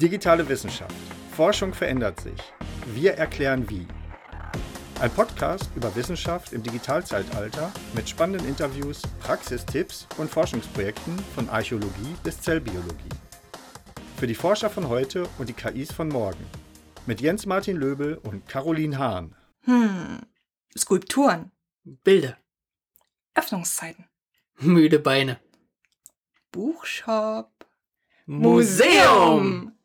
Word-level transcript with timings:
Digitale 0.00 0.46
Wissenschaft. 0.46 0.94
Forschung 1.34 1.72
verändert 1.72 2.20
sich. 2.20 2.38
Wir 2.86 3.14
erklären 3.14 3.68
wie. 3.70 3.86
Ein 5.00 5.10
Podcast 5.10 5.70
über 5.74 5.94
Wissenschaft 5.96 6.52
im 6.52 6.62
Digitalzeitalter 6.62 7.72
mit 7.94 8.06
spannenden 8.06 8.46
Interviews, 8.46 9.00
Praxistipps 9.20 10.06
und 10.18 10.30
Forschungsprojekten 10.30 11.18
von 11.34 11.48
Archäologie 11.48 12.14
bis 12.22 12.40
Zellbiologie. 12.42 13.08
Für 14.18 14.26
die 14.26 14.34
Forscher 14.34 14.68
von 14.68 14.88
heute 14.90 15.26
und 15.38 15.48
die 15.48 15.54
KIs 15.54 15.92
von 15.92 16.08
morgen. 16.08 16.44
Mit 17.06 17.22
Jens 17.22 17.46
Martin 17.46 17.76
Löbel 17.76 18.18
und 18.18 18.46
Caroline 18.46 18.98
Hahn. 18.98 19.34
Hm. 19.62 20.20
Skulpturen. 20.76 21.52
Bilder. 21.84 22.36
Öffnungszeiten. 23.34 24.04
Müde 24.58 24.98
Beine. 24.98 25.40
Buchshop. 26.52 27.50
Museum! 28.26 29.75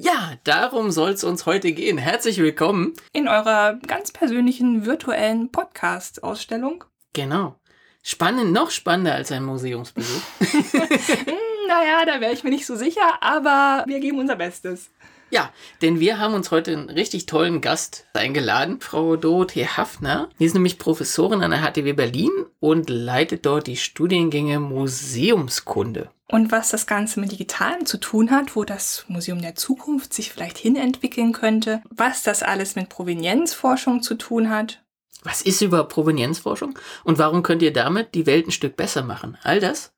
Ja, 0.00 0.34
darum 0.44 0.92
soll 0.92 1.10
es 1.10 1.24
uns 1.24 1.44
heute 1.44 1.72
gehen. 1.72 1.98
Herzlich 1.98 2.38
willkommen. 2.38 2.92
In 3.12 3.26
eurer 3.26 3.80
ganz 3.84 4.12
persönlichen 4.12 4.86
virtuellen 4.86 5.50
Podcast-Ausstellung. 5.50 6.84
Genau. 7.14 7.56
Spannend, 8.04 8.52
noch 8.52 8.70
spannender 8.70 9.16
als 9.16 9.32
ein 9.32 9.42
Museumsbesuch. 9.44 10.22
Hm, 10.38 11.34
naja, 11.66 12.04
da 12.06 12.20
wäre 12.20 12.32
ich 12.32 12.44
mir 12.44 12.50
nicht 12.50 12.64
so 12.64 12.76
sicher, 12.76 13.20
aber 13.20 13.84
wir 13.88 13.98
geben 13.98 14.20
unser 14.20 14.36
Bestes. 14.36 14.88
Ja, 15.30 15.52
denn 15.82 15.98
wir 15.98 16.20
haben 16.20 16.34
uns 16.34 16.52
heute 16.52 16.72
einen 16.72 16.90
richtig 16.90 17.26
tollen 17.26 17.60
Gast 17.60 18.06
eingeladen, 18.14 18.80
Frau 18.80 19.16
Dorothee 19.16 19.66
Hafner. 19.66 20.30
Die 20.38 20.44
ist 20.44 20.54
nämlich 20.54 20.78
Professorin 20.78 21.42
an 21.42 21.50
der 21.50 21.60
HTW 21.60 21.92
Berlin 21.92 22.30
und 22.60 22.88
leitet 22.88 23.44
dort 23.44 23.66
die 23.66 23.76
Studiengänge 23.76 24.60
Museumskunde. 24.60 26.08
Und 26.30 26.52
was 26.52 26.68
das 26.68 26.86
Ganze 26.86 27.20
mit 27.20 27.32
Digitalem 27.32 27.86
zu 27.86 27.98
tun 27.98 28.30
hat, 28.30 28.54
wo 28.54 28.64
das 28.64 29.06
Museum 29.08 29.40
der 29.40 29.54
Zukunft 29.54 30.12
sich 30.12 30.30
vielleicht 30.30 30.58
hinentwickeln 30.58 31.32
könnte, 31.32 31.82
was 31.88 32.22
das 32.22 32.42
alles 32.42 32.76
mit 32.76 32.90
Provenienzforschung 32.90 34.02
zu 34.02 34.14
tun 34.14 34.50
hat. 34.50 34.82
Was 35.22 35.40
ist 35.40 35.62
überhaupt 35.62 35.92
Provenienzforschung 35.92 36.78
und 37.04 37.18
warum 37.18 37.42
könnt 37.42 37.62
ihr 37.62 37.72
damit 37.72 38.14
die 38.14 38.26
Welt 38.26 38.46
ein 38.46 38.52
Stück 38.52 38.76
besser 38.76 39.02
machen? 39.02 39.38
All 39.42 39.58
das 39.58 39.92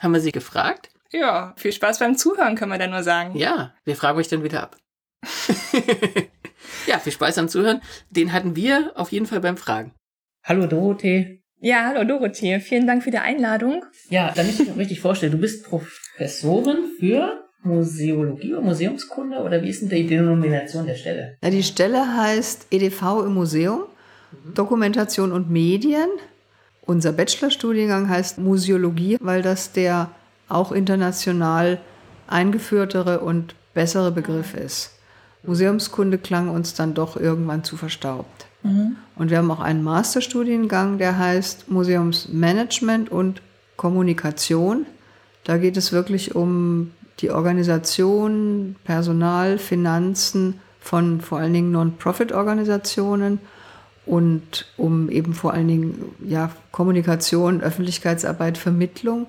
haben 0.00 0.12
wir 0.12 0.20
sie 0.20 0.32
gefragt. 0.32 0.90
Ja, 1.12 1.54
viel 1.56 1.72
Spaß 1.72 2.00
beim 2.00 2.18
Zuhören, 2.18 2.56
können 2.56 2.72
wir 2.72 2.78
da 2.78 2.88
nur 2.88 3.04
sagen. 3.04 3.36
Ja, 3.36 3.72
wir 3.84 3.96
fragen 3.96 4.18
euch 4.18 4.28
dann 4.28 4.42
wieder 4.42 4.64
ab. 4.64 4.76
ja, 6.86 6.98
viel 6.98 7.12
Spaß 7.12 7.38
am 7.38 7.48
Zuhören. 7.48 7.80
Den 8.10 8.32
hatten 8.32 8.56
wir 8.56 8.92
auf 8.96 9.12
jeden 9.12 9.26
Fall 9.26 9.40
beim 9.40 9.56
Fragen. 9.56 9.94
Hallo 10.44 10.66
Dorothee. 10.66 11.42
Ja, 11.60 11.86
hallo 11.86 12.04
Dorothee. 12.04 12.60
Vielen 12.60 12.86
Dank 12.86 13.02
für 13.02 13.10
die 13.10 13.18
Einladung. 13.18 13.84
Ja, 14.10 14.30
damit 14.36 14.60
ich 14.60 14.68
mir 14.68 14.76
richtig 14.76 15.00
vorstelle, 15.00 15.32
du 15.32 15.38
bist 15.38 15.64
Professorin 15.64 16.84
für 16.98 17.44
Museologie 17.62 18.52
oder 18.52 18.62
Museumskunde 18.62 19.38
oder 19.38 19.62
wie 19.62 19.70
ist 19.70 19.80
denn 19.80 19.88
die 19.88 20.06
Denomination 20.06 20.86
der 20.86 20.96
Stelle? 20.96 21.36
Ja, 21.42 21.48
die 21.48 21.62
Stelle 21.62 22.16
heißt 22.16 22.66
EDV 22.70 23.24
im 23.24 23.34
Museum, 23.34 23.84
Dokumentation 24.54 25.32
und 25.32 25.50
Medien. 25.50 26.08
Unser 26.82 27.12
Bachelorstudiengang 27.12 28.08
heißt 28.08 28.38
Museologie, 28.38 29.16
weil 29.20 29.40
das 29.40 29.72
der 29.72 30.10
auch 30.48 30.72
international 30.72 31.80
eingeführtere 32.28 33.20
und 33.20 33.54
bessere 33.72 34.12
Begriff 34.12 34.54
ist. 34.54 34.92
Museumskunde 35.42 36.18
klang 36.18 36.48
uns 36.50 36.74
dann 36.74 36.94
doch 36.94 37.16
irgendwann 37.16 37.64
zu 37.64 37.76
verstaubt. 37.76 38.45
Mhm. 38.62 38.96
Und 39.16 39.30
wir 39.30 39.38
haben 39.38 39.50
auch 39.50 39.60
einen 39.60 39.82
Masterstudiengang, 39.82 40.98
der 40.98 41.18
heißt 41.18 41.70
Museumsmanagement 41.70 43.10
und 43.10 43.40
Kommunikation. 43.76 44.86
Da 45.44 45.58
geht 45.58 45.76
es 45.76 45.92
wirklich 45.92 46.34
um 46.34 46.90
die 47.20 47.30
Organisation, 47.30 48.76
Personal, 48.84 49.58
Finanzen 49.58 50.60
von 50.80 51.20
vor 51.20 51.38
allen 51.38 51.52
Dingen 51.52 51.72
Non-Profit-Organisationen 51.72 53.40
und 54.04 54.66
um 54.76 55.10
eben 55.10 55.34
vor 55.34 55.52
allen 55.52 55.68
Dingen 55.68 56.14
ja, 56.24 56.50
Kommunikation, 56.70 57.60
Öffentlichkeitsarbeit, 57.60 58.56
Vermittlung. 58.56 59.26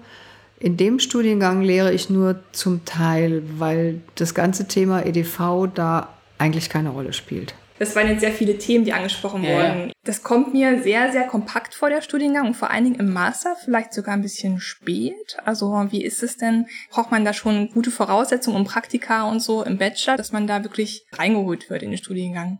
In 0.60 0.78
dem 0.78 1.00
Studiengang 1.00 1.62
lehre 1.62 1.94
ich 1.94 2.10
nur 2.10 2.40
zum 2.52 2.86
Teil, 2.86 3.44
weil 3.58 4.02
das 4.16 4.34
ganze 4.34 4.68
Thema 4.68 5.06
EDV 5.06 5.68
da 5.74 6.10
eigentlich 6.38 6.70
keine 6.70 6.90
Rolle 6.90 7.14
spielt. 7.14 7.54
Das 7.80 7.96
waren 7.96 8.08
jetzt 8.08 8.22
sehr 8.22 8.32
viele 8.32 8.58
Themen, 8.58 8.86
die 8.86 8.94
angesprochen 8.94 9.44
Ja, 9.44 9.50
wurden. 9.50 9.92
Das 10.04 10.24
kommt 10.24 10.54
mir 10.54 10.82
sehr, 10.82 11.12
sehr 11.12 11.26
kompakt 11.28 11.76
vor, 11.76 11.90
der 11.90 12.02
Studiengang 12.02 12.48
und 12.48 12.54
vor 12.56 12.72
allen 12.72 12.86
Dingen 12.86 13.00
im 13.00 13.14
Master 13.14 13.56
vielleicht 13.64 13.94
sogar 13.94 14.16
ein 14.16 14.22
bisschen 14.22 14.60
spät. 14.60 15.38
Also 15.46 15.72
wie 15.90 16.04
ist 16.04 16.24
es 16.24 16.38
denn? 16.38 16.66
Braucht 16.90 17.12
man 17.12 17.24
da 17.26 17.34
schon 17.34 17.70
gute 17.72 17.92
Voraussetzungen 17.92 18.58
um 18.58 18.66
Praktika 18.66 19.30
und 19.30 19.42
so 19.42 19.64
im 19.64 19.78
Bachelor, 19.78 20.18
dass 20.18 20.32
man 20.32 20.48
da 20.48 20.64
wirklich 20.64 21.06
reingeholt 21.14 21.70
wird 21.70 21.84
in 21.84 21.92
den 21.92 21.98
Studiengang? 21.98 22.60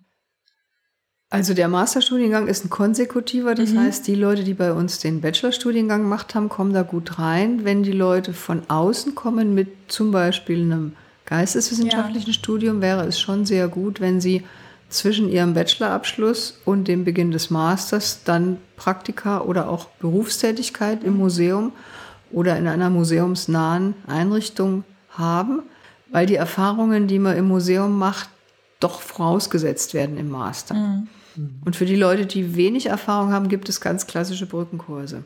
Also 1.30 1.54
der 1.54 1.68
Masterstudiengang 1.68 2.48
ist 2.48 2.64
ein 2.64 2.70
konsekutiver, 2.70 3.54
das 3.54 3.72
Mhm. 3.72 3.80
heißt, 3.80 4.08
die 4.08 4.16
Leute, 4.16 4.46
die 4.46 4.54
bei 4.54 4.72
uns 4.72 5.00
den 5.00 5.20
Bachelorstudiengang 5.20 6.04
gemacht 6.04 6.36
haben, 6.36 6.48
kommen 6.48 6.72
da 6.74 6.84
gut 6.84 7.20
rein. 7.20 7.66
Wenn 7.66 7.84
die 7.84 7.92
Leute 7.92 8.32
von 8.32 8.70
außen 8.70 9.14
kommen 9.14 9.54
mit 9.54 9.68
zum 9.90 10.12
Beispiel 10.12 10.62
einem 10.62 10.96
geisteswissenschaftlichen 11.26 12.32
Studium, 12.32 12.82
wäre 12.82 13.06
es 13.06 13.20
schon 13.20 13.46
sehr 13.46 13.68
gut, 13.68 14.00
wenn 14.00 14.22
sie 14.22 14.44
zwischen 14.90 15.30
ihrem 15.30 15.54
Bachelorabschluss 15.54 16.60
und 16.66 16.88
dem 16.88 17.04
Beginn 17.04 17.32
des 17.32 17.50
Masters 17.50 18.24
dann 18.24 18.58
Praktika 18.76 19.42
oder 19.42 19.70
auch 19.70 19.86
Berufstätigkeit 20.00 21.04
im 21.04 21.18
Museum 21.18 21.74
oder 22.32 22.58
in 22.58 22.68
einer 22.68 22.90
museumsnahen 22.90 23.96
Einrichtung 24.08 24.84
haben, 25.10 25.64
weil 26.12 26.26
die 26.26 26.36
Erfahrungen, 26.36 27.08
die 27.08 27.20
man 27.20 27.38
im 27.38 27.48
Museum 27.48 27.98
macht, 27.98 28.30
doch 28.80 29.02
vorausgesetzt 29.02 29.94
werden 29.94 30.18
im 30.18 30.30
Master. 30.30 30.76
Und 31.66 31.76
für 31.76 31.86
die 31.86 31.96
Leute, 31.96 32.26
die 32.26 32.56
wenig 32.56 32.88
Erfahrung 32.88 33.32
haben, 33.32 33.48
gibt 33.50 33.70
es 33.70 33.82
ganz 33.82 34.08
klassische 34.08 34.46
Brückenkurse. 34.46 35.24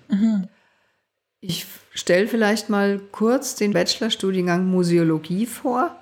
Ich 1.40 1.66
stelle 1.94 2.28
vielleicht 2.28 2.70
mal 2.70 3.00
kurz 3.12 3.56
den 3.56 3.74
Bachelorstudiengang 3.74 4.66
Museologie 4.66 5.46
vor. 5.46 5.96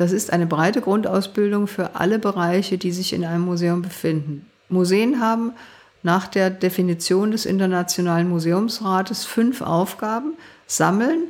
Das 0.00 0.12
ist 0.12 0.32
eine 0.32 0.46
breite 0.46 0.80
Grundausbildung 0.80 1.66
für 1.66 1.94
alle 1.94 2.18
Bereiche, 2.18 2.78
die 2.78 2.90
sich 2.90 3.12
in 3.12 3.22
einem 3.22 3.44
Museum 3.44 3.82
befinden. 3.82 4.46
Museen 4.70 5.20
haben 5.20 5.52
nach 6.02 6.26
der 6.26 6.48
Definition 6.48 7.32
des 7.32 7.44
Internationalen 7.44 8.26
Museumsrates 8.30 9.26
fünf 9.26 9.60
Aufgaben. 9.60 10.38
Sammeln, 10.66 11.24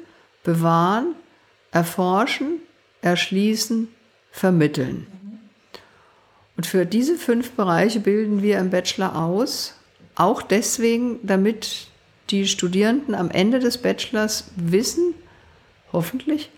bewahren, 0.44 1.16
erforschen, 1.72 2.60
erschließen, 3.02 3.88
vermitteln. 4.30 5.08
Und 6.56 6.64
für 6.64 6.86
diese 6.86 7.16
fünf 7.16 7.50
Bereiche 7.50 7.98
bilden 7.98 8.40
wir 8.40 8.60
im 8.60 8.70
Bachelor 8.70 9.16
aus, 9.16 9.74
auch 10.14 10.42
deswegen, 10.42 11.18
damit 11.24 11.88
die 12.30 12.46
Studierenden 12.46 13.16
am 13.16 13.32
Ende 13.32 13.58
des 13.58 13.78
Bachelors 13.78 14.44
wissen, 14.54 15.16
hoffentlich, 15.92 16.50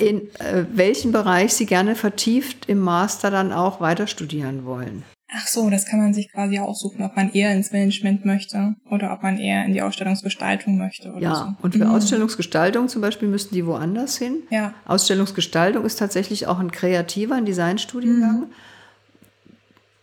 in 0.00 0.22
äh, 0.38 0.64
welchen 0.72 1.12
Bereich 1.12 1.54
sie 1.54 1.66
gerne 1.66 1.94
vertieft 1.94 2.68
im 2.68 2.78
Master 2.80 3.30
dann 3.30 3.52
auch 3.52 3.80
weiter 3.80 4.06
studieren 4.06 4.64
wollen. 4.64 5.02
Ach 5.34 5.46
so, 5.46 5.70
das 5.70 5.86
kann 5.86 5.98
man 5.98 6.12
sich 6.12 6.30
quasi 6.30 6.58
aussuchen, 6.58 7.02
ob 7.02 7.16
man 7.16 7.32
eher 7.32 7.52
ins 7.54 7.72
Management 7.72 8.26
möchte 8.26 8.74
oder 8.90 9.14
ob 9.14 9.22
man 9.22 9.38
eher 9.38 9.64
in 9.64 9.72
die 9.72 9.80
Ausstellungsgestaltung 9.80 10.76
möchte 10.76 11.10
oder 11.10 11.20
Ja, 11.22 11.34
so. 11.34 11.64
und 11.64 11.72
für 11.74 11.86
Mhm. 11.86 11.90
Ausstellungsgestaltung 11.90 12.88
zum 12.88 13.00
Beispiel 13.00 13.28
müssten 13.28 13.54
die 13.54 13.64
woanders 13.64 14.18
hin. 14.18 14.42
Ja. 14.50 14.74
Ausstellungsgestaltung 14.84 15.86
ist 15.86 15.98
tatsächlich 15.98 16.46
auch 16.48 16.58
ein 16.58 16.70
kreativer, 16.70 17.34
ein 17.36 17.46
Designstudiengang. 17.46 18.48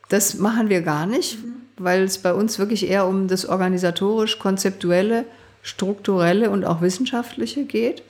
Das 0.09 0.33
machen 0.39 0.69
wir 0.69 0.81
gar 0.81 1.05
nicht, 1.05 1.37
weil 1.77 2.01
es 2.01 2.17
bei 2.17 2.33
uns 2.33 2.57
wirklich 2.57 2.89
eher 2.89 3.05
um 3.07 3.27
das 3.27 3.45
organisatorisch-konzeptuelle, 3.45 5.25
strukturelle 5.61 6.49
und 6.49 6.65
auch 6.65 6.81
wissenschaftliche 6.81 7.65
geht. 7.65 8.01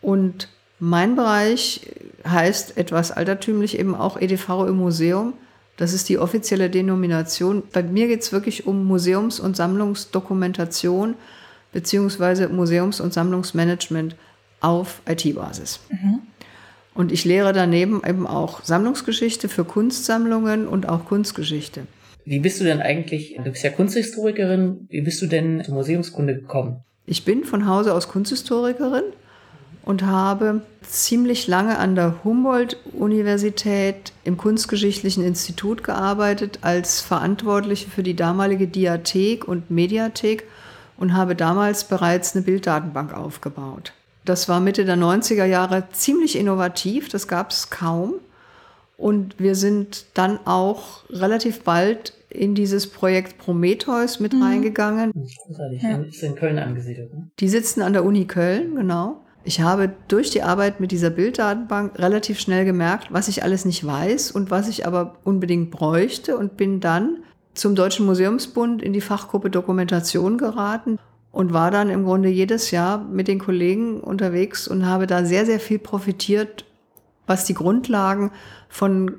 Und 0.00 0.48
mein 0.78 1.16
Bereich 1.16 1.80
heißt 2.26 2.76
etwas 2.76 3.12
altertümlich 3.12 3.78
eben 3.78 3.94
auch 3.94 4.20
EDV 4.20 4.66
im 4.68 4.76
Museum. 4.76 5.34
Das 5.76 5.92
ist 5.92 6.08
die 6.08 6.18
offizielle 6.18 6.70
Denomination. 6.70 7.62
Bei 7.72 7.82
mir 7.82 8.08
geht 8.08 8.22
es 8.22 8.32
wirklich 8.32 8.66
um 8.66 8.86
Museums- 8.86 9.40
und 9.40 9.56
Sammlungsdokumentation 9.56 11.14
beziehungsweise 11.72 12.48
Museums- 12.48 13.00
und 13.00 13.12
Sammlungsmanagement 13.12 14.16
auf 14.60 15.02
IT-Basis. 15.08 15.80
Und 16.94 17.12
ich 17.12 17.26
lehre 17.26 17.52
daneben 17.52 18.02
eben 18.06 18.26
auch 18.26 18.64
Sammlungsgeschichte 18.64 19.50
für 19.50 19.64
Kunstsammlungen 19.64 20.66
und 20.66 20.88
auch 20.88 21.04
Kunstgeschichte. 21.04 21.82
Wie 22.24 22.40
bist 22.40 22.60
du 22.60 22.64
denn 22.64 22.80
eigentlich, 22.80 23.36
du 23.36 23.50
bist 23.50 23.62
ja 23.62 23.70
Kunsthistorikerin, 23.70 24.86
wie 24.88 25.02
bist 25.02 25.20
du 25.20 25.26
denn 25.26 25.62
zur 25.62 25.74
Museumskunde 25.74 26.34
gekommen? 26.34 26.82
Ich 27.04 27.24
bin 27.24 27.44
von 27.44 27.66
Hause 27.66 27.92
aus 27.92 28.08
Kunsthistorikerin 28.08 29.04
und 29.86 30.04
habe 30.04 30.62
ziemlich 30.82 31.46
lange 31.46 31.78
an 31.78 31.94
der 31.94 32.24
Humboldt-Universität 32.24 34.12
im 34.24 34.36
Kunstgeschichtlichen 34.36 35.24
Institut 35.24 35.84
gearbeitet 35.84 36.58
als 36.62 37.00
Verantwortliche 37.00 37.88
für 37.88 38.02
die 38.02 38.16
damalige 38.16 38.66
Diathek 38.66 39.46
und 39.46 39.70
Mediathek 39.70 40.42
und 40.98 41.14
habe 41.14 41.36
damals 41.36 41.84
bereits 41.84 42.34
eine 42.34 42.44
Bilddatenbank 42.44 43.14
aufgebaut. 43.14 43.92
Das 44.24 44.48
war 44.48 44.58
Mitte 44.58 44.84
der 44.84 44.96
90er 44.96 45.44
Jahre 45.44 45.84
ziemlich 45.92 46.36
innovativ, 46.36 47.08
das 47.08 47.28
gab 47.28 47.52
es 47.52 47.70
kaum. 47.70 48.14
Und 48.96 49.38
wir 49.38 49.54
sind 49.54 50.06
dann 50.14 50.40
auch 50.46 51.08
relativ 51.10 51.62
bald 51.62 52.12
in 52.28 52.56
dieses 52.56 52.88
Projekt 52.88 53.38
Prometheus 53.38 54.18
mit 54.18 54.32
mhm. 54.32 54.42
reingegangen. 54.42 55.12
Großartig, 55.12 55.82
ja. 55.82 55.98
ist 55.98 56.22
in 56.24 56.34
Köln 56.34 56.58
angesiedelt. 56.58 57.14
Ne? 57.14 57.30
Die 57.38 57.48
sitzen 57.48 57.82
an 57.82 57.92
der 57.92 58.04
Uni 58.04 58.24
Köln, 58.24 58.74
genau. 58.74 59.22
Ich 59.46 59.60
habe 59.60 59.92
durch 60.08 60.30
die 60.30 60.42
Arbeit 60.42 60.80
mit 60.80 60.90
dieser 60.90 61.08
Bilddatenbank 61.08 62.00
relativ 62.00 62.40
schnell 62.40 62.64
gemerkt, 62.64 63.12
was 63.12 63.28
ich 63.28 63.44
alles 63.44 63.64
nicht 63.64 63.86
weiß 63.86 64.32
und 64.32 64.50
was 64.50 64.68
ich 64.68 64.84
aber 64.88 65.18
unbedingt 65.22 65.70
bräuchte 65.70 66.36
und 66.36 66.56
bin 66.56 66.80
dann 66.80 67.18
zum 67.54 67.76
Deutschen 67.76 68.06
Museumsbund 68.06 68.82
in 68.82 68.92
die 68.92 69.00
Fachgruppe 69.00 69.48
Dokumentation 69.48 70.36
geraten 70.36 70.98
und 71.30 71.52
war 71.52 71.70
dann 71.70 71.90
im 71.90 72.02
Grunde 72.02 72.28
jedes 72.28 72.72
Jahr 72.72 72.98
mit 72.98 73.28
den 73.28 73.38
Kollegen 73.38 74.00
unterwegs 74.00 74.66
und 74.66 74.84
habe 74.84 75.06
da 75.06 75.24
sehr, 75.24 75.46
sehr 75.46 75.60
viel 75.60 75.78
profitiert, 75.78 76.64
was 77.28 77.44
die 77.44 77.54
Grundlagen 77.54 78.32
von 78.68 79.14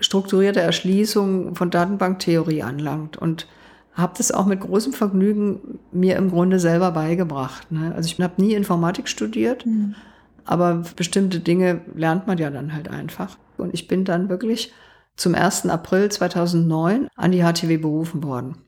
strukturierter 0.00 0.62
Erschließung 0.62 1.54
von 1.54 1.70
Datenbanktheorie 1.70 2.64
anlangt. 2.64 3.16
Und 3.16 3.46
habe 3.98 4.14
das 4.16 4.30
auch 4.30 4.46
mit 4.46 4.60
großem 4.60 4.92
Vergnügen 4.92 5.80
mir 5.90 6.16
im 6.16 6.30
Grunde 6.30 6.60
selber 6.60 6.92
beigebracht. 6.92 7.70
Ne? 7.72 7.92
Also 7.94 8.06
ich 8.06 8.20
habe 8.20 8.40
nie 8.40 8.54
Informatik 8.54 9.08
studiert, 9.08 9.66
mhm. 9.66 9.96
aber 10.44 10.84
bestimmte 10.94 11.40
Dinge 11.40 11.80
lernt 11.94 12.28
man 12.28 12.38
ja 12.38 12.48
dann 12.50 12.72
halt 12.72 12.88
einfach. 12.88 13.36
Und 13.56 13.74
ich 13.74 13.88
bin 13.88 14.04
dann 14.04 14.28
wirklich 14.28 14.72
zum 15.16 15.34
1. 15.34 15.66
April 15.66 16.10
2009 16.10 17.08
an 17.16 17.32
die 17.32 17.42
HTW 17.42 17.76
berufen 17.76 18.22
worden 18.22 18.58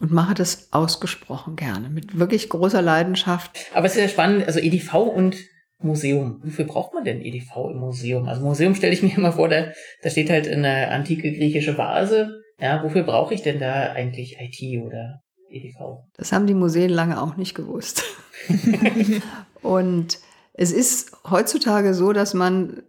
und 0.00 0.12
mache 0.12 0.34
das 0.34 0.68
ausgesprochen 0.70 1.56
gerne, 1.56 1.90
mit 1.90 2.20
wirklich 2.20 2.48
großer 2.48 2.82
Leidenschaft. 2.82 3.50
Aber 3.74 3.86
es 3.86 3.96
ist 3.96 4.00
ja 4.00 4.08
spannend, 4.08 4.46
also 4.46 4.60
EDV 4.60 4.94
und 4.94 5.36
Museum. 5.80 6.40
Wofür 6.44 6.66
braucht 6.66 6.94
man 6.94 7.04
denn 7.04 7.20
EDV 7.20 7.70
im 7.72 7.78
Museum? 7.78 8.28
Also 8.28 8.42
Museum 8.42 8.76
stelle 8.76 8.92
ich 8.92 9.02
mir 9.02 9.16
immer 9.16 9.32
vor, 9.32 9.48
da, 9.48 9.72
da 10.02 10.10
steht 10.10 10.30
halt 10.30 10.48
eine 10.48 10.88
antike 10.88 11.32
griechische 11.32 11.76
Vase 11.76 12.41
ja, 12.62 12.82
wofür 12.84 13.02
brauche 13.02 13.34
ich 13.34 13.42
denn 13.42 13.58
da 13.58 13.92
eigentlich 13.92 14.38
IT 14.40 14.84
oder 14.84 15.20
EDV? 15.50 16.04
Das 16.14 16.30
haben 16.30 16.46
die 16.46 16.54
Museen 16.54 16.90
lange 16.90 17.20
auch 17.20 17.36
nicht 17.36 17.56
gewusst. 17.56 18.04
und 19.62 20.20
es 20.52 20.70
ist 20.70 21.12
heutzutage 21.28 21.92
so, 21.92 22.12
dass 22.12 22.34
man, 22.34 22.84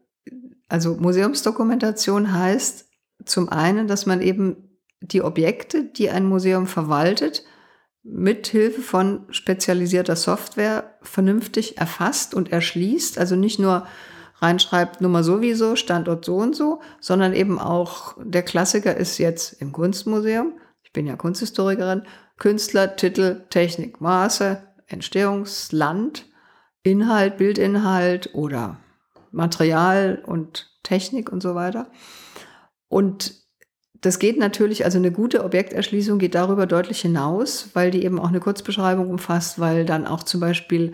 also 0.67 0.95
Museumsdokumentation 0.95 2.37
heißt 2.37 2.87
zum 3.25 3.49
einen, 3.49 3.87
dass 3.87 4.05
man 4.05 4.21
eben 4.21 4.77
die 5.01 5.23
Objekte, 5.23 5.83
die 5.83 6.11
ein 6.11 6.25
Museum 6.25 6.67
verwaltet, 6.67 7.43
mit 8.03 8.45
Hilfe 8.45 8.81
von 8.81 9.25
spezialisierter 9.31 10.15
Software 10.15 10.97
vernünftig 11.01 11.79
erfasst 11.79 12.35
und 12.35 12.51
erschließt. 12.51 13.17
Also 13.17 13.35
nicht 13.35 13.57
nur 13.57 13.87
reinschreibt, 14.43 15.01
Nummer 15.01 15.23
sowieso, 15.23 15.75
Standort 15.75 16.25
so 16.25 16.35
und 16.35 16.55
so, 16.55 16.81
sondern 16.99 17.33
eben 17.33 17.59
auch 17.59 18.15
der 18.21 18.43
Klassiker 18.43 18.95
ist 18.95 19.17
jetzt 19.17 19.53
im 19.61 19.71
Kunstmuseum. 19.71 20.53
Ich 20.83 20.91
bin 20.91 21.07
ja 21.07 21.15
Kunsthistorikerin. 21.15 22.03
Künstler, 22.37 22.95
Titel, 22.95 23.45
Technik, 23.49 24.01
Maße, 24.01 24.61
Entstehungsland, 24.87 26.25
Inhalt, 26.83 27.37
Bildinhalt 27.37 28.31
oder 28.33 28.77
Material 29.31 30.21
und 30.25 30.69
Technik 30.83 31.31
und 31.31 31.41
so 31.41 31.55
weiter. 31.55 31.87
Und 32.89 33.43
das 34.01 34.19
geht 34.19 34.37
natürlich, 34.37 34.83
also 34.83 34.97
eine 34.97 35.11
gute 35.11 35.43
Objekterschließung 35.45 36.19
geht 36.19 36.35
darüber 36.35 36.65
deutlich 36.65 37.01
hinaus, 37.01 37.69
weil 37.73 37.89
die 37.89 38.03
eben 38.03 38.19
auch 38.19 38.27
eine 38.27 38.41
Kurzbeschreibung 38.41 39.09
umfasst, 39.09 39.59
weil 39.59 39.85
dann 39.85 40.05
auch 40.05 40.23
zum 40.23 40.41
Beispiel 40.41 40.91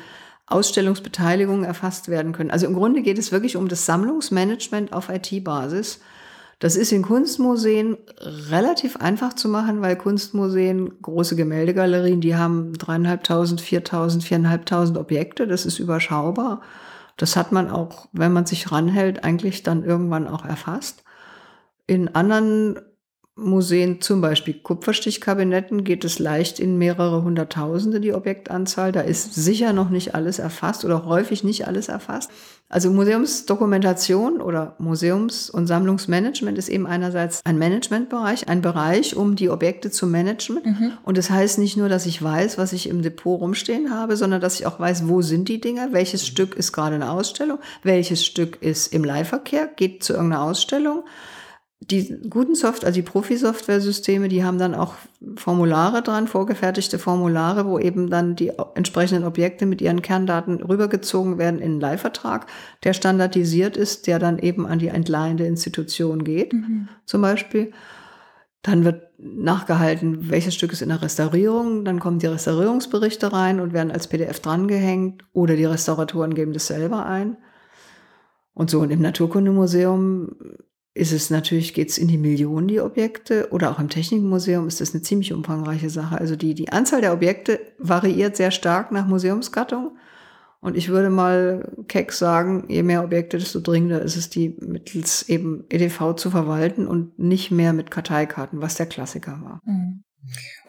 Ausstellungsbeteiligungen 0.50 1.64
erfasst 1.64 2.10
werden 2.10 2.34
können. 2.34 2.52
Also 2.52 2.66
im 2.66 2.74
Grunde 2.74 3.02
geht 3.02 3.18
es 3.18 3.32
wirklich 3.32 3.56
um 3.56 3.68
das 3.68 3.86
Sammlungsmanagement 3.86 4.94
auf 4.94 5.10
IT-Basis. 5.10 6.00
Das 6.60 6.76
ist 6.76 6.92
in 6.92 7.04
Kunstmuseen 7.04 7.98
relativ 8.50 8.98
einfach 8.98 9.34
zu 9.34 9.48
machen, 9.48 9.82
weil 9.82 9.96
Kunstmuseen, 9.96 11.02
große 11.02 11.38
Gemäldegalerien, 11.38 12.20
die 12.20 12.36
haben 12.36 12.74
dreieinhalbtausend, 12.74 13.62
viertausend, 13.62 14.26
viereinhalbtausend 14.26 14.98
Objekte. 14.98 15.48
Das 15.48 15.66
ist 15.66 15.80
überschaubar. 15.80 16.62
Das 17.16 17.36
hat 17.36 17.52
man 17.54 17.70
auch, 17.70 18.08
wenn 18.12 18.34
man 18.34 18.46
sich 18.46 18.72
ranhält, 18.72 19.24
eigentlich 19.24 19.64
dann 19.64 19.84
irgendwann 19.84 20.28
auch 20.28 20.44
erfasst. 20.46 21.04
In 21.88 22.14
anderen 22.16 22.80
Museen, 23.42 24.02
zum 24.02 24.22
Beispiel 24.22 24.54
Kupferstichkabinetten, 24.54 25.84
geht 25.84 26.04
es 26.04 26.20
leicht 26.20 26.60
in 26.60 26.78
mehrere 26.78 27.24
Hunderttausende 27.24 28.00
die 28.00 28.14
Objektanzahl. 28.14 28.92
Da 28.92 29.02
ist 29.02 29.34
sicher 29.36 29.74
noch 29.74 29.90
nicht 29.90 30.16
alles 30.16 30.40
erfasst 30.40 30.86
oder 30.86 31.06
häufig 31.06 31.44
nicht 31.44 31.68
alles 31.68 31.90
erfasst. 31.90 32.30
Also 32.72 32.92
Museumsdokumentation 32.92 34.42
oder 34.42 34.76
Museums- 34.78 35.50
und 35.50 35.66
Sammlungsmanagement 35.66 36.56
ist 36.58 36.70
eben 36.70 36.86
einerseits 36.86 37.42
ein 37.44 37.58
Managementbereich, 37.58 38.48
ein 38.48 38.62
Bereich, 38.62 39.16
um 39.16 39.36
die 39.36 39.50
Objekte 39.50 39.90
zu 39.90 40.06
managen. 40.06 40.60
Mhm. 40.64 40.92
Und 41.04 41.18
das 41.18 41.32
heißt 41.32 41.58
nicht 41.58 41.78
nur, 41.78 41.90
dass 41.90 42.06
ich 42.06 42.22
weiß, 42.22 42.60
was 42.60 42.72
ich 42.72 42.88
im 42.88 43.02
Depot 43.02 43.42
rumstehen 43.42 43.92
habe, 43.92 44.18
sondern 44.18 44.40
dass 44.40 44.60
ich 44.60 44.68
auch 44.68 44.80
weiß, 44.80 45.08
wo 45.08 45.24
sind 45.24 45.50
die 45.50 45.60
Dinger, 45.60 45.94
welches 45.94 46.28
Stück 46.28 46.56
ist 46.56 46.72
gerade 46.72 46.96
eine 46.96 47.10
Ausstellung, 47.10 47.58
welches 47.82 48.24
Stück 48.24 48.62
ist 48.62 48.94
im 48.94 49.04
Leihverkehr, 49.04 49.68
geht 49.76 50.04
zu 50.04 50.14
irgendeiner 50.14 50.44
Ausstellung 50.44 51.04
die 51.82 52.22
guten 52.30 52.56
Software, 52.56 52.88
also 52.88 52.98
die 52.98 53.08
Profi-Software-Systeme, 53.08 54.28
die 54.28 54.44
haben 54.44 54.58
dann 54.58 54.76
auch 54.76 54.96
Formulare 55.36 56.02
dran, 56.02 56.28
vorgefertigte 56.28 57.00
Formulare, 57.00 57.66
wo 57.66 57.80
eben 57.80 58.10
dann 58.10 58.36
die 58.36 58.52
entsprechenden 58.76 59.24
Objekte 59.24 59.66
mit 59.66 59.82
ihren 59.82 60.02
Kerndaten 60.02 60.62
rübergezogen 60.62 61.38
werden 61.38 61.60
in 61.60 61.72
einen 61.72 61.80
Leihvertrag, 61.80 62.48
der 62.84 62.94
standardisiert 62.94 63.78
ist, 63.78 64.08
der 64.08 64.20
dann 64.20 64.40
eben 64.40 64.68
an 64.68 64.80
die 64.80 64.90
entleihende 64.90 65.46
Institution 65.46 66.24
geht, 66.26 66.54
mhm. 66.54 66.90
zum 67.06 67.22
Beispiel. 67.22 67.72
Dann 68.62 68.84
wird 68.84 69.04
nachgehalten, 69.18 70.30
welches 70.30 70.56
Stück 70.56 70.74
ist 70.74 70.82
in 70.82 70.90
der 70.90 71.02
Restaurierung. 71.02 71.86
Dann 71.86 72.02
kommen 72.02 72.20
die 72.20 72.28
Restaurierungsberichte 72.28 73.32
rein 73.32 73.62
und 73.62 73.72
werden 73.72 73.92
als 73.92 74.08
PDF 74.08 74.42
drangehängt 74.42 75.24
oder 75.32 75.56
die 75.56 75.66
Restauratoren 75.66 76.36
geben 76.36 76.52
das 76.52 76.68
selber 76.68 77.06
ein. 77.06 77.38
Und 78.54 78.70
so, 78.70 78.82
und 78.82 78.92
im 78.92 79.02
Naturkundemuseum 79.02 80.36
ist 81.00 81.14
es 81.14 81.30
natürlich, 81.30 81.74
geht 81.74 81.90
es 81.90 81.98
in 81.98 82.08
die 82.08 82.18
Millionen, 82.18 82.68
die 82.68 82.82
Objekte, 82.82 83.48
oder 83.52 83.72
auch 83.72 83.80
im 83.80 83.90
Technikmuseum 83.90 84.68
ist 84.68 84.82
das 84.82 84.94
eine 84.94 85.02
ziemlich 85.02 85.34
umfangreiche 85.34 85.90
Sache. 85.90 86.18
Also 86.18 86.36
die, 86.36 86.54
die 86.54 86.72
Anzahl 86.72 87.02
der 87.02 87.14
Objekte 87.14 87.60
variiert 87.78 88.36
sehr 88.36 88.52
stark 88.52 88.92
nach 88.92 89.08
Museumsgattung. 89.08 89.98
Und 90.62 90.76
ich 90.76 90.90
würde 90.90 91.10
mal 91.10 91.72
keck 91.88 92.12
sagen, 92.12 92.66
je 92.68 92.84
mehr 92.84 93.04
Objekte, 93.04 93.38
desto 93.38 93.62
dringender 93.62 94.02
ist 94.02 94.18
es, 94.18 94.30
die 94.30 94.58
mittels 94.60 95.28
eben 95.30 95.64
EDV 95.70 96.16
zu 96.16 96.30
verwalten 96.32 96.86
und 96.86 97.18
nicht 97.18 97.50
mehr 97.50 97.72
mit 97.72 97.92
Karteikarten, 97.92 98.62
was 98.62 98.76
der 98.76 98.86
Klassiker 98.86 99.40
war. 99.42 99.62
Mhm. 99.64 100.04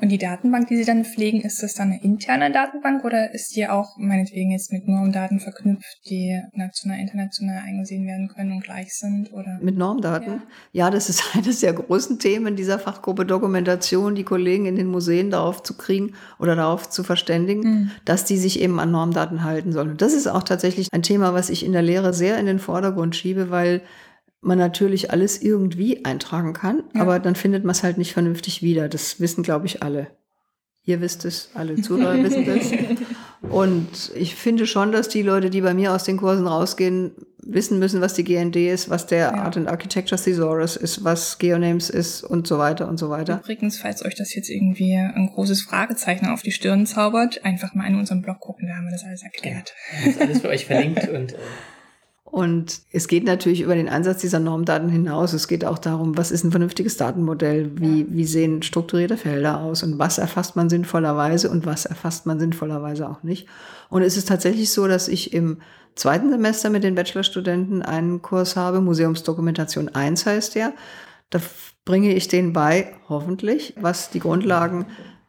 Und 0.01 0.09
die 0.09 0.19
Datenbank, 0.19 0.69
die 0.69 0.77
Sie 0.77 0.85
dann 0.85 1.05
pflegen, 1.05 1.41
ist 1.43 1.63
das 1.63 1.75
dann 1.75 1.89
eine 1.89 2.03
interne 2.03 2.51
Datenbank 2.51 3.05
oder 3.05 3.35
ist 3.35 3.55
die 3.55 3.69
auch 3.69 3.97
meinetwegen 3.99 4.51
jetzt 4.51 4.73
mit 4.73 4.89
Normdaten 4.89 5.41
verknüpft, 5.41 6.01
die 6.09 6.41
national, 6.55 7.01
international 7.01 7.63
eingesehen 7.67 8.07
werden 8.07 8.29
können 8.29 8.53
und 8.53 8.65
gleich 8.65 8.95
sind? 8.95 9.33
Oder? 9.33 9.59
Mit 9.61 9.77
Normdaten? 9.77 10.43
Ja. 10.73 10.87
ja, 10.87 10.91
das 10.91 11.11
ist 11.11 11.25
eines 11.37 11.61
der 11.61 11.75
großen 11.75 12.19
Themen 12.19 12.57
dieser 12.57 12.79
Fachgruppe 12.79 13.27
Dokumentation, 13.27 14.15
die 14.15 14.25
Kollegen 14.25 14.67
in 14.67 14.77
den 14.77 14.87
Museen 14.87 15.31
darauf 15.31 15.63
zu 15.63 15.77
kriegen 15.77 16.15
oder 16.39 16.57
darauf 16.57 16.89
zu 16.89 17.03
verständigen, 17.03 17.61
mhm. 17.63 17.91
dass 18.05 18.25
die 18.25 18.39
sich 18.39 18.61
eben 18.61 18.81
an 18.81 18.91
Normdaten 18.91 19.45
halten 19.45 19.73
sollen. 19.73 19.91
Und 19.91 20.03
das 20.03 20.15
ist 20.15 20.29
auch 20.29 20.45
tatsächlich 20.45 20.89
ein 20.93 21.03
Thema, 21.03 21.35
was 21.35 21.51
ich 21.51 21.65
in 21.65 21.73
der 21.73 21.83
Lehre 21.83 22.15
sehr 22.15 22.39
in 22.39 22.47
den 22.47 22.59
Vordergrund 22.59 23.17
schiebe, 23.17 23.51
weil 23.51 23.83
man 24.41 24.59
natürlich 24.59 25.11
alles 25.11 25.41
irgendwie 25.43 26.05
eintragen 26.05 26.53
kann, 26.53 26.85
ja. 26.95 27.03
aber 27.03 27.19
dann 27.19 27.35
findet 27.35 27.65
man 27.65 27.73
es 27.73 27.83
halt 27.83 27.99
nicht 27.99 28.13
vernünftig 28.13 28.63
wieder. 28.63 28.89
Das 28.89 29.21
wissen, 29.21 29.43
glaube 29.43 29.67
ich, 29.67 29.83
alle. 29.83 30.09
Ihr 30.85 31.01
wisst 31.03 31.25
es, 31.27 31.51
alle 31.55 31.77
Zuhörer 31.77 32.17
wissen 32.23 32.47
das. 32.47 32.73
Und 33.43 34.13
ich 34.15 34.35
finde 34.35 34.67
schon, 34.67 34.93
dass 34.93 35.09
die 35.09 35.23
Leute, 35.23 35.51
die 35.51 35.61
bei 35.61 35.75
mir 35.75 35.93
aus 35.93 36.05
den 36.05 36.17
Kursen 36.17 36.47
rausgehen, 36.47 37.13
wissen 37.43 37.79
müssen, 37.79 38.01
was 38.01 38.15
die 38.15 38.25
GND 38.25 38.57
ist, 38.57 38.91
was 38.91 39.07
der 39.07 39.19
ja. 39.19 39.35
Art 39.35 39.57
and 39.57 39.69
Architecture 39.69 40.21
Thesaurus 40.21 40.77
ist, 40.77 41.05
was 41.05 41.39
Geonames 41.39 41.91
ist 41.91 42.23
und 42.23 42.47
so 42.47 42.59
weiter 42.59 42.89
und 42.89 42.99
so 42.99 43.11
weiter. 43.11 43.41
Übrigens, 43.43 43.79
falls 43.79 44.05
euch 44.05 44.15
das 44.15 44.35
jetzt 44.35 44.51
irgendwie 44.51 44.95
ein 44.95 45.31
großes 45.35 45.63
Fragezeichen 45.63 46.27
auf 46.27 46.43
die 46.43 46.53
Stirn 46.53 46.87
zaubert, 46.87 47.45
einfach 47.45 47.75
mal 47.75 47.87
in 47.87 47.97
unserem 47.97 48.23
Blog 48.23 48.41
gucken, 48.41 48.69
da 48.69 48.75
haben 48.75 48.85
wir 48.85 48.93
das 48.93 49.05
alles 49.05 49.23
erklärt. 49.23 49.75
Ja, 49.93 50.07
das 50.07 50.15
ist 50.15 50.21
alles 50.21 50.41
für 50.41 50.49
euch 50.49 50.67
verlinkt 50.67 51.09
und 51.09 51.33
äh 51.33 51.37
und 52.31 52.83
es 52.93 53.09
geht 53.09 53.25
natürlich 53.25 53.61
über 53.61 53.75
den 53.75 53.89
Einsatz 53.89 54.21
dieser 54.21 54.39
Normdaten 54.39 54.89
hinaus. 54.89 55.33
Es 55.33 55.49
geht 55.49 55.65
auch 55.65 55.79
darum, 55.79 56.17
was 56.17 56.31
ist 56.31 56.45
ein 56.45 56.53
vernünftiges 56.53 56.97
Datenmodell? 56.97 57.73
Wie, 57.75 58.07
wie 58.09 58.25
sehen 58.25 58.63
strukturierte 58.63 59.17
Felder 59.17 59.61
aus? 59.61 59.83
Und 59.83 59.99
was 59.99 60.19
erfasst 60.19 60.55
man 60.55 60.71
sinnvollerweise 60.71 61.51
und 61.51 61.67
was 61.67 61.87
erfasst 61.87 62.27
man 62.27 62.39
sinnvollerweise 62.39 63.09
auch 63.09 63.25
nicht? 63.25 63.49
Und 63.89 64.03
es 64.03 64.17
ist 64.17 64.29
tatsächlich 64.29 64.71
so, 64.71 64.87
dass 64.87 65.09
ich 65.09 65.33
im 65.33 65.59
zweiten 65.97 66.31
Semester 66.31 66.71
mit 66.71 66.85
den 66.85 66.95
Bachelorstudenten 66.95 67.83
einen 67.83 68.23
Kurs 68.23 68.55
habe, 68.55 68.81
Museumsdokumentation 68.81 69.89
1 69.89 70.25
heißt 70.25 70.55
der. 70.55 70.73
Da 71.31 71.41
bringe 71.85 72.15
ich 72.15 72.29
denen 72.29 72.53
bei, 72.53 72.95
hoffentlich, 73.09 73.75
was 73.81 74.11
die 74.11 74.21
Grundlagen 74.21 74.87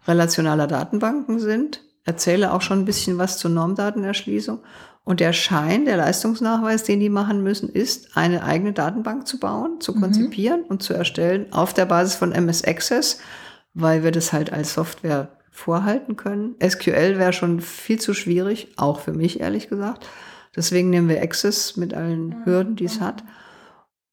relationaler 0.08 0.68
Datenbanken 0.68 1.40
sind, 1.40 1.82
erzähle 2.04 2.54
auch 2.54 2.62
schon 2.62 2.80
ein 2.80 2.86
bisschen 2.86 3.18
was 3.18 3.40
zur 3.40 3.50
Normdatenerschließung 3.50 4.60
Und 5.04 5.20
der 5.20 5.34
Schein, 5.34 5.86
der 5.86 5.98
Leistungsnachweis, 5.98 6.84
den 6.84 7.00
die 7.00 7.10
machen 7.10 7.42
müssen, 7.42 7.70
ist, 7.70 8.16
eine 8.16 8.44
eigene 8.44 8.72
Datenbank 8.72 9.28
zu 9.28 9.40
bauen, 9.40 9.82
zu 9.82 9.94
mhm. 9.94 10.02
konzipieren 10.02 10.64
und 10.64 10.84
zu 10.84 10.94
erstellen 10.94 11.52
auf 11.52 11.74
der 11.74 11.86
Basis 11.86 12.16
von 12.16 12.32
MS 12.32 12.64
Access, 12.64 13.20
weil 13.74 14.04
wir 14.04 14.12
das 14.12 14.32
halt 14.32 14.54
als 14.54 14.74
Software 14.74 15.30
vorhalten 15.50 16.16
können. 16.16 16.56
SQL 16.64 17.18
wäre 17.18 17.34
schon 17.34 17.62
viel 17.62 18.00
zu 18.00 18.14
schwierig, 18.14 18.70
auch 18.78 19.00
für 19.00 19.14
mich 19.14 19.40
ehrlich 19.40 19.70
gesagt. 19.70 20.08
Deswegen 20.56 20.90
nehmen 20.90 21.10
wir 21.10 21.22
Access 21.22 21.78
mit 21.78 21.94
allen 21.94 22.46
Hürden, 22.46 22.76
die 22.76 22.86
es 22.86 23.00
hat. 23.00 23.24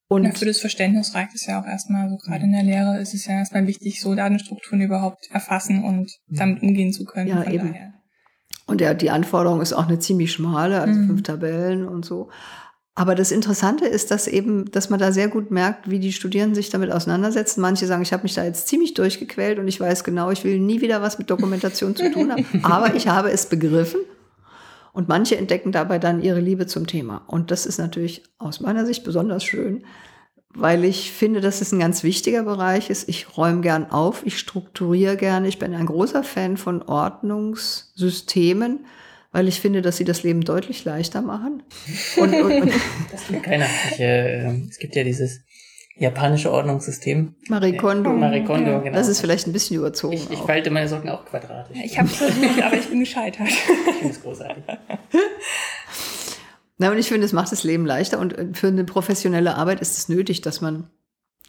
Und 0.09 0.25
ja, 0.25 0.33
für 0.33 0.47
das 0.47 0.61
Verständnis 0.61 1.15
reicht 1.15 1.35
es 1.35 1.47
ja 1.47 1.61
auch 1.61 1.67
erstmal, 1.67 2.09
so 2.09 2.17
gerade 2.17 2.45
in 2.45 2.53
der 2.53 2.63
Lehre 2.63 2.99
ist 2.99 3.13
es 3.13 3.27
ja 3.27 3.35
erstmal 3.35 3.67
wichtig, 3.67 4.01
so 4.01 4.15
Datenstrukturen 4.15 4.81
überhaupt 4.81 5.29
erfassen 5.31 5.85
und 5.85 6.11
damit 6.29 6.63
umgehen 6.63 6.93
zu 6.93 7.05
können. 7.05 7.29
Ja, 7.29 7.45
eben. 7.45 7.73
Daher. 7.73 7.93
Und 8.69 8.83
ja, 8.83 8.93
die 8.93 9.11
Anforderung 9.11 9.63
ist 9.63 9.73
auch 9.73 9.89
eine 9.89 9.99
ziemlich 9.99 10.31
schmale, 10.31 10.81
also 10.81 10.93
mhm. 10.93 11.07
fünf 11.07 11.23
Tabellen 11.25 11.89
und 11.89 12.05
so. 12.05 12.29
Aber 12.95 13.15
das 13.15 13.31
Interessante 13.31 13.87
ist, 13.87 14.11
dass 14.11 14.27
eben, 14.27 14.71
dass 14.71 14.91
man 14.91 14.99
da 14.99 15.11
sehr 15.11 15.29
gut 15.29 15.51
merkt, 15.51 15.89
wie 15.89 16.01
die 16.01 16.13
Studierenden 16.13 16.55
sich 16.55 16.69
damit 16.69 16.93
auseinandersetzen. 16.93 17.63
Manche 17.63 17.87
sagen, 17.87 18.03
ich 18.03 18.13
habe 18.13 18.25
mich 18.25 18.35
da 18.35 18.45
jetzt 18.45 18.69
ziemlich 18.69 18.93
durchgequält 18.93 19.59
und 19.59 19.69
ich 19.69 19.81
weiß 19.81 20.05
genau, 20.05 20.31
ich 20.31 20.45
will 20.45 20.59
nie 20.59 20.83
wieder 20.83 21.01
was 21.01 21.19
mit 21.19 21.31
Dokumentation 21.31 21.97
zu 21.97 22.13
tun 22.13 22.31
haben. 22.31 22.45
Aber 22.63 22.95
ich 22.95 23.09
habe 23.09 23.31
es 23.31 23.47
begriffen. 23.47 24.01
Und 24.93 25.09
manche 25.09 25.39
entdecken 25.39 25.73
dabei 25.73 25.99
dann 25.99 26.21
ihre 26.21 26.41
Liebe 26.41 26.67
zum 26.67 26.87
Thema. 26.87 27.23
Und 27.27 27.51
das 27.51 27.65
ist 27.65 27.79
natürlich 27.79 28.25
aus 28.37 28.61
meiner 28.61 28.85
Sicht 28.85 29.05
besonders 29.05 29.45
schön, 29.45 29.85
weil 30.61 30.85
ich 30.85 31.13
finde, 31.13 31.41
dass 31.41 31.61
es 31.61 31.73
ein 31.73 31.79
ganz 31.79 32.03
wichtiger 32.03 32.43
Bereich 32.43 32.91
ist. 32.91 33.09
Ich 33.09 33.37
räume 33.37 33.61
gern 33.61 33.91
auf, 33.91 34.23
ich 34.25 34.39
strukturiere 34.39 35.17
gerne. 35.17 35.49
Ich 35.49 35.59
bin 35.59 35.75
ein 35.75 35.87
großer 35.87 36.25
Fan 36.25 36.57
von 36.57 36.83
Ordnungssystemen 36.83 38.81
weil 39.31 39.47
ich 39.47 39.61
finde, 39.61 39.83
dass 39.83 39.97
sie 39.99 40.05
das 40.05 40.23
Leben 40.23 40.41
deutlich 40.41 40.85
leichter 40.85 41.23
machen. 41.23 41.63
Und, 42.17 42.35
und, 42.35 42.63
und 42.63 42.73
das 43.13 43.27
tut 43.27 43.43
keiner. 43.43 43.67
Ich, 43.93 44.01
äh, 44.01 44.47
es 44.69 44.79
gibt 44.79 44.97
ja 44.97 45.05
dieses 45.05 45.41
japanische 45.99 46.51
Ordnungssystem. 46.53 47.35
Marie 47.49 47.77
Kondo. 47.77 48.13
Marie 48.13 48.45
Kondo, 48.45 48.81
genau. 48.81 48.97
Das 48.97 49.09
ist 49.09 49.21
vielleicht 49.21 49.47
ein 49.47 49.53
bisschen 49.53 49.77
überzogen. 49.77 50.15
Ich, 50.15 50.31
ich 50.31 50.39
falte 50.39 50.71
meine 50.71 50.89
Socken 50.89 51.11
auch 51.11 51.25
quadratisch. 51.25 51.77
Ich 51.85 51.99
habe 51.99 52.09
versucht, 52.09 52.63
aber 52.63 52.77
ich 52.77 52.89
bin 52.89 53.01
gescheitert. 53.01 53.49
Ich 53.49 53.95
finde 53.97 54.15
es 54.15 54.23
großartig. 54.23 54.65
Na, 56.79 56.93
und 56.93 56.99
ich 56.99 57.09
finde, 57.09 57.27
es 57.27 57.33
macht 57.33 57.51
das 57.51 57.65
Leben 57.65 57.85
leichter 57.85 58.21
und 58.21 58.57
für 58.57 58.69
eine 58.69 58.85
professionelle 58.85 59.57
Arbeit 59.57 59.81
ist 59.81 59.99
es 59.99 60.09
nötig, 60.09 60.41
dass 60.43 60.61
man 60.61 60.89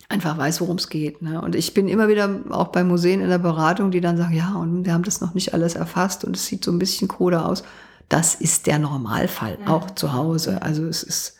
einfach 0.09 0.37
weiß, 0.37 0.59
worum 0.61 0.77
es 0.77 0.89
geht. 0.89 1.21
Ne? 1.21 1.39
Und 1.39 1.55
ich 1.55 1.75
bin 1.75 1.87
immer 1.87 2.07
wieder 2.07 2.43
auch 2.49 2.69
bei 2.69 2.83
Museen 2.83 3.21
in 3.21 3.29
der 3.29 3.37
Beratung, 3.37 3.91
die 3.91 4.01
dann 4.01 4.17
sagen, 4.17 4.35
ja, 4.35 4.55
und 4.55 4.85
wir 4.85 4.93
haben 4.93 5.03
das 5.03 5.21
noch 5.21 5.35
nicht 5.35 5.53
alles 5.53 5.75
erfasst 5.75 6.25
und 6.25 6.35
es 6.35 6.47
sieht 6.47 6.63
so 6.63 6.71
ein 6.71 6.79
bisschen 6.79 7.07
krude 7.07 7.45
aus. 7.45 7.63
Das 8.09 8.33
ist 8.33 8.65
der 8.65 8.79
Normalfall, 8.79 9.59
ja. 9.61 9.67
auch 9.67 9.91
zu 9.91 10.13
Hause. 10.13 10.63
Also 10.63 10.87
es 10.87 11.03
ist. 11.03 11.37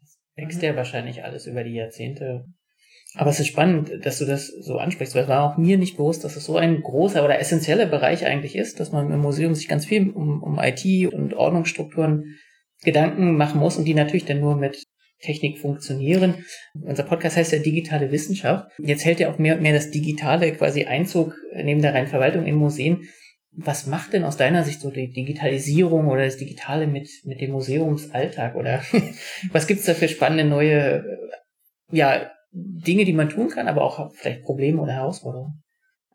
Das 0.00 0.18
wächst 0.34 0.62
ja 0.62 0.74
wahrscheinlich 0.74 1.22
alles 1.22 1.46
über 1.46 1.62
die 1.62 1.74
Jahrzehnte. 1.74 2.44
Aber 3.14 3.30
es 3.30 3.38
ist 3.38 3.46
spannend, 3.46 4.04
dass 4.04 4.18
du 4.18 4.26
das 4.26 4.48
so 4.48 4.78
ansprichst, 4.78 5.14
weil 5.14 5.22
es 5.22 5.28
war 5.28 5.44
auch 5.44 5.56
mir 5.56 5.78
nicht 5.78 5.96
bewusst, 5.96 6.24
dass 6.24 6.36
es 6.36 6.44
so 6.44 6.56
ein 6.56 6.82
großer 6.82 7.24
oder 7.24 7.38
essentieller 7.38 7.86
Bereich 7.86 8.26
eigentlich 8.26 8.56
ist, 8.56 8.80
dass 8.80 8.90
man 8.90 9.10
im 9.12 9.20
Museum 9.20 9.54
sich 9.54 9.68
ganz 9.68 9.86
viel 9.86 10.10
um, 10.10 10.42
um 10.42 10.58
IT 10.58 10.84
und 11.14 11.34
Ordnungsstrukturen 11.34 12.36
Gedanken 12.86 13.36
machen 13.36 13.60
muss 13.60 13.76
und 13.76 13.84
die 13.84 13.94
natürlich 13.94 14.24
dann 14.24 14.40
nur 14.40 14.56
mit 14.56 14.82
Technik 15.20 15.58
funktionieren. 15.58 16.44
Unser 16.74 17.02
Podcast 17.02 17.36
heißt 17.36 17.52
ja 17.52 17.58
digitale 17.58 18.12
Wissenschaft. 18.12 18.70
Jetzt 18.78 19.04
hält 19.04 19.20
ja 19.20 19.30
auch 19.30 19.38
mehr 19.38 19.56
und 19.56 19.62
mehr 19.62 19.72
das 19.72 19.90
Digitale 19.90 20.52
quasi 20.52 20.84
Einzug 20.84 21.34
neben 21.54 21.82
der 21.82 21.94
reinen 21.94 22.06
Verwaltung 22.06 22.46
in 22.46 22.54
Museen. 22.54 23.08
Was 23.50 23.86
macht 23.86 24.12
denn 24.12 24.24
aus 24.24 24.36
deiner 24.36 24.62
Sicht 24.62 24.80
so 24.80 24.90
die 24.90 25.10
Digitalisierung 25.10 26.08
oder 26.08 26.24
das 26.24 26.36
Digitale 26.36 26.86
mit, 26.86 27.08
mit 27.24 27.40
dem 27.40 27.52
Museumsalltag? 27.52 28.54
Oder 28.54 28.82
was 29.52 29.66
gibt's 29.66 29.86
da 29.86 29.94
für 29.94 30.08
spannende 30.08 30.44
neue 30.44 31.04
ja, 31.90 32.30
Dinge, 32.52 33.04
die 33.04 33.14
man 33.14 33.30
tun 33.30 33.48
kann, 33.48 33.68
aber 33.68 33.82
auch 33.82 34.12
vielleicht 34.14 34.42
Probleme 34.42 34.80
oder 34.80 34.92
Herausforderungen? 34.92 35.62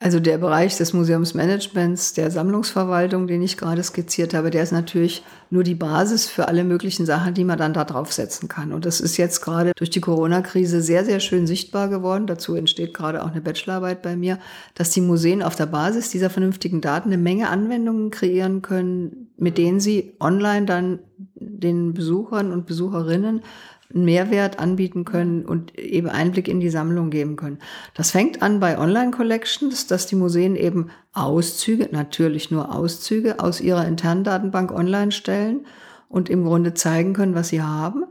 Also 0.04 0.20
der 0.20 0.40
Bereich 0.40 0.78
des 0.78 0.94
Museumsmanagements, 0.94 2.14
der 2.14 2.32
Sammlungsverwaltung, 2.32 3.28
den 3.28 3.44
ich 3.44 3.56
gerade 3.56 3.84
skizziert 3.84 4.34
habe, 4.34 4.50
der 4.50 4.64
ist 4.64 4.72
natürlich 4.72 5.24
nur 5.52 5.62
die 5.62 5.76
Basis 5.76 6.26
für 6.26 6.48
alle 6.48 6.64
möglichen 6.64 7.06
Sachen, 7.06 7.36
die 7.36 7.44
man 7.44 7.60
dann 7.60 7.74
da 7.74 7.84
draufsetzen 7.84 8.50
kann. 8.50 8.74
Und 8.74 8.88
das 8.88 9.00
ist 9.00 9.18
jetzt 9.18 9.42
gerade 9.42 9.74
durch 9.76 9.92
die 9.92 10.02
Corona-Krise 10.02 10.82
sehr, 10.82 11.06
sehr 11.06 11.20
schön 11.20 11.46
sichtbar 11.46 11.88
geworden. 11.88 12.26
Dazu 12.26 12.56
entsteht 12.56 12.96
gerade 12.96 13.24
auch 13.24 13.30
eine 13.30 13.42
Bachelorarbeit 13.42 14.02
bei 14.02 14.16
mir, 14.16 14.40
dass 14.74 14.90
die 14.90 15.02
Museen 15.02 15.44
auf 15.44 15.56
der 15.56 15.68
Basis 15.68 16.10
dieser 16.10 16.32
vernünftigen 16.32 16.82
Daten 16.82 17.10
eine 17.10 17.22
Menge 17.22 17.50
Anwendungen 17.50 18.10
kreieren 18.10 18.64
können, 18.64 19.28
mit 19.38 19.60
denen 19.60 19.80
sie 19.80 20.16
online 20.20 20.66
dann 20.66 21.00
den 21.36 21.94
Besuchern 21.94 22.52
und 22.52 22.66
Besucherinnen 22.66 23.42
einen 23.94 24.06
Mehrwert 24.06 24.60
anbieten 24.60 25.06
können 25.06 25.46
und 25.46 25.78
eben 25.78 26.10
Einblick 26.10 26.48
in 26.48 26.60
die 26.60 26.70
Sammlung 26.70 27.10
geben 27.10 27.36
können. 27.36 27.60
Das 27.94 28.12
fängt 28.12 28.42
an 28.42 28.60
bei 28.60 28.78
Online-Collections, 28.78 29.88
dass 29.88 30.08
die 30.08 30.16
Museen 30.16 30.56
eben 30.56 30.90
Auszüge, 31.14 31.90
natürlich 31.92 32.52
nur 32.52 32.74
Auszüge 32.74 33.40
aus 33.40 33.62
ihrer 33.62 33.88
internen 33.88 34.24
Datenbank 34.24 34.72
online 34.72 35.12
stellen 35.12 35.66
und 36.10 36.30
im 36.30 36.44
Grunde 36.44 36.74
zeigen 36.74 37.14
können, 37.14 37.36
was 37.36 37.50
sie 37.50 37.62
haben. 37.62 38.06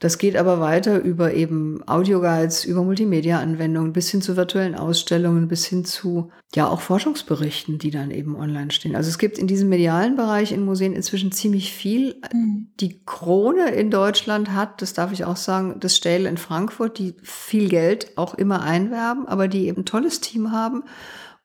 Das 0.00 0.16
geht 0.16 0.34
aber 0.36 0.60
weiter 0.60 0.98
über 1.02 1.34
eben 1.34 1.86
Audioguides, 1.86 2.64
über 2.64 2.82
Multimedia-Anwendungen 2.82 3.92
bis 3.92 4.08
hin 4.08 4.22
zu 4.22 4.34
virtuellen 4.34 4.74
Ausstellungen, 4.74 5.46
bis 5.46 5.66
hin 5.66 5.84
zu, 5.84 6.30
ja, 6.54 6.66
auch 6.68 6.80
Forschungsberichten, 6.80 7.78
die 7.78 7.90
dann 7.90 8.10
eben 8.10 8.34
online 8.34 8.70
stehen. 8.70 8.96
Also 8.96 9.10
es 9.10 9.18
gibt 9.18 9.36
in 9.36 9.46
diesem 9.46 9.68
medialen 9.68 10.16
Bereich 10.16 10.52
in 10.52 10.64
Museen 10.64 10.94
inzwischen 10.94 11.32
ziemlich 11.32 11.74
viel. 11.74 12.16
Mhm. 12.32 12.68
Die 12.80 13.04
Krone 13.04 13.72
in 13.72 13.90
Deutschland 13.90 14.54
hat, 14.54 14.80
das 14.80 14.94
darf 14.94 15.12
ich 15.12 15.26
auch 15.26 15.36
sagen, 15.36 15.76
das 15.80 15.98
Stähl 15.98 16.24
in 16.24 16.38
Frankfurt, 16.38 16.98
die 16.98 17.14
viel 17.22 17.68
Geld 17.68 18.16
auch 18.16 18.32
immer 18.32 18.62
einwerben, 18.62 19.28
aber 19.28 19.48
die 19.48 19.68
eben 19.68 19.82
ein 19.82 19.86
tolles 19.86 20.22
Team 20.22 20.50
haben 20.50 20.82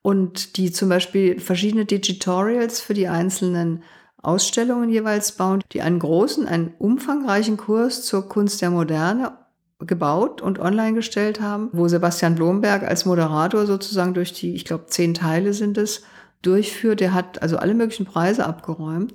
und 0.02 0.56
die 0.56 0.72
zum 0.72 0.88
Beispiel 0.88 1.42
verschiedene 1.42 1.84
Digitorials 1.84 2.80
für 2.80 2.94
die 2.94 3.10
einzelnen 3.10 3.84
Ausstellungen 4.26 4.90
jeweils 4.90 5.34
bauen, 5.34 5.62
die 5.72 5.82
einen 5.82 6.00
großen, 6.00 6.48
einen 6.48 6.74
umfangreichen 6.78 7.58
Kurs 7.58 8.04
zur 8.04 8.28
Kunst 8.28 8.62
der 8.62 8.70
Moderne 8.70 9.34
gebaut 9.80 10.42
und 10.42 10.60
online 10.60 10.94
gestellt 10.94 11.42
haben, 11.42 11.70
wo 11.74 11.88
Sebastian 11.88 12.36
Blomberg 12.36 12.84
als 12.84 13.06
Moderator 13.06 13.66
sozusagen 13.66 14.14
durch 14.14 14.34
die, 14.34 14.56
ich 14.56 14.66
glaube, 14.66 14.86
zehn 14.88 15.14
Teile 15.14 15.54
sind 15.54 15.78
es, 15.78 16.04
durchführt. 16.42 17.00
Der 17.00 17.14
hat 17.14 17.42
also 17.42 17.58
alle 17.58 17.74
möglichen 17.74 18.06
Preise 18.06 18.46
abgeräumt. 18.46 19.14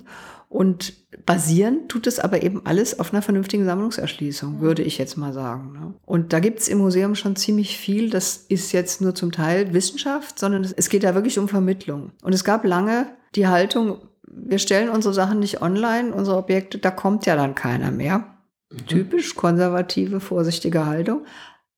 Und 0.49 0.93
basieren 1.25 1.87
tut 1.87 2.07
es 2.07 2.19
aber 2.19 2.43
eben 2.43 2.65
alles 2.65 2.99
auf 2.99 3.13
einer 3.13 3.21
vernünftigen 3.21 3.63
Sammlungserschließung, 3.63 4.59
würde 4.59 4.81
ich 4.81 4.97
jetzt 4.97 5.15
mal 5.15 5.31
sagen. 5.31 5.71
Ne? 5.71 5.93
Und 6.05 6.33
da 6.33 6.41
gibt 6.41 6.59
es 6.59 6.67
im 6.67 6.79
Museum 6.79 7.15
schon 7.15 7.37
ziemlich 7.37 7.77
viel. 7.77 8.09
Das 8.09 8.45
ist 8.49 8.73
jetzt 8.73 8.99
nur 8.99 9.15
zum 9.15 9.31
Teil 9.31 9.73
Wissenschaft, 9.73 10.37
sondern 10.37 10.67
es 10.75 10.89
geht 10.89 11.05
da 11.05 11.15
wirklich 11.15 11.39
um 11.39 11.47
Vermittlung. 11.47 12.11
Und 12.21 12.33
es 12.33 12.43
gab 12.43 12.65
lange 12.65 13.07
die 13.33 13.47
Haltung, 13.47 13.99
wir 14.33 14.59
stellen 14.59 14.89
unsere 14.89 15.13
Sachen 15.13 15.39
nicht 15.39 15.61
online, 15.61 16.13
unsere 16.13 16.37
Objekte, 16.37 16.77
da 16.77 16.91
kommt 16.91 17.25
ja 17.25 17.35
dann 17.35 17.55
keiner 17.55 17.91
mehr. 17.91 18.37
Mhm. 18.69 18.87
Typisch 18.87 19.35
konservative, 19.35 20.19
vorsichtige 20.19 20.85
Haltung. 20.85 21.25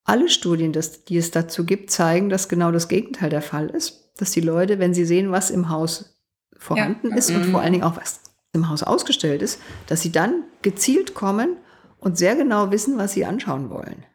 Alle 0.04 0.30
Studien, 0.30 0.74
das, 0.74 1.06
die 1.06 1.18
es 1.18 1.32
dazu 1.32 1.66
gibt, 1.66 1.90
zeigen, 1.90 2.30
dass 2.30 2.50
genau 2.50 2.72
das 2.72 2.88
Gegenteil 2.88 3.30
der 3.30 3.42
Fall 3.42 3.70
ist. 3.70 4.12
Dass 4.18 4.32
die 4.32 4.42
Leute, 4.42 4.80
wenn 4.80 4.94
sie 4.94 5.06
sehen, 5.06 5.32
was 5.32 5.50
im 5.50 5.70
Haus 5.70 6.20
vorhanden 6.58 7.12
ja. 7.12 7.16
ist 7.16 7.30
mhm. 7.30 7.38
und 7.38 7.46
vor 7.46 7.62
allen 7.62 7.74
Dingen 7.74 7.84
auch 7.84 7.98
was 7.98 8.22
im 8.54 8.70
Haus 8.70 8.84
ausgestellt 8.84 9.42
ist, 9.42 9.60
dass 9.88 10.02
sie 10.02 10.12
dann 10.12 10.44
gezielt 10.62 11.16
kommen 11.16 11.58
und 12.00 12.18
sehr 12.18 12.36
genau 12.36 12.70
wissen, 12.70 12.98
was 12.98 13.14
sie 13.14 13.26
anschauen 13.26 13.70
wollen. 13.70 14.06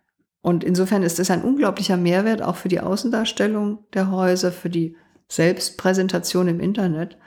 Und 0.41 0.63
insofern 0.63 1.03
ist 1.03 1.19
das 1.19 1.31
ein 1.31 1.43
unglaublicher 1.43 1.97
Mehrwert 1.97 2.43
auch 2.43 2.57
für 2.57 2.69
die 2.69 2.81
Außendarstellung 2.81 3.85
der 3.93 4.11
Häuser, 4.11 4.53
für 4.53 4.71
die 4.71 4.97
Selbstpräsentation 5.29 6.49
im 6.49 6.61
Internet. 6.61 7.19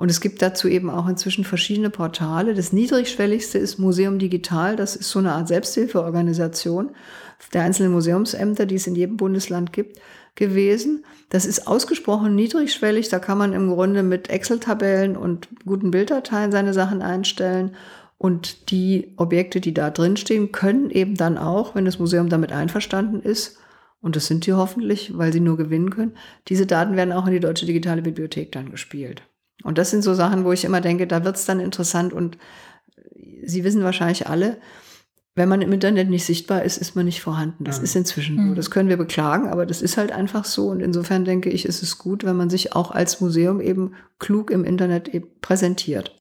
Und 0.00 0.10
es 0.10 0.22
gibt 0.22 0.40
dazu 0.40 0.66
eben 0.66 0.88
auch 0.88 1.08
inzwischen 1.08 1.44
verschiedene 1.44 1.90
Portale. 1.90 2.54
Das 2.54 2.72
niedrigschwelligste 2.72 3.58
ist 3.58 3.78
Museum 3.78 4.18
Digital. 4.18 4.74
Das 4.74 4.96
ist 4.96 5.10
so 5.10 5.18
eine 5.18 5.32
Art 5.32 5.48
Selbsthilfeorganisation 5.48 6.92
der 7.52 7.64
einzelnen 7.64 7.92
Museumsämter, 7.92 8.64
die 8.64 8.76
es 8.76 8.86
in 8.86 8.94
jedem 8.94 9.18
Bundesland 9.18 9.74
gibt, 9.74 10.00
gewesen. 10.36 11.04
Das 11.28 11.44
ist 11.44 11.66
ausgesprochen 11.66 12.34
niedrigschwellig. 12.34 13.10
Da 13.10 13.18
kann 13.18 13.36
man 13.36 13.52
im 13.52 13.68
Grunde 13.68 14.02
mit 14.02 14.30
Excel-Tabellen 14.30 15.18
und 15.18 15.48
guten 15.66 15.90
Bilddateien 15.90 16.50
seine 16.50 16.72
Sachen 16.72 17.02
einstellen. 17.02 17.76
Und 18.16 18.70
die 18.70 19.12
Objekte, 19.18 19.60
die 19.60 19.74
da 19.74 19.90
drin 19.90 20.16
stehen, 20.16 20.50
können 20.50 20.88
eben 20.88 21.14
dann 21.14 21.36
auch, 21.36 21.74
wenn 21.74 21.84
das 21.84 21.98
Museum 21.98 22.30
damit 22.30 22.52
einverstanden 22.52 23.20
ist, 23.20 23.58
und 24.00 24.16
das 24.16 24.28
sind 24.28 24.46
die 24.46 24.54
hoffentlich, 24.54 25.18
weil 25.18 25.30
sie 25.30 25.40
nur 25.40 25.58
gewinnen 25.58 25.90
können, 25.90 26.14
diese 26.48 26.64
Daten 26.64 26.96
werden 26.96 27.12
auch 27.12 27.26
in 27.26 27.34
die 27.34 27.40
Deutsche 27.40 27.66
Digitale 27.66 28.00
Bibliothek 28.00 28.50
dann 28.50 28.70
gespielt. 28.70 29.24
Und 29.62 29.78
das 29.78 29.90
sind 29.90 30.02
so 30.02 30.14
Sachen, 30.14 30.44
wo 30.44 30.52
ich 30.52 30.64
immer 30.64 30.80
denke, 30.80 31.06
da 31.06 31.24
wird's 31.24 31.44
dann 31.44 31.60
interessant 31.60 32.12
und 32.12 32.38
Sie 33.42 33.64
wissen 33.64 33.82
wahrscheinlich 33.82 34.28
alle, 34.28 34.58
wenn 35.34 35.48
man 35.48 35.62
im 35.62 35.72
Internet 35.72 36.10
nicht 36.10 36.24
sichtbar 36.24 36.64
ist, 36.64 36.76
ist 36.76 36.96
man 36.96 37.06
nicht 37.06 37.22
vorhanden. 37.22 37.64
Das 37.64 37.78
ja. 37.78 37.84
ist 37.84 37.96
inzwischen 37.96 38.36
so. 38.36 38.42
Mhm. 38.42 38.54
Das 38.54 38.70
können 38.70 38.88
wir 38.88 38.96
beklagen, 38.96 39.48
aber 39.48 39.64
das 39.64 39.80
ist 39.80 39.96
halt 39.96 40.12
einfach 40.12 40.44
so. 40.44 40.68
Und 40.68 40.80
insofern 40.80 41.24
denke 41.24 41.50
ich, 41.50 41.64
ist 41.64 41.82
es 41.82 41.98
gut, 41.98 42.24
wenn 42.24 42.36
man 42.36 42.50
sich 42.50 42.74
auch 42.74 42.90
als 42.90 43.20
Museum 43.20 43.60
eben 43.60 43.94
klug 44.18 44.50
im 44.50 44.64
Internet 44.64 45.08
eben 45.08 45.28
präsentiert. 45.40 46.19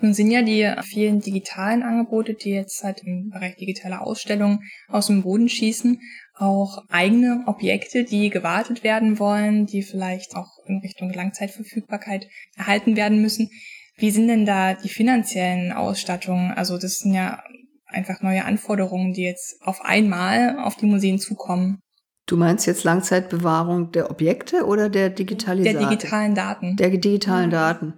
Nun 0.00 0.14
sind 0.14 0.30
ja 0.30 0.42
die 0.42 0.70
vielen 0.82 1.20
digitalen 1.20 1.82
Angebote, 1.82 2.34
die 2.34 2.50
jetzt 2.50 2.82
halt 2.82 3.02
im 3.04 3.30
Bereich 3.30 3.56
digitaler 3.56 4.02
Ausstellungen 4.02 4.60
aus 4.88 5.06
dem 5.06 5.22
Boden 5.22 5.48
schießen, 5.48 6.00
auch 6.34 6.84
eigene 6.88 7.44
Objekte, 7.46 8.04
die 8.04 8.30
gewartet 8.30 8.82
werden 8.82 9.18
wollen, 9.18 9.66
die 9.66 9.82
vielleicht 9.82 10.34
auch 10.34 10.58
in 10.66 10.78
Richtung 10.78 11.12
Langzeitverfügbarkeit 11.12 12.28
erhalten 12.56 12.96
werden 12.96 13.22
müssen. 13.22 13.50
Wie 13.96 14.10
sind 14.10 14.26
denn 14.26 14.44
da 14.44 14.74
die 14.74 14.88
finanziellen 14.88 15.72
Ausstattungen? 15.72 16.50
Also 16.50 16.78
das 16.78 16.98
sind 16.98 17.14
ja 17.14 17.42
einfach 17.86 18.20
neue 18.22 18.44
Anforderungen, 18.44 19.12
die 19.12 19.22
jetzt 19.22 19.62
auf 19.62 19.80
einmal 19.82 20.58
auf 20.58 20.76
die 20.76 20.86
Museen 20.86 21.18
zukommen. 21.20 21.78
Du 22.26 22.36
meinst 22.36 22.66
jetzt 22.66 22.84
Langzeitbewahrung 22.84 23.92
der 23.92 24.10
Objekte 24.10 24.64
oder 24.64 24.88
der 24.88 25.10
Digitalisierung? 25.10 25.80
Der 25.80 25.90
digitalen 25.90 26.34
Daten. 26.34 26.76
Der 26.76 26.90
digitalen 26.90 27.50
ja. 27.50 27.72
Daten. 27.72 27.94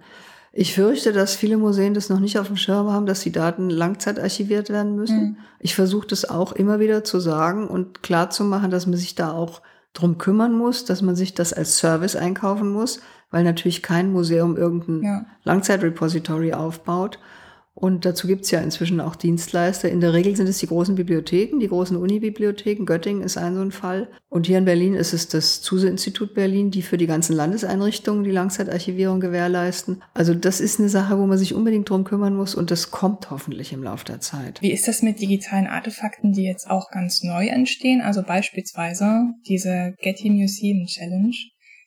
Ich 0.53 0.73
fürchte, 0.73 1.13
dass 1.13 1.35
viele 1.35 1.57
Museen 1.57 1.93
das 1.93 2.09
noch 2.09 2.19
nicht 2.19 2.39
auf 2.39 2.47
dem 2.47 2.57
Schirm 2.57 2.89
haben, 2.89 3.05
dass 3.05 3.21
die 3.21 3.31
Daten 3.31 3.69
langzeitarchiviert 3.69 4.69
werden 4.69 4.95
müssen. 4.95 5.19
Mhm. 5.19 5.37
Ich 5.59 5.75
versuche 5.75 6.07
das 6.07 6.29
auch 6.29 6.51
immer 6.51 6.79
wieder 6.79 7.03
zu 7.03 7.19
sagen 7.19 7.67
und 7.67 8.01
klar 8.01 8.29
zu 8.29 8.43
machen, 8.43 8.71
dass 8.71 8.87
man 8.87 8.97
sich 8.97 9.15
da 9.15 9.31
auch 9.31 9.61
drum 9.93 10.17
kümmern 10.17 10.53
muss, 10.53 10.85
dass 10.85 11.01
man 11.01 11.15
sich 11.15 11.33
das 11.33 11.53
als 11.53 11.77
Service 11.77 12.15
einkaufen 12.15 12.71
muss, 12.71 13.01
weil 13.31 13.43
natürlich 13.43 13.83
kein 13.83 14.11
Museum 14.11 14.55
irgendein 14.55 15.03
ja. 15.03 15.25
Langzeitrepository 15.43 16.53
aufbaut. 16.53 17.19
Und 17.79 18.05
dazu 18.05 18.25
gibt 18.25 18.45
es 18.45 18.49
ja 18.49 18.59
inzwischen 18.59 18.99
auch 18.99 19.15
Dienstleister. 19.15 19.87
In 19.87 20.01
der 20.01 20.11
Regel 20.11 20.35
sind 20.35 20.47
es 20.47 20.57
die 20.57 20.65
großen 20.65 20.95
Bibliotheken, 20.95 21.59
die 21.59 21.67
großen 21.67 21.95
Unibibliotheken. 21.95 22.85
Göttingen 22.85 23.21
ist 23.21 23.37
ein 23.37 23.53
so 23.53 23.61
ein 23.61 23.71
Fall. 23.71 24.09
Und 24.29 24.47
hier 24.47 24.57
in 24.57 24.65
Berlin 24.65 24.95
ist 24.95 25.13
es 25.13 25.27
das 25.27 25.61
Zuse-Institut 25.61 26.33
Berlin, 26.33 26.71
die 26.71 26.81
für 26.81 26.97
die 26.97 27.05
ganzen 27.05 27.35
Landeseinrichtungen 27.35 28.23
die 28.23 28.31
Langzeitarchivierung 28.31 29.19
gewährleisten. 29.19 30.01
Also 30.15 30.33
das 30.33 30.59
ist 30.59 30.79
eine 30.79 30.89
Sache, 30.89 31.19
wo 31.19 31.27
man 31.27 31.37
sich 31.37 31.53
unbedingt 31.53 31.87
drum 31.87 32.03
kümmern 32.03 32.35
muss 32.35 32.55
und 32.55 32.71
das 32.71 32.89
kommt 32.89 33.29
hoffentlich 33.29 33.71
im 33.71 33.83
Laufe 33.83 34.05
der 34.05 34.21
Zeit. 34.21 34.59
Wie 34.63 34.71
ist 34.71 34.87
das 34.87 35.03
mit 35.03 35.21
digitalen 35.21 35.67
Artefakten, 35.67 36.31
die 36.31 36.45
jetzt 36.45 36.67
auch 36.67 36.89
ganz 36.89 37.21
neu 37.21 37.45
entstehen? 37.45 38.01
Also 38.01 38.23
beispielsweise 38.23 39.33
diese 39.47 39.93
Getty 40.01 40.31
Museum 40.31 40.87
Challenge. 40.87 41.35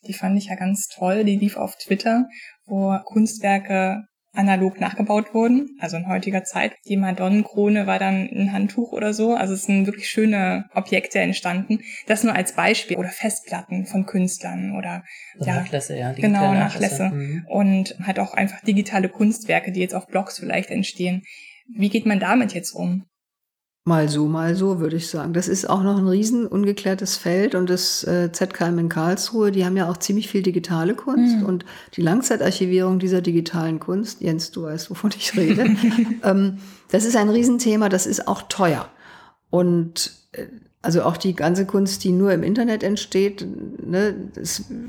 Die 0.07 0.13
fand 0.15 0.39
ich 0.39 0.47
ja 0.47 0.55
ganz 0.55 0.87
toll. 0.87 1.25
Die 1.25 1.37
lief 1.37 1.57
auf 1.57 1.75
Twitter, 1.77 2.27
wo 2.65 2.97
Kunstwerke 3.05 4.05
analog 4.33 4.81
nachgebaut 4.81 5.35
wurden, 5.35 5.77
also 5.81 5.97
in 5.97 6.07
heutiger 6.07 6.45
Zeit. 6.45 6.75
Die 6.89 6.97
Madonnenkrone 6.97 7.87
war 7.87 7.99
dann 7.99 8.29
ein 8.29 8.53
Handtuch 8.53 8.93
oder 8.93 9.13
so. 9.13 9.35
Also 9.35 9.55
es 9.55 9.65
sind 9.65 9.87
wirklich 9.87 10.09
schöne 10.09 10.67
Objekte 10.75 11.19
entstanden. 11.19 11.81
Das 12.07 12.23
nur 12.23 12.35
als 12.35 12.55
Beispiel. 12.55 12.97
Oder 12.97 13.09
Festplatten 13.09 13.87
von 13.87 14.07
Künstlern 14.07 14.77
oder 14.77 15.03
so 15.39 15.47
ja, 15.47 15.57
Nachlässe, 15.57 15.97
ja. 15.97 16.13
Genau, 16.13 16.55
Nachlässe. 16.55 17.05
Nachlässe. 17.05 17.15
Mhm. 17.15 17.47
Und 17.49 17.97
halt 18.05 18.21
auch 18.21 18.35
einfach 18.35 18.61
digitale 18.61 19.09
Kunstwerke, 19.09 19.73
die 19.73 19.81
jetzt 19.81 19.95
auf 19.95 20.07
Blogs 20.07 20.39
vielleicht 20.39 20.71
entstehen. 20.71 21.23
Wie 21.73 21.89
geht 21.89 22.07
man 22.07 22.21
damit 22.21 22.55
jetzt 22.55 22.73
um? 22.73 23.07
Mal 23.85 24.11
so, 24.11 24.27
mal 24.27 24.55
so, 24.55 24.79
würde 24.79 24.97
ich 24.97 25.09
sagen. 25.09 25.33
Das 25.33 25.49
ist 25.49 25.69
auch 25.69 25.83
noch 25.83 25.97
ein 25.97 26.07
riesen 26.07 26.47
ungeklärtes 26.47 27.17
Feld 27.17 27.55
und 27.55 27.71
das 27.71 28.05
äh, 28.05 28.31
ZKM 28.31 28.79
in 28.79 28.89
Karlsruhe, 28.91 29.51
die 29.51 29.65
haben 29.65 29.77
ja 29.77 29.89
auch 29.89 29.97
ziemlich 29.97 30.29
viel 30.29 30.43
digitale 30.43 30.95
Kunst 30.95 31.39
mhm. 31.39 31.47
und 31.47 31.65
die 31.95 32.03
Langzeitarchivierung 32.03 32.99
dieser 32.99 33.23
digitalen 33.23 33.81
Kunst, 33.81 34.21
Jens, 34.21 34.51
du 34.51 34.65
weißt, 34.65 34.91
wovon 34.91 35.13
ich 35.17 35.35
rede, 35.35 35.65
ähm, 36.23 36.59
das 36.91 37.07
ist 37.07 37.17
ein 37.17 37.31
Riesenthema, 37.31 37.89
das 37.89 38.07
ist 38.07 38.29
auch 38.29 38.43
teuer. 38.43 38.87
Und 39.49 40.13
äh, 40.33 40.47
also 40.83 41.03
auch 41.03 41.17
die 41.17 41.35
ganze 41.35 41.67
Kunst, 41.67 42.05
die 42.05 42.13
nur 42.13 42.33
im 42.33 42.43
Internet 42.43 42.83
entsteht, 42.83 43.47
ne, 43.83 44.15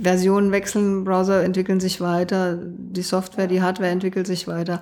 Versionen 0.01 0.51
wechseln, 0.51 1.03
Browser 1.03 1.43
entwickeln 1.43 1.79
sich 1.79 1.99
weiter, 1.99 2.59
die 2.61 3.01
Software, 3.01 3.47
die 3.47 3.61
Hardware 3.61 3.89
entwickelt 3.89 4.25
sich 4.25 4.47
weiter. 4.47 4.81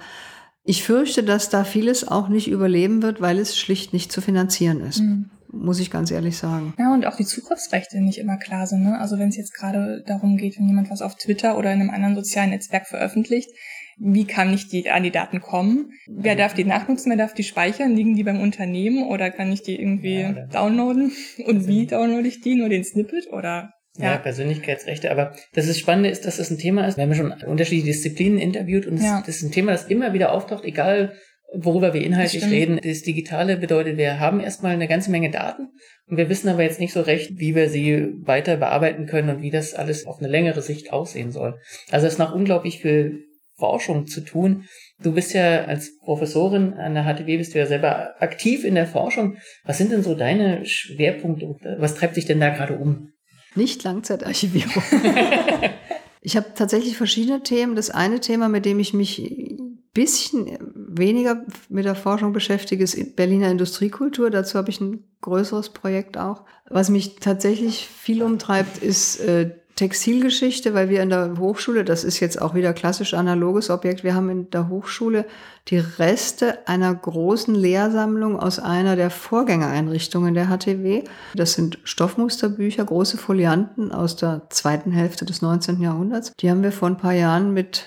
Ich 0.69 0.83
fürchte, 0.83 1.23
dass 1.23 1.49
da 1.49 1.63
vieles 1.63 2.07
auch 2.07 2.29
nicht 2.29 2.47
überleben 2.47 3.01
wird, 3.01 3.21
weil 3.21 3.39
es 3.39 3.57
schlicht 3.57 3.91
nicht 3.91 4.11
zu 4.11 4.21
finanzieren 4.21 4.81
ist. 4.81 4.99
Mhm. 4.99 5.31
Muss 5.51 5.79
ich 5.79 5.89
ganz 5.89 6.11
ehrlich 6.11 6.37
sagen. 6.37 6.75
Ja, 6.77 6.93
und 6.93 7.07
auch 7.07 7.15
die 7.15 7.25
Zugriffsrechte 7.25 7.99
nicht 8.01 8.19
immer 8.19 8.37
klar 8.37 8.67
sind. 8.67 8.83
Ne? 8.83 8.99
Also 8.99 9.17
wenn 9.17 9.29
es 9.29 9.35
jetzt 9.35 9.55
gerade 9.55 10.03
darum 10.05 10.37
geht, 10.37 10.59
wenn 10.59 10.67
jemand 10.67 10.91
was 10.91 11.01
auf 11.01 11.15
Twitter 11.15 11.57
oder 11.57 11.73
in 11.73 11.81
einem 11.81 11.89
anderen 11.89 12.13
sozialen 12.13 12.51
Netzwerk 12.51 12.85
veröffentlicht, 12.85 13.49
wie 13.97 14.25
kann 14.25 14.53
ich 14.53 14.67
die, 14.67 14.91
an 14.91 15.01
die 15.01 15.09
Daten 15.09 15.41
kommen? 15.41 15.89
Wer 16.07 16.35
darf 16.35 16.53
die 16.53 16.65
nachnutzen? 16.65 17.09
Wer 17.09 17.17
darf 17.17 17.33
die 17.33 17.43
speichern? 17.43 17.95
Liegen 17.95 18.15
die 18.15 18.23
beim 18.23 18.39
Unternehmen 18.39 19.07
oder 19.07 19.31
kann 19.31 19.51
ich 19.51 19.63
die 19.63 19.75
irgendwie 19.75 20.19
ja, 20.19 20.33
downloaden? 20.33 21.11
Und 21.47 21.65
wie 21.65 21.87
downloade 21.87 22.27
ich 22.27 22.41
die? 22.41 22.53
Nur 22.53 22.69
den 22.69 22.83
Snippet 22.83 23.33
oder 23.33 23.71
ja. 23.99 24.13
ja, 24.13 24.17
Persönlichkeitsrechte. 24.17 25.11
Aber 25.11 25.35
das 25.53 25.67
ist 25.67 25.79
Spannende 25.79 26.09
ist, 26.09 26.25
dass 26.25 26.37
das 26.37 26.49
ein 26.49 26.57
Thema 26.57 26.87
ist. 26.87 26.97
Wir 26.97 27.03
haben 27.03 27.15
schon 27.15 27.31
unterschiedliche 27.31 27.87
Disziplinen 27.87 28.39
interviewt 28.39 28.85
und 28.85 29.01
ja. 29.01 29.21
das 29.25 29.37
ist 29.37 29.43
ein 29.43 29.51
Thema, 29.51 29.71
das 29.71 29.85
immer 29.85 30.13
wieder 30.13 30.31
auftaucht, 30.31 30.63
egal 30.63 31.13
worüber 31.53 31.93
wir 31.93 32.03
inhaltlich 32.03 32.45
reden. 32.45 32.79
Das 32.83 33.01
Digitale 33.01 33.57
bedeutet, 33.57 33.97
wir 33.97 34.19
haben 34.19 34.39
erstmal 34.39 34.73
eine 34.73 34.87
ganze 34.87 35.11
Menge 35.11 35.31
Daten 35.31 35.69
und 36.07 36.17
wir 36.17 36.29
wissen 36.29 36.47
aber 36.49 36.63
jetzt 36.63 36.79
nicht 36.79 36.93
so 36.93 37.01
recht, 37.01 37.31
wie 37.39 37.55
wir 37.55 37.69
sie 37.69 38.13
weiter 38.21 38.57
bearbeiten 38.57 39.05
können 39.07 39.29
und 39.29 39.41
wie 39.41 39.51
das 39.51 39.73
alles 39.73 40.05
auf 40.05 40.19
eine 40.19 40.27
längere 40.27 40.61
Sicht 40.61 40.93
aussehen 40.93 41.31
soll. 41.31 41.59
Also 41.91 42.07
es 42.07 42.13
ist 42.13 42.19
noch 42.19 42.33
unglaublich 42.33 42.81
viel 42.81 43.25
Forschung 43.57 44.07
zu 44.07 44.21
tun. 44.21 44.65
Du 45.01 45.13
bist 45.13 45.33
ja 45.33 45.65
als 45.65 45.97
Professorin 45.99 46.73
an 46.73 46.93
der 46.93 47.03
HTW, 47.03 47.37
bist 47.37 47.53
du 47.53 47.59
ja 47.59 47.65
selber 47.65 48.21
aktiv 48.21 48.63
in 48.63 48.75
der 48.75 48.87
Forschung. 48.87 49.37
Was 49.65 49.77
sind 49.77 49.91
denn 49.91 50.03
so 50.03 50.15
deine 50.15 50.65
Schwerpunkte? 50.65 51.75
Was 51.79 51.95
treibt 51.95 52.15
sich 52.15 52.25
denn 52.25 52.39
da 52.39 52.49
gerade 52.49 52.77
um? 52.77 53.09
Nicht 53.55 53.83
Langzeitarchivierung. 53.83 54.83
ich 56.21 56.37
habe 56.37 56.53
tatsächlich 56.55 56.97
verschiedene 56.97 57.43
Themen. 57.43 57.75
Das 57.75 57.89
eine 57.89 58.19
Thema, 58.19 58.49
mit 58.49 58.65
dem 58.65 58.79
ich 58.79 58.93
mich 58.93 59.19
ein 59.19 59.81
bisschen 59.93 60.57
weniger 60.73 61.45
mit 61.69 61.85
der 61.85 61.95
Forschung 61.95 62.33
beschäftige, 62.33 62.83
ist 62.83 63.15
Berliner 63.15 63.51
Industriekultur. 63.51 64.29
Dazu 64.29 64.57
habe 64.57 64.69
ich 64.69 64.79
ein 64.81 65.03
größeres 65.21 65.69
Projekt 65.69 66.17
auch. 66.17 66.45
Was 66.69 66.89
mich 66.89 67.15
tatsächlich 67.15 67.87
viel 67.87 68.21
umtreibt, 68.21 68.77
ist 68.77 69.19
äh, 69.21 69.55
Textilgeschichte, 69.79 70.73
weil 70.73 70.89
wir 70.89 71.01
in 71.01 71.09
der 71.09 71.37
Hochschule, 71.39 71.85
das 71.85 72.03
ist 72.03 72.19
jetzt 72.19 72.41
auch 72.41 72.53
wieder 72.53 72.73
klassisch 72.73 73.13
analoges 73.13 73.69
Objekt, 73.69 74.03
wir 74.03 74.13
haben 74.13 74.29
in 74.29 74.49
der 74.49 74.67
Hochschule 74.67 75.25
die 75.69 75.77
Reste 75.77 76.67
einer 76.67 76.93
großen 76.93 77.55
Lehrsammlung 77.55 78.37
aus 78.37 78.59
einer 78.59 78.97
der 78.97 79.09
Vorgängereinrichtungen 79.09 80.33
der 80.33 80.47
HTW. 80.47 81.05
Das 81.33 81.53
sind 81.53 81.79
Stoffmusterbücher, 81.85 82.83
große 82.83 83.17
Folianten 83.17 83.93
aus 83.93 84.17
der 84.17 84.47
zweiten 84.49 84.91
Hälfte 84.91 85.23
des 85.23 85.41
19. 85.41 85.79
Jahrhunderts. 85.79 86.33
Die 86.41 86.51
haben 86.51 86.61
wir 86.61 86.73
vor 86.73 86.89
ein 86.89 86.97
paar 86.97 87.13
Jahren 87.13 87.53
mit 87.53 87.85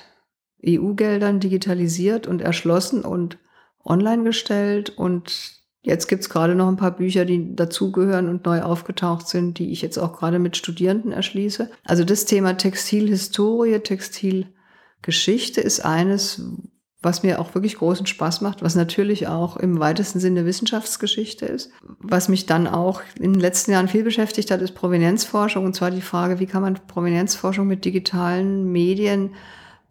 EU-Geldern 0.67 1.41
digitalisiert 1.41 2.27
und 2.27 2.41
erschlossen 2.41 3.03
und 3.03 3.37
online 3.85 4.25
gestellt 4.25 4.97
und 4.97 5.62
Jetzt 5.85 6.07
gibt's 6.07 6.31
gerade 6.31 6.55
noch 6.55 6.68
ein 6.68 6.77
paar 6.77 6.92
Bücher, 6.92 7.25
die 7.25 7.57
dazugehören 7.57 8.29
und 8.29 8.47
neu 8.47 8.62
aufgetaucht 8.62 9.27
sind, 9.27 9.59
die 9.59 9.73
ich 9.73 9.83
jetzt 9.83 9.99
auch 9.99 10.16
gerade 10.16 10.38
mit 10.38 10.57
Studierenden 10.57 11.11
erschließe. 11.11 11.71
Also 11.85 12.05
das 12.05 12.25
Thema 12.25 12.57
Textilhistorie, 12.57 13.81
Textilgeschichte 13.81 15.61
ist 15.61 15.85
eines, 15.85 16.40
was 17.03 17.25
mir 17.25 17.40
auch 17.40 17.57
wirklich 17.57 17.79
großen 17.79 18.07
Spaß 18.07 18.42
macht, 18.42 18.62
was 18.62 18.77
natürlich 18.77 19.27
auch 19.27 19.57
im 19.57 19.81
weitesten 19.81 20.21
Sinne 20.21 20.47
Wissenschaftsgeschichte 20.47 21.47
ist. 21.47 21.73
Was 21.99 22.29
mich 22.29 22.47
dann 22.47 22.68
auch 22.68 23.03
in 23.18 23.33
den 23.33 23.40
letzten 23.40 23.73
Jahren 23.73 23.88
viel 23.88 24.05
beschäftigt 24.05 24.53
hat, 24.53 24.62
ist 24.62 24.77
Provenienzforschung. 24.77 25.64
Und 25.64 25.75
zwar 25.75 25.90
die 25.90 26.01
Frage, 26.01 26.38
wie 26.38 26.47
kann 26.47 26.62
man 26.62 26.79
Provenienzforschung 26.87 27.66
mit 27.66 27.85
digitalen 27.85 28.71
Medien 28.71 29.31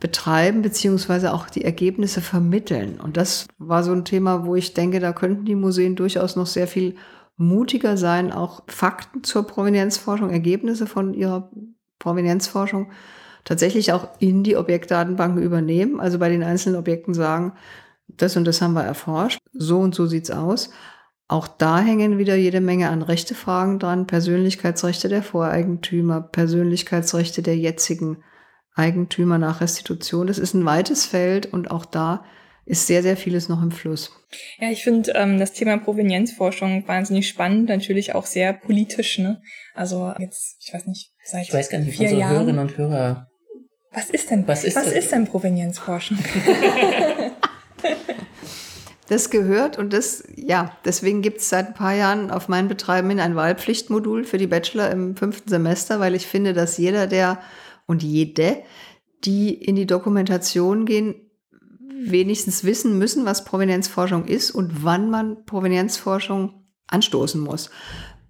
betreiben, 0.01 0.63
beziehungsweise 0.63 1.31
auch 1.31 1.47
die 1.47 1.63
Ergebnisse 1.63 2.19
vermitteln. 2.19 2.99
Und 2.99 3.15
das 3.15 3.47
war 3.59 3.83
so 3.83 3.93
ein 3.93 4.03
Thema, 4.03 4.45
wo 4.45 4.55
ich 4.55 4.73
denke, 4.73 4.99
da 4.99 5.13
könnten 5.13 5.45
die 5.45 5.55
Museen 5.55 5.95
durchaus 5.95 6.35
noch 6.35 6.47
sehr 6.47 6.67
viel 6.67 6.95
mutiger 7.37 7.95
sein, 7.95 8.33
auch 8.33 8.63
Fakten 8.67 9.23
zur 9.23 9.47
Provenienzforschung, 9.47 10.31
Ergebnisse 10.31 10.87
von 10.87 11.13
ihrer 11.13 11.49
Provenienzforschung 11.99 12.91
tatsächlich 13.45 13.93
auch 13.93 14.09
in 14.19 14.43
die 14.43 14.57
Objektdatenbanken 14.57 15.41
übernehmen. 15.41 15.99
Also 15.99 16.19
bei 16.19 16.29
den 16.29 16.43
einzelnen 16.43 16.79
Objekten 16.79 17.13
sagen, 17.13 17.53
das 18.07 18.35
und 18.35 18.45
das 18.45 18.61
haben 18.61 18.73
wir 18.73 18.83
erforscht, 18.83 19.39
so 19.53 19.79
und 19.79 19.95
so 19.95 20.07
sieht's 20.07 20.31
aus. 20.31 20.71
Auch 21.27 21.47
da 21.47 21.79
hängen 21.79 22.17
wieder 22.17 22.35
jede 22.35 22.59
Menge 22.59 22.89
an 22.89 23.03
Rechtefragen 23.03 23.79
dran, 23.79 24.07
Persönlichkeitsrechte 24.07 25.09
der 25.09 25.23
Voreigentümer, 25.23 26.21
Persönlichkeitsrechte 26.21 27.41
der 27.41 27.55
jetzigen 27.55 28.17
Eigentümer 28.81 29.37
nach 29.37 29.61
Restitution. 29.61 30.27
Das 30.27 30.39
ist 30.39 30.53
ein 30.53 30.65
weites 30.65 31.05
Feld 31.05 31.45
und 31.53 31.71
auch 31.71 31.85
da 31.85 32.25
ist 32.65 32.87
sehr, 32.87 33.01
sehr 33.01 33.17
vieles 33.17 33.49
noch 33.49 33.61
im 33.61 33.71
Fluss. 33.71 34.11
Ja, 34.59 34.69
ich 34.69 34.83
finde 34.83 35.11
ähm, 35.15 35.39
das 35.39 35.53
Thema 35.53 35.77
Provenienzforschung 35.77 36.87
wahnsinnig 36.87 37.27
spannend, 37.27 37.69
natürlich 37.69 38.15
auch 38.15 38.25
sehr 38.25 38.53
politisch. 38.53 39.19
Ne? 39.19 39.41
Also 39.73 40.13
jetzt, 40.19 40.57
ich 40.59 40.73
weiß 40.73 40.87
nicht, 40.87 41.11
seit 41.23 41.43
Ich 41.43 41.53
weiß 41.53 41.69
gar 41.69 41.79
nicht, 41.79 41.99
wie 41.99 42.03
unsere 42.03 42.21
Jahren. 42.21 42.33
Hörerinnen 42.33 42.59
und 42.59 42.77
Hörer. 42.77 43.27
Was 43.91 44.09
ist 44.09 44.31
denn, 44.31 44.47
was 44.47 44.63
ist, 44.63 44.75
was 44.77 44.91
ist 44.91 45.11
denn 45.11 45.25
Provenienzforschung? 45.25 46.17
das 49.09 49.29
gehört 49.29 49.77
und 49.77 49.91
das, 49.91 50.23
ja, 50.35 50.77
deswegen 50.85 51.21
gibt 51.21 51.39
es 51.39 51.49
seit 51.49 51.67
ein 51.67 51.73
paar 51.73 51.93
Jahren 51.93 52.31
auf 52.31 52.47
meinen 52.47 52.69
Betreiben 52.69 53.09
hin 53.09 53.19
ein 53.19 53.35
Wahlpflichtmodul 53.35 54.23
für 54.23 54.37
die 54.37 54.47
Bachelor 54.47 54.89
im 54.91 55.17
fünften 55.17 55.49
Semester, 55.49 55.99
weil 55.99 56.15
ich 56.15 56.25
finde, 56.25 56.53
dass 56.53 56.77
jeder, 56.77 57.07
der 57.07 57.39
und 57.91 58.01
jede, 58.01 58.63
die 59.23 59.53
in 59.53 59.75
die 59.75 59.85
Dokumentation 59.85 60.85
gehen, 60.85 61.13
wenigstens 62.03 62.63
wissen 62.63 62.97
müssen, 62.97 63.25
was 63.25 63.45
Provenienzforschung 63.45 64.25
ist 64.25 64.51
und 64.51 64.83
wann 64.83 65.09
man 65.09 65.45
Provenienzforschung 65.45 66.65
anstoßen 66.87 67.39
muss. 67.39 67.69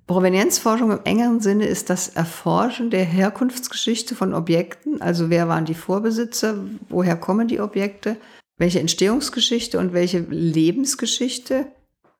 Provenienzforschung 0.07 0.91
im 0.91 0.99
engeren 1.05 1.39
Sinne 1.39 1.67
ist 1.67 1.89
das 1.89 2.09
Erforschen 2.09 2.89
der 2.89 3.05
Herkunftsgeschichte 3.05 4.15
von 4.15 4.33
Objekten, 4.33 5.01
also 5.01 5.29
wer 5.29 5.47
waren 5.47 5.63
die 5.63 5.73
Vorbesitzer, 5.73 6.57
woher 6.89 7.15
kommen 7.15 7.47
die 7.47 7.61
Objekte, 7.61 8.17
welche 8.57 8.79
Entstehungsgeschichte 8.79 9.79
und 9.79 9.93
welche 9.93 10.19
Lebensgeschichte 10.19 11.67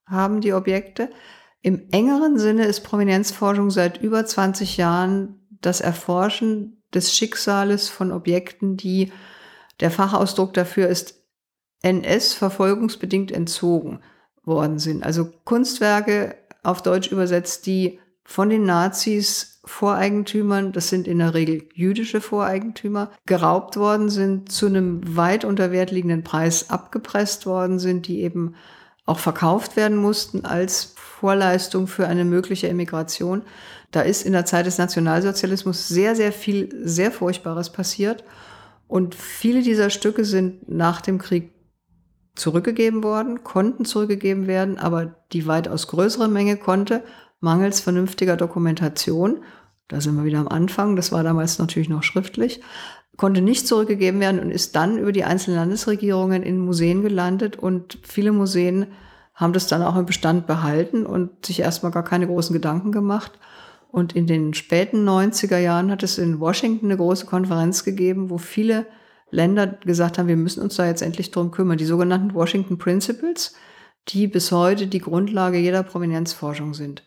haben 0.06 0.42
die 0.42 0.54
Objekte. 0.54 1.10
Im 1.62 1.88
engeren 1.92 2.38
Sinne 2.38 2.66
ist 2.66 2.82
Provenienzforschung 2.82 3.72
seit 3.72 4.02
über 4.02 4.26
20 4.26 4.78
Jahren 4.78 5.40
das 5.50 5.82
Erforschen 5.82 6.81
des 6.94 7.16
Schicksales 7.16 7.90
von 7.90 8.12
Objekten, 8.12 8.78
die 8.78 9.12
der 9.80 9.92
Fachausdruck 9.92 10.54
dafür 10.54 10.88
ist 10.88 11.22
NS 11.82 12.34
verfolgungsbedingt 12.34 13.32
entzogen 13.32 14.02
worden 14.44 14.80
sind. 14.80 15.04
Also 15.04 15.30
Kunstwerke 15.46 16.36
auf 16.64 16.82
Deutsch 16.82 17.12
übersetzt, 17.12 17.66
die 17.66 18.00
von 18.24 18.50
den 18.50 18.64
Nazis 18.64 19.60
Voreigentümern, 19.64 20.72
das 20.72 20.90
sind 20.90 21.08
in 21.08 21.20
der 21.20 21.34
Regel 21.34 21.68
jüdische 21.74 22.22
Voreigentümer, 22.22 23.12
geraubt 23.26 23.78
worden 23.78 24.10
sind, 24.10 24.52
zu 24.52 24.68
einem 24.68 25.16
weit 25.16 25.46
unter 25.46 25.72
Wert 25.72 25.92
liegenden 25.92 26.24
Preis 26.24 26.70
abgepresst 26.70 27.46
worden 27.46 27.78
sind, 27.78 28.08
die 28.08 28.22
eben 28.22 28.56
auch 29.06 29.20
verkauft 29.20 29.76
werden 29.76 29.98
mussten 29.98 30.46
als 30.46 30.94
Vorleistung 30.96 31.88
für 31.88 32.08
eine 32.08 32.26
mögliche 32.26 32.70
Emigration. 32.70 33.44
Da 33.92 34.02
ist 34.02 34.26
in 34.26 34.34
der 34.34 34.46
Zeit 34.46 34.66
des 34.66 34.78
Nationalsozialismus 34.78 35.88
sehr, 35.88 36.16
sehr 36.16 36.32
viel, 36.32 36.70
sehr 36.84 37.12
Furchtbares 37.12 37.72
passiert. 37.72 38.24
Und 38.88 39.16
viele 39.16 39.62
dieser 39.62 39.90
Stücke 39.90 40.26
sind 40.26 40.70
nach 40.70 41.02
dem 41.02 41.18
Krieg 41.18 41.54
zurückgegeben 42.36 43.04
worden, 43.04 43.44
konnten 43.44 43.86
zurückgegeben 43.86 44.48
werden, 44.48 44.78
aber 44.78 45.16
die 45.34 45.48
weitaus 45.48 45.88
größere 45.88 46.28
Menge 46.28 46.58
konnte 46.58 47.04
mangels 47.42 47.82
vernünftiger 47.82 48.38
Dokumentation, 48.38 49.44
da 49.88 50.00
sind 50.00 50.16
wir 50.16 50.24
wieder 50.24 50.40
am 50.40 50.48
Anfang, 50.48 50.96
das 50.96 51.12
war 51.12 51.24
damals 51.24 51.60
natürlich 51.60 51.90
noch 51.90 52.04
schriftlich, 52.04 52.62
konnte 53.18 53.42
nicht 53.42 53.68
zurückgegeben 53.68 54.22
werden 54.22 54.40
und 54.40 54.52
ist 54.52 54.76
dann 54.76 54.98
über 54.98 55.12
die 55.12 55.26
einzelnen 55.26 55.58
Landesregierungen 55.58 56.44
in 56.44 56.60
Museen 56.60 57.02
gelandet 57.02 57.58
und 57.58 58.00
viele 58.04 58.32
Museen 58.32 58.88
haben 59.34 59.54
das 59.54 59.68
dann 59.68 59.82
auch 59.82 59.98
im 59.98 60.06
Bestand 60.06 60.48
behalten 60.48 61.06
und 61.06 61.46
sich 61.46 61.60
erstmal 61.60 61.92
gar 61.92 62.04
keine 62.04 62.28
großen 62.28 62.54
Gedanken 62.54 62.92
gemacht. 62.92 63.34
Und 63.92 64.14
in 64.14 64.26
den 64.26 64.54
späten 64.54 65.08
90er 65.08 65.58
Jahren 65.58 65.92
hat 65.92 66.02
es 66.02 66.18
in 66.18 66.40
Washington 66.40 66.86
eine 66.86 66.98
große 66.98 67.26
Konferenz 67.26 67.84
gegeben, 67.84 68.30
wo 68.30 68.38
viele 68.38 68.86
Länder 69.32 69.68
gesagt 69.68 70.18
haben, 70.18 70.28
wir 70.28 70.38
müssen 70.38 70.62
uns 70.62 70.76
da 70.76 70.86
jetzt 70.86 71.02
endlich 71.02 71.32
drum 71.32 71.52
kümmern. 71.52 71.78
Die 71.78 71.86
sogenannten 71.86 72.34
Washington 72.34 72.78
Principles, 72.78 73.56
die 74.10 74.28
bis 74.28 74.52
heute 74.52 74.88
die 74.88 75.00
Grundlage 75.00 75.58
jeder 75.58 75.84
Provenienzforschung 75.84 76.74
sind. 76.74 77.04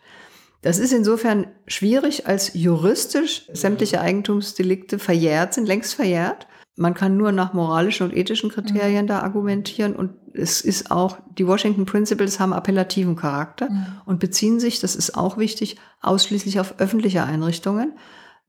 Das 0.61 0.79
ist 0.79 0.93
insofern 0.93 1.47
schwierig, 1.67 2.27
als 2.27 2.53
juristisch 2.53 3.47
sämtliche 3.53 4.01
Eigentumsdelikte 4.01 4.97
verjährt 4.97 5.53
sind, 5.53 5.67
längst 5.67 5.93
verjährt. 5.93 6.47
Man 6.75 6.95
kann 6.95 7.17
nur 7.17 7.31
nach 7.31 7.53
moralischen 7.53 8.07
und 8.07 8.17
ethischen 8.17 8.49
Kriterien 8.49 9.05
mhm. 9.05 9.09
da 9.09 9.19
argumentieren 9.19 9.95
und 9.95 10.11
es 10.37 10.61
ist 10.61 10.91
auch, 10.91 11.17
die 11.37 11.47
Washington 11.47 11.85
Principles 11.85 12.39
haben 12.39 12.53
appellativen 12.53 13.15
Charakter 13.15 13.69
mhm. 13.69 13.85
und 14.05 14.19
beziehen 14.19 14.59
sich, 14.59 14.79
das 14.79 14.95
ist 14.95 15.17
auch 15.17 15.37
wichtig, 15.37 15.77
ausschließlich 16.01 16.59
auf 16.59 16.79
öffentliche 16.79 17.23
Einrichtungen, 17.23 17.93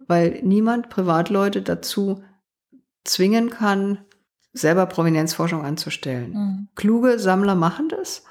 weil 0.06 0.40
niemand 0.42 0.88
Privatleute 0.88 1.62
dazu 1.62 2.22
zwingen 3.04 3.50
kann, 3.50 3.98
selber 4.52 4.86
Provenienzforschung 4.86 5.64
anzustellen. 5.64 6.32
Mhm. 6.32 6.68
Kluge 6.74 7.18
Sammler 7.18 7.54
machen 7.54 7.88
das, 7.88 8.24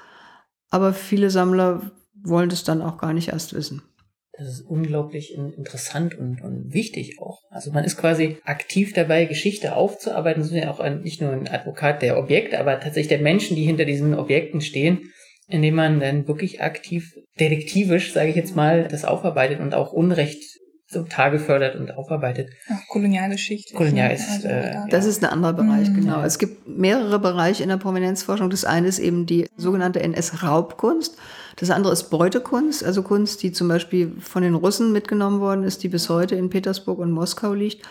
aber 0.70 0.92
viele 0.92 1.30
Sammler 1.30 1.90
wollen 2.14 2.48
das 2.48 2.64
dann 2.64 2.82
auch 2.82 2.98
gar 2.98 3.12
nicht 3.12 3.28
erst 3.28 3.54
wissen. 3.54 3.82
Das 4.38 4.48
ist 4.48 4.60
unglaublich 4.62 5.34
interessant 5.34 6.14
und, 6.14 6.42
und 6.42 6.74
wichtig 6.74 7.18
auch. 7.20 7.40
Also 7.48 7.72
man 7.72 7.84
ist 7.84 7.96
quasi 7.96 8.36
aktiv 8.44 8.92
dabei, 8.92 9.24
Geschichte 9.24 9.74
aufzuarbeiten. 9.74 10.42
Das 10.42 10.50
ist 10.50 10.56
ja 10.56 10.70
auch 10.70 10.86
nicht 11.00 11.22
nur 11.22 11.32
ein 11.32 11.48
Advokat 11.48 12.02
der 12.02 12.18
Objekte, 12.18 12.60
aber 12.60 12.78
tatsächlich 12.78 13.08
der 13.08 13.20
Menschen, 13.20 13.56
die 13.56 13.64
hinter 13.64 13.86
diesen 13.86 14.14
Objekten 14.14 14.60
stehen, 14.60 15.10
indem 15.48 15.76
man 15.76 16.00
dann 16.00 16.28
wirklich 16.28 16.60
aktiv, 16.60 17.14
detektivisch, 17.40 18.12
sage 18.12 18.30
ich 18.30 18.36
jetzt 18.36 18.56
mal, 18.56 18.88
das 18.88 19.04
aufarbeitet 19.04 19.60
und 19.60 19.74
auch 19.74 19.92
Unrecht 19.92 20.42
Tage 21.08 21.38
fördert 21.38 21.76
und 21.76 21.96
aufarbeitet. 21.96 22.50
Ach, 22.68 22.78
Kolonialgeschichte. 22.88 23.74
Kolonial 23.74 24.12
ist, 24.12 24.30
also, 24.30 24.48
äh, 24.48 24.74
das 24.88 25.04
ist 25.04 25.22
ein 25.22 25.30
anderer 25.30 25.52
Bereich, 25.52 25.90
mhm. 25.90 25.96
genau. 25.96 26.22
Es 26.22 26.38
gibt 26.38 26.68
mehrere 26.68 27.18
Bereiche 27.18 27.62
in 27.62 27.68
der 27.68 27.76
Prominenzforschung. 27.76 28.50
Das 28.50 28.64
eine 28.64 28.86
ist 28.86 29.00
eben 29.00 29.26
die 29.26 29.48
sogenannte 29.56 30.00
NS-Raubkunst. 30.00 31.16
Das 31.56 31.70
andere 31.70 31.92
ist 31.92 32.10
Beutekunst, 32.10 32.84
also 32.84 33.02
Kunst, 33.02 33.42
die 33.42 33.50
zum 33.50 33.68
Beispiel 33.68 34.12
von 34.20 34.42
den 34.42 34.54
Russen 34.54 34.92
mitgenommen 34.92 35.40
worden 35.40 35.64
ist, 35.64 35.82
die 35.82 35.88
bis 35.88 36.08
heute 36.10 36.34
in 36.34 36.50
Petersburg 36.50 36.98
und 36.98 37.10
Moskau 37.10 37.54
liegt, 37.54 37.82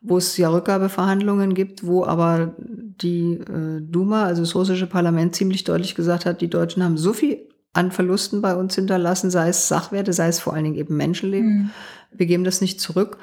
wo 0.00 0.16
es 0.16 0.36
ja 0.36 0.48
Rückgabeverhandlungen 0.50 1.54
gibt, 1.54 1.86
wo 1.86 2.04
aber 2.04 2.52
die 2.58 3.34
äh, 3.34 3.80
Duma, 3.80 4.24
also 4.24 4.42
das 4.42 4.56
russische 4.56 4.88
Parlament, 4.88 5.36
ziemlich 5.36 5.62
deutlich 5.62 5.94
gesagt 5.94 6.26
hat, 6.26 6.40
die 6.40 6.50
Deutschen 6.50 6.82
haben 6.82 6.98
so 6.98 7.12
viel 7.12 7.38
an 7.72 7.92
Verlusten 7.92 8.42
bei 8.42 8.54
uns 8.56 8.74
hinterlassen, 8.74 9.30
sei 9.30 9.48
es 9.48 9.68
Sachwerte, 9.68 10.12
sei 10.12 10.28
es 10.28 10.40
vor 10.40 10.54
allen 10.54 10.64
Dingen 10.64 10.76
eben 10.76 10.96
Menschenleben. 10.96 11.48
Mhm. 11.48 11.70
Wir 12.10 12.26
geben 12.26 12.44
das 12.44 12.60
nicht 12.60 12.80
zurück. 12.80 13.18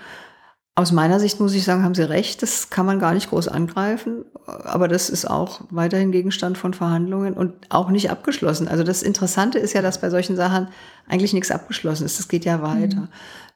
Aus 0.80 0.94
meiner 0.94 1.20
Sicht 1.20 1.42
muss 1.42 1.54
ich 1.56 1.66
sagen, 1.66 1.84
haben 1.84 1.94
Sie 1.94 2.08
recht, 2.08 2.42
das 2.42 2.70
kann 2.70 2.86
man 2.86 3.00
gar 3.00 3.14
nicht 3.14 3.32
groß 3.32 3.50
angreifen, 3.50 4.24
aber 4.46 4.88
das 4.88 5.10
ist 5.10 5.30
auch 5.30 5.60
weiterhin 5.72 6.14
Gegenstand 6.14 6.58
von 6.58 6.74
Verhandlungen 6.74 7.34
und 7.34 7.54
auch 7.68 7.90
nicht 7.90 8.10
abgeschlossen. 8.10 8.70
Also 8.70 8.86
das 8.86 9.04
Interessante 9.04 9.60
ist 9.60 9.74
ja, 9.74 9.82
dass 9.82 10.00
bei 10.00 10.10
solchen 10.10 10.38
Sachen 10.38 10.70
eigentlich 11.06 11.34
nichts 11.34 11.52
abgeschlossen 11.52 12.06
ist. 12.06 12.18
Das 12.18 12.30
geht 12.30 12.46
ja 12.46 12.62
weiter. 12.62 13.02
Mhm. 13.02 13.08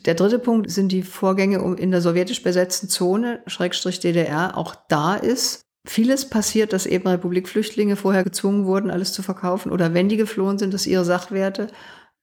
Der 0.03 0.15
dritte 0.15 0.37
Punkt 0.37 0.69
sind 0.69 0.91
die 0.91 1.01
Vorgänge 1.01 1.59
in 1.77 1.91
der 1.91 2.01
sowjetisch 2.01 2.43
besetzten 2.43 2.89
Zone, 2.89 3.39
Schrägstrich 3.47 4.01
DDR. 4.01 4.57
Auch 4.57 4.75
da 4.89 5.15
ist 5.15 5.61
vieles 5.87 6.29
passiert, 6.29 6.73
dass 6.73 6.85
eben 6.85 7.07
Republikflüchtlinge 7.07 7.95
vorher 7.95 8.25
gezwungen 8.25 8.65
wurden, 8.65 8.91
alles 8.91 9.13
zu 9.13 9.23
verkaufen 9.23 9.71
oder 9.71 9.93
wenn 9.93 10.09
die 10.09 10.17
geflohen 10.17 10.57
sind, 10.57 10.73
dass 10.73 10.87
ihre 10.87 11.05
Sachwerte 11.05 11.67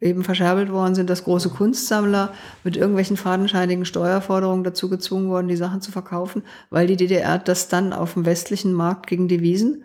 eben 0.01 0.25
verscherbelt 0.25 0.73
worden 0.73 0.95
sind, 0.95 1.11
dass 1.11 1.25
große 1.25 1.51
Kunstsammler 1.51 2.33
mit 2.65 2.77
irgendwelchen 2.77 3.17
fadenscheinigen 3.17 3.85
Steuerforderungen 3.85 4.65
dazu 4.65 4.89
gezwungen 4.89 5.29
wurden, 5.29 5.49
die 5.49 5.57
Sachen 5.57 5.83
zu 5.83 5.93
verkaufen, 5.93 6.43
weil 6.71 6.87
die 6.87 6.97
DDR 6.97 7.39
das 7.39 7.69
dann 7.69 7.93
auf 7.93 8.15
dem 8.15 8.25
westlichen 8.25 8.73
Markt 8.73 9.07
gegen 9.07 9.29
Devisen 9.29 9.85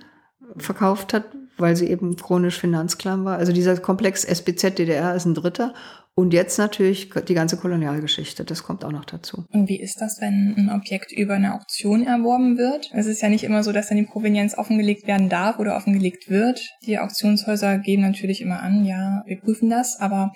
verkauft 0.58 1.13
hat, 1.13 1.25
weil 1.58 1.76
sie 1.76 1.88
eben 1.88 2.15
chronisch 2.15 2.60
finanzklamm 2.60 3.26
war. 3.26 3.38
Also 3.38 3.54
dieser 3.54 3.78
Komplex 3.78 4.24
SBZ 4.24 4.78
DDR 4.78 5.15
ist 5.15 5.26
ein 5.26 5.34
dritter. 5.34 5.74
Und 6.18 6.34
jetzt 6.34 6.58
natürlich 6.58 7.10
die 7.28 7.34
ganze 7.34 7.58
Kolonialgeschichte, 7.58 8.46
das 8.46 8.63
kommt 8.63 8.86
auch 8.86 8.91
noch 8.91 9.04
dazu. 9.04 9.44
Und 9.52 9.68
wie 9.68 9.82
ist 9.82 10.00
das, 10.00 10.22
wenn 10.22 10.56
ein 10.58 10.72
Objekt 10.72 11.12
über 11.12 11.34
eine 11.34 11.54
Auktion 11.56 12.08
erworben 12.08 12.58
wird? 12.58 12.89
Es 12.94 13.06
ist 13.06 13.22
ja 13.22 13.28
nicht 13.28 13.44
immer 13.44 13.63
so, 13.63 13.74
dass 13.74 13.89
dann 13.89 13.98
die 13.98 14.06
Provenienz 14.06 14.58
offengelegt 14.58 15.08
werden 15.08 15.28
darf 15.28 15.60
oder 15.60 15.76
offengelegt 15.76 16.30
wird. 16.30 16.62
Die 16.86 17.00
Auktionshäuser 17.00 17.80
geben 17.80 18.02
natürlich 18.02 18.39
immer 18.39 18.62
an, 18.62 18.86
ja, 18.86 19.24
wir 19.26 19.41
prüfen 19.41 19.70
das, 19.70 20.00
aber 20.00 20.32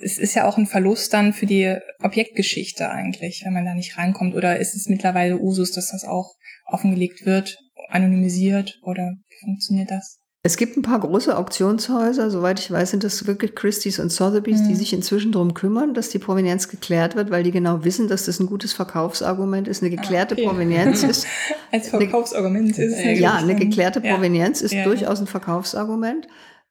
es 0.00 0.18
ist 0.18 0.36
ja 0.36 0.46
auch 0.46 0.56
ein 0.56 0.66
Verlust 0.66 1.12
dann 1.12 1.32
für 1.32 1.46
die 1.46 1.76
Objektgeschichte 2.00 2.88
eigentlich, 2.88 3.42
wenn 3.44 3.52
man 3.52 3.64
da 3.64 3.74
nicht 3.74 3.98
reinkommt. 3.98 4.36
Oder 4.36 4.60
ist 4.60 4.76
es 4.76 4.88
mittlerweile 4.88 5.40
Usus, 5.40 5.72
dass 5.72 5.90
das 5.90 6.04
auch 6.04 6.36
offengelegt 6.66 7.26
wird, 7.26 7.58
anonymisiert 7.88 8.78
oder 8.82 9.14
wie 9.28 9.44
funktioniert 9.44 9.90
das? 9.90 10.20
Es 10.48 10.56
gibt 10.56 10.78
ein 10.78 10.82
paar 10.82 10.98
große 10.98 11.36
Auktionshäuser, 11.36 12.30
soweit 12.30 12.58
ich 12.58 12.70
weiß, 12.70 12.92
sind 12.92 13.04
das 13.04 13.26
wirklich 13.26 13.54
Christie's 13.54 13.98
und 13.98 14.10
Sotheby's, 14.10 14.62
mhm. 14.62 14.68
die 14.68 14.76
sich 14.76 14.94
inzwischen 14.94 15.30
darum 15.30 15.52
kümmern, 15.52 15.92
dass 15.92 16.08
die 16.08 16.18
Provenienz 16.18 16.68
geklärt 16.68 17.16
wird, 17.16 17.30
weil 17.30 17.42
die 17.42 17.50
genau 17.50 17.84
wissen, 17.84 18.08
dass 18.08 18.24
das 18.24 18.40
ein 18.40 18.46
gutes 18.46 18.72
Verkaufsargument 18.72 19.68
ist. 19.68 19.82
Eine 19.82 19.90
geklärte 19.90 20.36
ah, 20.36 20.38
okay. 20.38 20.48
Provenienz 20.48 21.02
ist. 21.02 21.26
Als 21.70 21.90
Verkaufsargument 21.90 22.70
ist 22.78 22.78
es. 22.78 23.18
Ja, 23.18 23.34
eine 23.34 23.56
geklärte 23.56 24.00
Provenienz 24.00 24.60
ja. 24.60 24.64
ist 24.64 24.72
ja. 24.72 24.84
durchaus 24.84 25.20
ein 25.20 25.26
Verkaufsargument. 25.26 26.26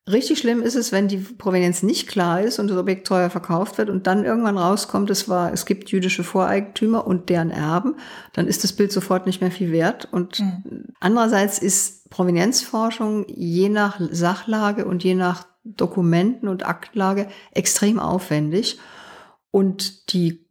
Richtig 0.10 0.40
schlimm 0.40 0.62
ist 0.62 0.76
es, 0.76 0.94
wenn 0.94 1.10
die 1.10 1.18
Provenienz 1.18 1.84
nicht 1.84 2.08
klar 2.08 2.42
ist 2.42 2.60
und 2.60 2.70
das 2.70 2.78
Objekt 2.78 3.08
teuer 3.08 3.30
verkauft 3.30 3.78
wird 3.78 3.90
und 3.90 4.08
dann 4.08 4.24
irgendwann 4.24 4.58
rauskommt, 4.58 5.10
es 5.10 5.28
war, 5.28 5.52
es 5.52 5.66
gibt 5.66 5.90
jüdische 5.90 6.24
Voreigentümer 6.24 7.06
und 7.06 7.28
deren 7.28 7.52
Erben, 7.52 7.96
dann 8.32 8.48
ist 8.48 8.64
das 8.64 8.72
Bild 8.72 8.94
sofort 8.94 9.26
nicht 9.26 9.42
mehr 9.42 9.52
viel 9.52 9.74
wert. 9.74 10.08
Und 10.10 10.40
mhm. 10.40 10.86
andererseits 11.02 11.60
ist 11.60 12.10
Provenienzforschung 12.10 13.26
je 13.28 13.68
nach 13.68 14.00
Sachlage 14.12 14.86
und 14.86 15.04
je 15.04 15.14
nach 15.14 15.46
Dokumenten 15.66 16.48
und 16.48 16.66
Aktlage 16.66 17.28
extrem 17.52 18.00
aufwendig. 18.00 18.80
Und 19.52 20.14
die 20.14 20.48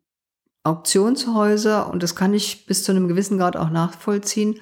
Auktionshäuser, 0.64 1.90
und 1.90 2.02
das 2.02 2.14
kann 2.14 2.34
ich 2.34 2.66
bis 2.66 2.84
zu 2.84 2.92
einem 2.92 3.08
gewissen 3.08 3.38
Grad 3.38 3.56
auch 3.56 3.70
nachvollziehen, 3.70 4.60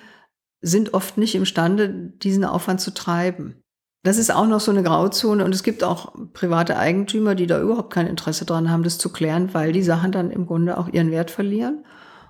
sind 0.61 0.95
oft 0.95 1.19
nicht 1.19 1.35
imstande, 1.35 1.89
diesen 1.89 2.45
Aufwand 2.45 2.81
zu 2.81 2.95
treiben. 2.95 3.64
Das 4.05 4.19
ist 4.19 4.31
auch 4.31 4.47
noch 4.47 4.61
so 4.61 4.71
eine 4.71 4.83
Grauzone 4.83 5.45
und 5.45 5.55
es 5.55 5.63
gibt 5.63 5.83
auch 5.83 6.13
private 6.35 6.77
Eigentümer, 6.77 7.35
die 7.35 7.47
da 7.47 7.61
überhaupt 7.61 7.93
kein 7.93 8.07
Interesse 8.07 8.45
dran 8.45 8.71
haben, 8.71 8.83
das 8.85 8.99
zu 8.99 9.11
klären, 9.11 9.55
weil 9.55 9.73
die 9.73 9.83
Sachen 9.83 10.13
dann 10.13 10.31
im 10.31 10.47
Grunde 10.47 10.77
auch 10.79 10.89
ihren 10.89 11.11
Wert 11.11 11.31
verlieren. 11.33 11.85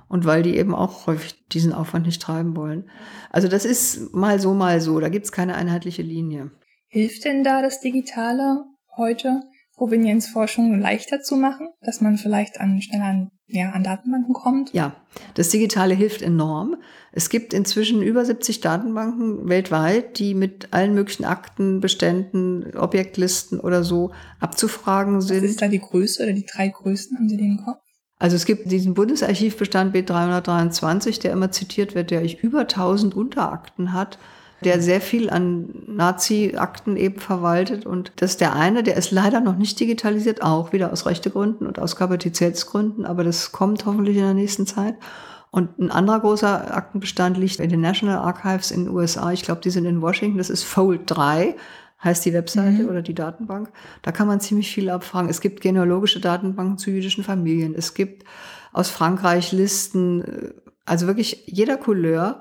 und 0.08 0.24
weil 0.24 0.42
die 0.42 0.56
eben 0.56 0.74
auch 0.74 1.06
häufig 1.06 1.48
diesen 1.48 1.72
Aufwand 1.72 2.06
nicht 2.06 2.22
treiben 2.22 2.56
wollen. 2.56 2.88
Also 3.30 3.48
das 3.48 3.64
ist 3.64 4.14
mal 4.14 4.38
so, 4.38 4.54
mal 4.54 4.80
so. 4.80 5.00
Da 5.00 5.08
gibt 5.08 5.24
es 5.24 5.32
keine 5.32 5.54
einheitliche 5.56 6.02
Linie. 6.02 6.50
Hilft 6.86 7.24
denn 7.24 7.42
da 7.42 7.62
das 7.62 7.80
Digitale 7.80 8.64
heute, 8.96 9.40
Provenienzforschung 9.76 10.78
leichter 10.78 11.20
zu 11.20 11.36
machen, 11.36 11.68
dass 11.80 12.00
man 12.00 12.16
vielleicht 12.16 12.60
an, 12.60 12.80
schneller 12.80 13.04
an, 13.04 13.30
ja, 13.46 13.70
an 13.70 13.82
Datenbanken 13.82 14.32
kommt? 14.32 14.72
Ja, 14.72 14.94
das 15.34 15.48
Digitale 15.48 15.94
hilft 15.94 16.22
enorm. 16.22 16.76
Es 17.10 17.28
gibt 17.28 17.52
inzwischen 17.52 18.00
über 18.00 18.24
70 18.24 18.60
Datenbanken 18.60 19.48
weltweit, 19.48 20.18
die 20.18 20.34
mit 20.34 20.72
allen 20.72 20.94
möglichen 20.94 21.24
Akten, 21.24 21.80
Beständen, 21.80 22.76
Objektlisten 22.76 23.58
oder 23.58 23.82
so 23.82 24.12
abzufragen 24.38 25.20
sind. 25.20 25.42
Was 25.42 25.50
ist 25.50 25.62
da 25.62 25.68
die 25.68 25.80
Größe 25.80 26.22
oder 26.22 26.32
die 26.32 26.46
drei 26.46 26.68
größten? 26.68 27.18
Haben 27.18 27.28
Sie 27.28 27.36
den 27.36 27.58
im 27.58 27.64
Kopf? 27.64 27.78
Also 28.18 28.36
es 28.36 28.46
gibt 28.46 28.70
diesen 28.70 28.94
Bundesarchivbestand 28.94 29.94
B323, 29.94 31.20
der 31.20 31.32
immer 31.32 31.50
zitiert 31.50 31.96
wird, 31.96 32.12
der 32.12 32.22
über 32.42 32.60
1000 32.60 33.14
Unterakten 33.14 33.92
hat 33.92 34.18
der 34.62 34.80
sehr 34.80 35.00
viel 35.00 35.30
an 35.30 35.68
Nazi-Akten 35.86 36.96
eben 36.96 37.20
verwaltet. 37.20 37.86
Und 37.86 38.12
das 38.16 38.32
ist 38.32 38.40
der 38.40 38.54
eine, 38.54 38.82
der 38.82 38.96
ist 38.96 39.10
leider 39.10 39.40
noch 39.40 39.56
nicht 39.56 39.78
digitalisiert, 39.78 40.42
auch 40.42 40.72
wieder 40.72 40.92
aus 40.92 41.06
Rechtegründen 41.06 41.66
und 41.66 41.78
aus 41.78 41.96
Kapazitätsgründen, 41.96 43.04
aber 43.04 43.24
das 43.24 43.52
kommt 43.52 43.84
hoffentlich 43.84 44.16
in 44.16 44.22
der 44.22 44.34
nächsten 44.34 44.66
Zeit. 44.66 44.96
Und 45.50 45.78
ein 45.78 45.92
anderer 45.92 46.18
großer 46.18 46.76
Aktenbestand 46.76 47.36
liegt 47.36 47.60
in 47.60 47.70
den 47.70 47.80
National 47.80 48.18
Archives 48.18 48.72
in 48.72 48.86
den 48.86 48.94
USA. 48.94 49.30
Ich 49.30 49.42
glaube, 49.42 49.60
die 49.60 49.70
sind 49.70 49.84
in 49.84 50.02
Washington. 50.02 50.38
Das 50.38 50.50
ist 50.50 50.64
Fold 50.64 51.02
3, 51.06 51.54
heißt 52.02 52.24
die 52.24 52.32
Webseite 52.32 52.82
mhm. 52.82 52.88
oder 52.88 53.02
die 53.02 53.14
Datenbank. 53.14 53.70
Da 54.02 54.10
kann 54.10 54.26
man 54.26 54.40
ziemlich 54.40 54.74
viel 54.74 54.90
abfragen. 54.90 55.30
Es 55.30 55.40
gibt 55.40 55.60
genealogische 55.60 56.18
Datenbanken 56.18 56.76
zu 56.76 56.90
jüdischen 56.90 57.22
Familien. 57.22 57.74
Es 57.76 57.94
gibt 57.94 58.24
aus 58.72 58.90
Frankreich 58.90 59.52
Listen, 59.52 60.52
also 60.86 61.06
wirklich 61.06 61.44
jeder 61.46 61.76
Couleur. 61.76 62.40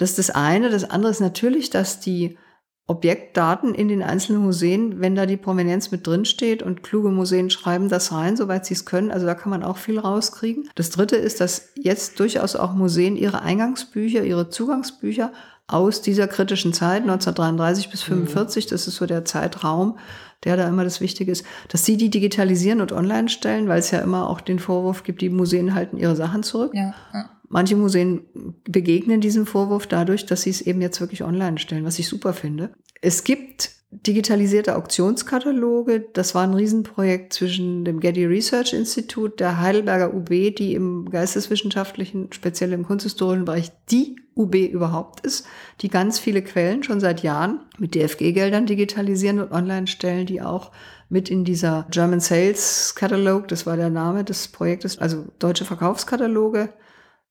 Das 0.00 0.10
ist 0.10 0.18
das 0.18 0.30
eine. 0.30 0.70
Das 0.70 0.88
andere 0.88 1.12
ist 1.12 1.20
natürlich, 1.20 1.68
dass 1.68 2.00
die 2.00 2.38
Objektdaten 2.86 3.74
in 3.74 3.88
den 3.88 4.02
einzelnen 4.02 4.42
Museen, 4.42 4.98
wenn 4.98 5.14
da 5.14 5.26
die 5.26 5.36
Provenienz 5.36 5.90
mit 5.90 6.06
drin 6.06 6.24
steht 6.24 6.62
und 6.62 6.82
kluge 6.82 7.10
Museen 7.10 7.50
schreiben 7.50 7.90
das 7.90 8.10
rein, 8.10 8.34
soweit 8.34 8.64
sie 8.64 8.72
es 8.72 8.86
können. 8.86 9.10
Also 9.10 9.26
da 9.26 9.34
kann 9.34 9.50
man 9.50 9.62
auch 9.62 9.76
viel 9.76 9.98
rauskriegen. 9.98 10.70
Das 10.74 10.88
dritte 10.88 11.16
ist, 11.16 11.40
dass 11.40 11.68
jetzt 11.76 12.18
durchaus 12.18 12.56
auch 12.56 12.72
Museen 12.72 13.14
ihre 13.14 13.42
Eingangsbücher, 13.42 14.24
ihre 14.24 14.48
Zugangsbücher 14.48 15.32
aus 15.66 16.00
dieser 16.00 16.28
kritischen 16.28 16.72
Zeit, 16.72 17.02
1933 17.02 17.90
bis 17.90 18.02
45, 18.02 18.66
das 18.68 18.88
ist 18.88 18.96
so 18.96 19.04
der 19.04 19.26
Zeitraum, 19.26 19.98
der 20.44 20.56
da 20.56 20.66
immer 20.66 20.82
das 20.82 21.02
Wichtige 21.02 21.30
ist, 21.30 21.44
dass 21.68 21.84
sie 21.84 21.98
die 21.98 22.08
digitalisieren 22.08 22.80
und 22.80 22.90
online 22.90 23.28
stellen, 23.28 23.68
weil 23.68 23.80
es 23.80 23.90
ja 23.90 23.98
immer 23.98 24.30
auch 24.30 24.40
den 24.40 24.58
Vorwurf 24.58 25.04
gibt, 25.04 25.20
die 25.20 25.28
Museen 25.28 25.74
halten 25.74 25.98
ihre 25.98 26.16
Sachen 26.16 26.42
zurück. 26.42 26.72
Ja, 26.74 26.94
ja. 27.12 27.30
Manche 27.52 27.74
Museen 27.74 28.22
begegnen 28.64 29.20
diesem 29.20 29.44
Vorwurf 29.44 29.88
dadurch, 29.88 30.24
dass 30.24 30.42
sie 30.42 30.50
es 30.50 30.62
eben 30.62 30.80
jetzt 30.80 31.00
wirklich 31.00 31.24
online 31.24 31.58
stellen, 31.58 31.84
was 31.84 31.98
ich 31.98 32.06
super 32.06 32.32
finde. 32.32 32.70
Es 33.00 33.24
gibt 33.24 33.72
digitalisierte 33.90 34.76
Auktionskataloge. 34.76 36.06
Das 36.12 36.36
war 36.36 36.44
ein 36.44 36.54
Riesenprojekt 36.54 37.32
zwischen 37.32 37.84
dem 37.84 37.98
Getty 37.98 38.24
Research 38.24 38.72
Institute, 38.72 39.34
der 39.36 39.60
Heidelberger 39.60 40.14
UB, 40.14 40.28
die 40.28 40.74
im 40.74 41.10
geisteswissenschaftlichen, 41.10 42.32
speziell 42.32 42.72
im 42.72 42.84
kunsthistorischen 42.84 43.46
Bereich 43.46 43.72
die 43.90 44.14
UB 44.36 44.54
überhaupt 44.54 45.26
ist, 45.26 45.44
die 45.80 45.88
ganz 45.88 46.20
viele 46.20 46.42
Quellen 46.42 46.84
schon 46.84 47.00
seit 47.00 47.24
Jahren 47.24 47.62
mit 47.78 47.96
DFG-Geldern 47.96 48.66
digitalisieren 48.66 49.40
und 49.40 49.50
online 49.50 49.88
stellen, 49.88 50.24
die 50.24 50.40
auch 50.40 50.70
mit 51.08 51.28
in 51.28 51.44
dieser 51.44 51.88
German 51.90 52.20
Sales 52.20 52.94
Catalog, 52.94 53.48
das 53.48 53.66
war 53.66 53.76
der 53.76 53.90
Name 53.90 54.22
des 54.22 54.46
Projektes, 54.46 54.98
also 54.98 55.24
deutsche 55.40 55.64
Verkaufskataloge 55.64 56.72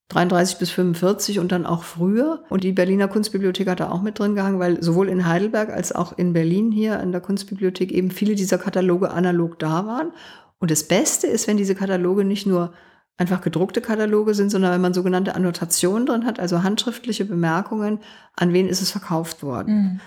33 0.10 0.58
bis 0.58 0.72
45 0.72 1.40
und 1.40 1.52
dann 1.52 1.66
auch 1.66 1.84
früher. 1.84 2.44
Und 2.50 2.64
die 2.64 2.72
Berliner 2.72 3.08
Kunstbibliothek 3.08 3.68
hat 3.68 3.80
da 3.80 3.92
auch 3.92 4.02
mit 4.02 4.18
drin 4.18 4.36
gehangen, 4.36 4.60
weil 4.60 4.82
sowohl 4.82 5.08
in 5.08 5.28
Heidelberg 5.28 5.70
als 5.70 5.94
auch 5.94 6.18
in 6.18 6.34
Berlin 6.34 6.72
hier 6.72 7.00
an 7.00 7.12
der 7.12 7.22
Kunstbibliothek 7.22 7.92
eben 7.92 8.10
viele 8.10 8.36
dieser 8.36 8.58
Kataloge 8.58 9.12
analog 9.12 9.60
da 9.60 9.86
waren. 9.86 10.12
Und 10.58 10.72
das 10.72 10.84
Beste 10.84 11.28
ist, 11.28 11.48
wenn 11.48 11.58
diese 11.58 11.76
Kataloge 11.76 12.26
nicht 12.26 12.48
nur 12.48 12.74
einfach 13.18 13.42
gedruckte 13.42 13.82
Kataloge 13.82 14.34
sind, 14.34 14.50
sondern 14.50 14.72
wenn 14.72 14.82
man 14.82 14.94
sogenannte 14.94 15.36
Annotationen 15.36 16.06
drin 16.08 16.26
hat, 16.26 16.40
also 16.40 16.64
handschriftliche 16.64 17.26
Bemerkungen, 17.26 18.00
an 18.36 18.52
wen 18.54 18.68
ist 18.68 18.82
es 18.82 18.92
verkauft 18.92 19.44
worden. 19.44 19.74
Mhm. 19.74 20.00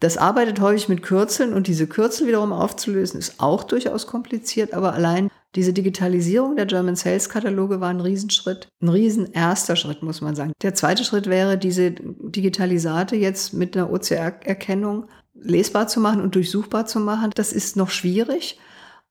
Das 0.00 0.16
arbeitet 0.16 0.60
häufig 0.60 0.88
mit 0.88 1.02
Kürzeln 1.02 1.52
und 1.52 1.66
diese 1.66 1.88
Kürzel 1.88 2.28
wiederum 2.28 2.52
aufzulösen 2.52 3.18
ist 3.18 3.40
auch 3.40 3.64
durchaus 3.64 4.06
kompliziert, 4.06 4.72
aber 4.72 4.92
allein 4.92 5.28
diese 5.54 5.72
Digitalisierung 5.72 6.56
der 6.56 6.66
German 6.66 6.94
Sales 6.94 7.28
Kataloge 7.28 7.80
war 7.80 7.88
ein 7.88 8.00
Riesenschritt, 8.00 8.68
ein 8.80 8.90
riesen 8.90 9.32
erster 9.32 9.76
Schritt, 9.76 10.02
muss 10.02 10.20
man 10.20 10.36
sagen. 10.36 10.52
Der 10.62 10.74
zweite 10.74 11.04
Schritt 11.04 11.26
wäre, 11.26 11.58
diese 11.58 11.90
Digitalisate 11.90 13.16
jetzt 13.16 13.54
mit 13.54 13.76
einer 13.76 13.90
OCR-Erkennung 13.90 15.06
lesbar 15.34 15.88
zu 15.88 16.00
machen 16.00 16.20
und 16.20 16.34
durchsuchbar 16.34 16.86
zu 16.86 17.00
machen. 17.00 17.30
Das 17.34 17.52
ist 17.52 17.76
noch 17.76 17.90
schwierig. 17.90 18.58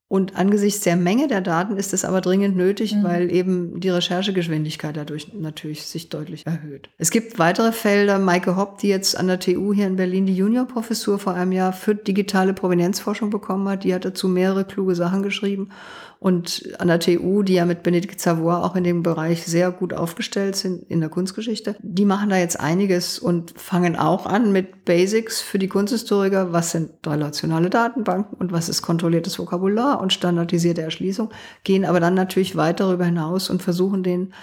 Und 0.10 0.38
angesichts 0.38 0.82
der 0.82 0.96
Menge 0.96 1.28
der 1.28 1.42
Daten 1.42 1.76
ist 1.76 1.94
es 1.94 2.06
aber 2.06 2.22
dringend 2.22 2.56
nötig, 2.56 2.96
mhm. 2.96 3.04
weil 3.04 3.32
eben 3.32 3.82
die 3.82 3.90
Recherchegeschwindigkeit 3.90 4.96
dadurch 4.96 5.34
natürlich 5.34 5.86
sich 5.86 6.08
deutlich 6.08 6.46
erhöht. 6.46 6.90
Es 6.98 7.12
gibt 7.12 7.40
weitere 7.40 7.74
Felder. 7.74 8.18
Maike 8.18 8.56
Hopp, 8.56 8.78
die 8.78 8.88
jetzt 8.88 9.18
an 9.18 9.28
der 9.28 9.40
TU 9.40 9.74
hier 9.74 9.86
in 9.86 9.98
Berlin 9.98 10.26
die 10.26 10.36
Juniorprofessur 10.36 11.20
vor 11.20 11.34
einem 11.34 11.52
Jahr 11.52 11.74
für 11.74 11.94
digitale 11.94 12.54
Provenienzforschung 12.54 13.30
bekommen 13.30 13.68
hat, 13.68 13.84
die 13.84 13.94
hat 13.94 14.06
dazu 14.06 14.30
mehrere 14.30 14.64
kluge 14.64 14.96
Sachen 14.96 15.24
geschrieben. 15.24 15.72
Und 16.20 16.74
an 16.80 16.88
der 16.88 17.00
TU, 17.00 17.44
die 17.44 17.54
ja 17.54 17.66
mit 17.66 17.84
Benedikt 17.84 18.20
Savoy 18.20 18.56
auch 18.56 18.76
in 18.76 18.84
dem 18.84 19.04
Bereich 19.04 19.46
sehr 19.46 19.72
gut 19.72 19.94
aufgestellt 19.94 20.56
sind 20.56 20.84
in 20.90 21.00
der 21.00 21.10
Kunstgeschichte, 21.10 21.76
die 21.80 22.06
machen 22.06 22.30
da 22.30 22.38
jetzt 22.38 22.60
einiges 22.60 23.20
und 23.20 23.60
fangen 23.60 23.96
auch 23.96 24.26
an 24.26 24.52
mit 24.52 24.84
Basics 24.86 25.42
für 25.42 25.60
die 25.60 25.68
Kunsthistoriker. 25.68 26.54
Was 26.54 26.72
sind 26.72 26.92
relationale 27.06 27.70
Datenbanken 27.70 28.38
und 28.38 28.52
was 28.52 28.68
ist 28.68 28.82
kontrolliertes 28.82 29.38
Vokabular 29.38 30.02
und 30.02 30.12
standardisierte 30.12 30.82
Erschließung, 30.82 31.32
gehen 31.64 31.86
aber 31.86 32.00
dann 32.00 32.16
natürlich 32.16 32.56
weit 32.56 32.80
darüber 32.80 33.06
hinaus 33.06 33.50
und 33.50 33.62
versuchen 33.62 34.02
denen 34.02 34.34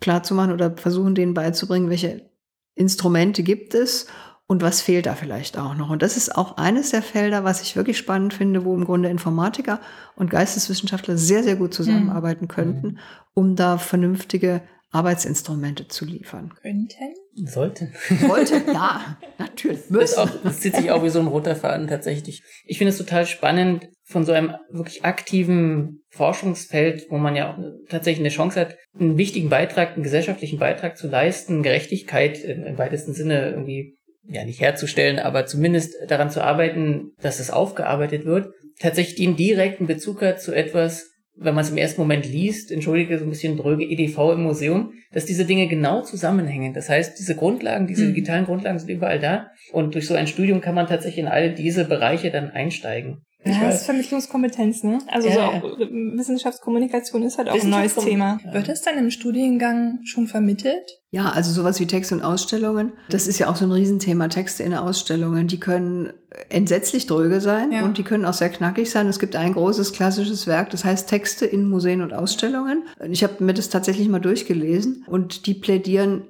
klarzumachen 0.00 0.52
oder 0.52 0.76
versuchen 0.76 1.14
denen 1.14 1.34
beizubringen, 1.34 1.90
welche 1.90 2.30
Instrumente 2.76 3.42
gibt 3.42 3.74
es 3.74 4.06
und 4.46 4.62
was 4.62 4.82
fehlt 4.82 5.06
da 5.06 5.14
vielleicht 5.14 5.58
auch 5.58 5.74
noch. 5.74 5.90
Und 5.90 6.02
das 6.02 6.16
ist 6.16 6.36
auch 6.36 6.58
eines 6.58 6.90
der 6.90 7.02
Felder, 7.02 7.44
was 7.44 7.62
ich 7.62 7.76
wirklich 7.76 7.96
spannend 7.96 8.34
finde, 8.34 8.64
wo 8.64 8.74
im 8.74 8.84
Grunde 8.84 9.08
Informatiker 9.08 9.80
und 10.16 10.30
Geisteswissenschaftler 10.30 11.16
sehr, 11.16 11.42
sehr 11.42 11.56
gut 11.56 11.72
zusammenarbeiten 11.72 12.44
mhm. 12.44 12.48
könnten, 12.48 12.98
um 13.32 13.56
da 13.56 13.78
vernünftige 13.78 14.62
Arbeitsinstrumente 14.90 15.88
zu 15.88 16.04
liefern. 16.04 16.52
Könnten? 16.62 17.14
Sollten. 17.34 17.92
Sollten, 18.20 18.62
ja, 18.72 19.16
natürlich. 19.38 19.80
Das, 19.88 20.16
auch, 20.16 20.30
das 20.44 20.60
zieht 20.60 20.76
sich 20.76 20.92
auch 20.92 21.02
wie 21.02 21.08
so 21.08 21.18
ein 21.18 21.26
roter 21.26 21.56
Faden 21.56 21.88
tatsächlich. 21.88 22.44
Ich 22.64 22.78
finde 22.78 22.90
es 22.90 22.98
total 22.98 23.26
spannend, 23.26 23.88
von 24.04 24.24
so 24.24 24.32
einem 24.32 24.54
wirklich 24.70 25.04
aktiven 25.04 26.04
Forschungsfeld, 26.10 27.06
wo 27.10 27.16
man 27.16 27.34
ja 27.34 27.52
auch 27.52 27.58
tatsächlich 27.88 28.20
eine 28.20 28.34
Chance 28.34 28.60
hat, 28.60 28.76
einen 28.96 29.16
wichtigen 29.16 29.48
Beitrag, 29.48 29.94
einen 29.94 30.02
gesellschaftlichen 30.02 30.58
Beitrag 30.58 30.96
zu 30.96 31.08
leisten, 31.08 31.62
Gerechtigkeit 31.62 32.38
im 32.44 32.78
weitesten 32.78 33.14
Sinne 33.14 33.50
irgendwie 33.50 33.93
ja 34.28 34.44
nicht 34.44 34.60
herzustellen, 34.60 35.18
aber 35.18 35.46
zumindest 35.46 35.94
daran 36.08 36.30
zu 36.30 36.42
arbeiten, 36.42 37.12
dass 37.20 37.40
es 37.40 37.50
aufgearbeitet 37.50 38.24
wird, 38.24 38.48
tatsächlich 38.80 39.16
den 39.16 39.36
direkten 39.36 39.86
Bezug 39.86 40.22
hat 40.22 40.40
zu 40.40 40.52
etwas, 40.52 41.10
wenn 41.36 41.54
man 41.54 41.64
es 41.64 41.70
im 41.70 41.76
ersten 41.76 42.00
Moment 42.00 42.26
liest, 42.26 42.70
entschuldige 42.70 43.18
so 43.18 43.24
ein 43.24 43.30
bisschen 43.30 43.56
dröge 43.56 43.84
EDV 43.84 44.32
im 44.32 44.42
Museum, 44.44 44.92
dass 45.12 45.24
diese 45.24 45.44
Dinge 45.44 45.66
genau 45.68 46.02
zusammenhängen. 46.02 46.74
Das 46.74 46.88
heißt, 46.88 47.18
diese 47.18 47.34
Grundlagen, 47.34 47.86
diese 47.86 48.04
mhm. 48.04 48.14
digitalen 48.14 48.44
Grundlagen 48.44 48.78
sind 48.78 48.90
überall 48.90 49.18
da 49.18 49.48
und 49.72 49.94
durch 49.94 50.06
so 50.06 50.14
ein 50.14 50.26
Studium 50.26 50.60
kann 50.60 50.74
man 50.74 50.86
tatsächlich 50.86 51.24
in 51.24 51.28
all 51.28 51.52
diese 51.52 51.84
Bereiche 51.84 52.30
dann 52.30 52.50
einsteigen. 52.50 53.22
Ja, 53.44 53.64
das 53.64 53.80
ist 53.80 53.84
Vermittlungskompetenz, 53.84 54.82
ne? 54.84 54.98
Also 55.08 55.28
ja, 55.28 55.34
so 55.34 55.40
auch 55.40 55.78
ja. 55.78 55.86
Wissenschaftskommunikation 55.90 57.22
ist 57.22 57.38
halt 57.38 57.50
auch 57.50 57.60
ein 57.60 57.68
neues 57.68 57.94
Thema. 57.94 58.38
Ja. 58.44 58.54
Wird 58.54 58.68
das 58.68 58.82
dann 58.82 58.96
im 58.96 59.10
Studiengang 59.10 60.00
schon 60.04 60.26
vermittelt? 60.26 61.00
Ja, 61.10 61.30
also 61.30 61.52
sowas 61.52 61.78
wie 61.78 61.86
Texte 61.86 62.14
und 62.14 62.22
Ausstellungen. 62.22 62.92
Das 63.10 63.26
ist 63.26 63.38
ja 63.38 63.48
auch 63.48 63.56
so 63.56 63.66
ein 63.66 63.72
Riesenthema. 63.72 64.28
Texte 64.28 64.62
in 64.62 64.74
Ausstellungen, 64.74 65.46
die 65.46 65.60
können 65.60 66.12
entsetzlich 66.48 67.06
dröge 67.06 67.40
sein 67.40 67.70
ja. 67.70 67.84
und 67.84 67.98
die 67.98 68.02
können 68.02 68.24
auch 68.24 68.32
sehr 68.32 68.48
knackig 68.48 68.90
sein. 68.90 69.06
Es 69.08 69.18
gibt 69.18 69.36
ein 69.36 69.52
großes 69.52 69.92
klassisches 69.92 70.46
Werk, 70.46 70.70
das 70.70 70.84
heißt 70.84 71.08
Texte 71.08 71.46
in 71.46 71.68
Museen 71.68 72.00
und 72.02 72.12
Ausstellungen. 72.12 72.84
Ich 73.08 73.22
habe 73.22 73.44
mir 73.44 73.54
das 73.54 73.68
tatsächlich 73.68 74.08
mal 74.08 74.20
durchgelesen 74.20 75.04
und 75.06 75.46
die 75.46 75.54
plädieren 75.54 76.24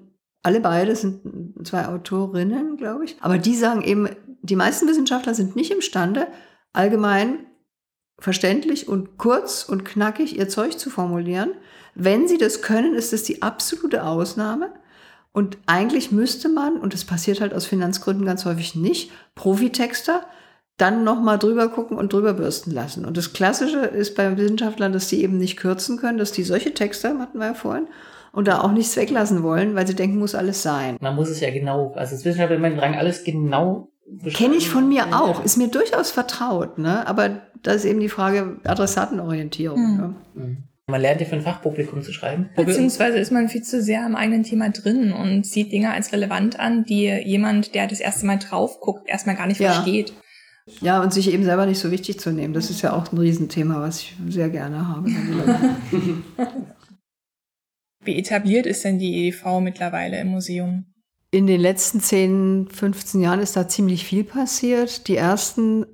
alle 0.44 0.60
beide 0.60 0.94
sind 0.94 1.22
zwei 1.66 1.88
Autorinnen, 1.88 2.76
glaube 2.76 3.06
ich. 3.06 3.16
Aber 3.20 3.38
die 3.38 3.54
sagen 3.54 3.82
eben, 3.82 4.10
die 4.42 4.56
meisten 4.56 4.86
Wissenschaftler 4.86 5.34
sind 5.34 5.56
nicht 5.56 5.72
imstande, 5.72 6.26
allgemein 6.74 7.46
verständlich 8.18 8.88
und 8.88 9.18
kurz 9.18 9.64
und 9.64 9.84
knackig 9.84 10.38
ihr 10.38 10.48
Zeug 10.48 10.78
zu 10.78 10.90
formulieren. 10.90 11.52
Wenn 11.94 12.28
sie 12.28 12.38
das 12.38 12.62
können, 12.62 12.94
ist 12.94 13.12
es 13.12 13.22
die 13.22 13.42
absolute 13.42 14.04
Ausnahme. 14.04 14.72
Und 15.32 15.58
eigentlich 15.66 16.12
müsste 16.12 16.48
man, 16.48 16.76
und 16.76 16.94
das 16.94 17.04
passiert 17.04 17.40
halt 17.40 17.54
aus 17.54 17.66
Finanzgründen 17.66 18.24
ganz 18.24 18.44
häufig 18.44 18.76
nicht, 18.76 19.10
Profitexter 19.34 20.24
dann 20.76 21.04
nochmal 21.04 21.38
drüber 21.38 21.68
gucken 21.68 21.96
und 21.96 22.12
drüber 22.12 22.34
bürsten 22.34 22.72
lassen. 22.72 23.04
Und 23.04 23.16
das 23.16 23.32
Klassische 23.32 23.78
ist 23.80 24.16
bei 24.16 24.36
Wissenschaftlern, 24.36 24.92
dass 24.92 25.08
die 25.08 25.22
eben 25.22 25.38
nicht 25.38 25.56
kürzen 25.56 25.98
können, 25.98 26.18
dass 26.18 26.32
die 26.32 26.42
solche 26.42 26.74
Texte, 26.74 27.18
hatten 27.18 27.38
wir 27.38 27.46
ja 27.46 27.54
vorhin, 27.54 27.86
und 28.32 28.48
da 28.48 28.60
auch 28.60 28.72
nichts 28.72 28.96
weglassen 28.96 29.44
wollen, 29.44 29.76
weil 29.76 29.86
sie 29.86 29.94
denken, 29.94 30.18
muss 30.18 30.34
alles 30.34 30.62
sein. 30.62 30.96
Man 31.00 31.14
muss 31.14 31.28
es 31.28 31.38
ja 31.38 31.50
genau, 31.50 31.92
also 31.94 32.16
das 32.16 32.24
Wissenschaftler 32.24 32.56
immer 32.56 32.70
Drang, 32.70 32.96
alles 32.96 33.22
genau 33.22 33.88
Kenne 34.32 34.54
ich 34.54 34.68
von 34.68 34.88
mir 34.88 35.18
auch, 35.18 35.44
ist 35.44 35.56
mir 35.56 35.68
durchaus 35.68 36.10
vertraut, 36.10 36.78
ne? 36.78 37.06
aber 37.06 37.42
da 37.62 37.72
ist 37.72 37.84
eben 37.84 38.00
die 38.00 38.08
Frage 38.08 38.58
Adressatenorientierung. 38.64 39.80
Mhm. 39.80 39.96
Ne? 39.96 40.14
Mhm. 40.34 40.56
Man 40.86 41.00
lernt 41.00 41.22
ja 41.22 41.26
für 41.26 41.36
ein 41.36 41.42
Fachpublikum 41.42 42.02
zu 42.02 42.12
schreiben. 42.12 42.50
Beziehungsweise 42.56 43.18
ist 43.18 43.32
man 43.32 43.48
viel 43.48 43.62
zu 43.62 43.80
sehr 43.80 44.04
im 44.04 44.14
eigenen 44.14 44.42
Thema 44.42 44.68
drin 44.68 45.12
und 45.12 45.46
sieht 45.46 45.72
Dinge 45.72 45.90
als 45.90 46.12
relevant 46.12 46.60
an, 46.60 46.84
die 46.84 47.06
jemand, 47.06 47.74
der 47.74 47.86
das 47.86 48.00
erste 48.00 48.26
Mal 48.26 48.38
drauf 48.38 48.80
guckt, 48.80 49.08
erstmal 49.08 49.36
gar 49.36 49.46
nicht 49.46 49.60
ja. 49.60 49.72
versteht. 49.72 50.12
Ja, 50.80 51.02
und 51.02 51.12
sich 51.12 51.32
eben 51.32 51.44
selber 51.44 51.64
nicht 51.64 51.78
so 51.78 51.90
wichtig 51.90 52.20
zu 52.20 52.32
nehmen. 52.32 52.52
Das 52.52 52.68
ist 52.68 52.82
ja 52.82 52.92
auch 52.92 53.10
ein 53.12 53.18
Riesenthema, 53.18 53.80
was 53.80 54.00
ich 54.00 54.14
sehr 54.28 54.50
gerne 54.50 54.88
habe. 54.88 55.08
Wie 58.04 58.18
etabliert 58.18 58.66
ist 58.66 58.84
denn 58.84 58.98
die 58.98 59.28
EDV 59.28 59.60
mittlerweile 59.60 60.20
im 60.20 60.28
Museum? 60.28 60.93
In 61.34 61.48
den 61.48 61.60
letzten 61.60 61.98
10, 61.98 62.68
15 62.70 63.20
Jahren 63.20 63.40
ist 63.40 63.56
da 63.56 63.66
ziemlich 63.66 64.04
viel 64.04 64.22
passiert. 64.22 65.08
Die 65.08 65.16
ersten 65.16 65.84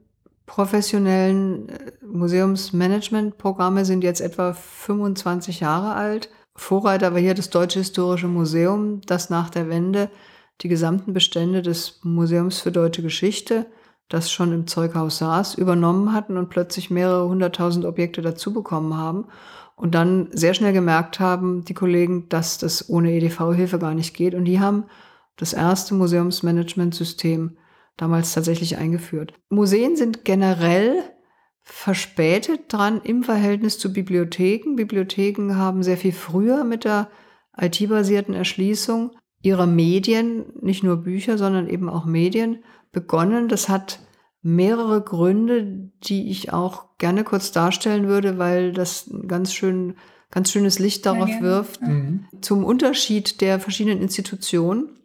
professionellen 0.45 1.71
äh, 1.71 1.93
Museumsmanagementprogramme 2.05 3.87
sind 3.87 4.05
jetzt 4.05 4.21
etwa 4.21 4.53
25 4.53 5.61
Jahre 5.61 5.95
alt. 5.95 6.29
Vorreiter 6.55 7.15
war 7.15 7.21
hier 7.21 7.33
das 7.33 7.49
Deutsche 7.49 7.79
Historische 7.79 8.29
Museum, 8.29 9.01
das 9.07 9.31
nach 9.31 9.49
der 9.49 9.71
Wende 9.71 10.11
die 10.61 10.69
gesamten 10.69 11.15
Bestände 11.15 11.63
des 11.63 12.01
Museums 12.03 12.61
für 12.61 12.71
Deutsche 12.71 13.01
Geschichte, 13.01 13.65
das 14.11 14.31
schon 14.31 14.53
im 14.53 14.67
Zeughaus 14.67 15.17
saß, 15.17 15.55
übernommen 15.55 16.13
hatten 16.13 16.37
und 16.37 16.51
plötzlich 16.51 16.91
mehrere 16.91 17.27
hunderttausend 17.27 17.87
Objekte 17.87 18.21
dazu 18.21 18.53
bekommen 18.53 18.95
haben 18.95 19.25
und 19.75 19.95
dann 19.95 20.29
sehr 20.33 20.53
schnell 20.53 20.75
gemerkt 20.75 21.19
haben, 21.19 21.65
die 21.65 21.73
Kollegen, 21.73 22.29
dass 22.29 22.59
das 22.59 22.91
ohne 22.91 23.13
EDV-Hilfe 23.13 23.79
gar 23.79 23.95
nicht 23.95 24.15
geht. 24.15 24.35
Und 24.35 24.45
die 24.45 24.61
haben 24.61 24.85
das 25.41 25.55
erste 25.55 25.95
Museumsmanagementsystem 25.95 27.57
damals 27.97 28.35
tatsächlich 28.35 28.77
eingeführt. 28.77 29.33
Museen 29.49 29.97
sind 29.97 30.25
generell 30.25 31.03
verspätet 31.63 32.73
dran 32.73 33.01
im 33.03 33.23
Verhältnis 33.23 33.79
zu 33.79 33.93
Bibliotheken. 33.93 34.77
Bibliotheken 34.77 35.57
haben 35.57 35.83
sehr 35.83 35.97
viel 35.97 36.13
früher 36.13 36.65
mit 36.65 36.85
der 36.85 37.11
IT-basierten 37.59 38.35
Erschließung 38.35 39.13
ihrer 39.43 39.67
Medien, 39.67 40.45
nicht 40.61 40.83
nur 40.83 40.99
Bücher, 40.99 41.39
sondern 41.39 41.69
eben 41.69 41.89
auch 41.89 42.05
Medien 42.05 42.63
begonnen. 42.93 43.49
Das 43.49 43.69
hat 43.69 44.01
mehrere 44.43 45.01
Gründe, 45.01 45.91
die 46.05 46.31
ich 46.31 46.53
auch 46.53 46.99
gerne 46.99 47.25
kurz 47.25 47.51
darstellen 47.53 48.09
würde, 48.09 48.39
weil 48.39 48.73
das 48.73 49.07
ein 49.07 49.27
ganz 49.27 49.55
schön 49.55 49.95
ganz 50.31 50.53
schönes 50.53 50.79
Licht 50.79 51.07
darauf 51.07 51.41
wirft. 51.41 51.83
Mhm. 51.83 52.27
Zum 52.41 52.65
Unterschied 52.65 53.41
der 53.41 53.59
verschiedenen 53.59 54.01
Institutionen 54.01 55.00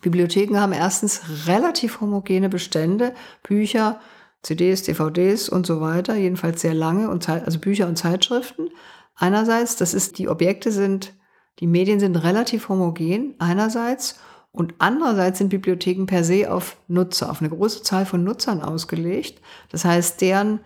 Bibliotheken 0.00 0.58
haben 0.58 0.72
erstens 0.72 1.22
relativ 1.46 2.00
homogene 2.00 2.48
Bestände, 2.48 3.14
Bücher, 3.42 4.00
CDs, 4.42 4.82
DVDs 4.82 5.48
und 5.48 5.66
so 5.66 5.80
weiter, 5.80 6.16
jedenfalls 6.16 6.60
sehr 6.60 6.74
lange, 6.74 7.08
und 7.08 7.28
also 7.28 7.58
Bücher 7.58 7.86
und 7.86 7.96
Zeitschriften. 7.96 8.70
Einerseits, 9.14 9.76
das 9.76 9.94
ist, 9.94 10.18
die 10.18 10.28
Objekte 10.28 10.72
sind, 10.72 11.14
die 11.60 11.66
Medien 11.66 12.00
sind 12.00 12.16
relativ 12.16 12.68
homogen, 12.68 13.34
einerseits, 13.38 14.18
und 14.50 14.74
andererseits 14.78 15.38
sind 15.38 15.48
Bibliotheken 15.48 16.04
per 16.04 16.24
se 16.24 16.52
auf 16.52 16.76
Nutzer, 16.86 17.30
auf 17.30 17.40
eine 17.40 17.48
große 17.48 17.82
Zahl 17.82 18.04
von 18.04 18.22
Nutzern 18.22 18.60
ausgelegt. 18.60 19.40
Das 19.70 19.84
heißt, 19.86 20.20
deren 20.20 20.60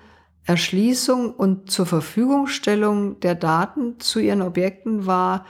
Erschließung 0.44 1.32
und 1.32 1.70
zur 1.70 1.86
Verfügungstellung 1.86 3.20
der 3.20 3.36
Daten 3.36 4.00
zu 4.00 4.18
ihren 4.18 4.42
Objekten 4.42 5.06
war 5.06 5.46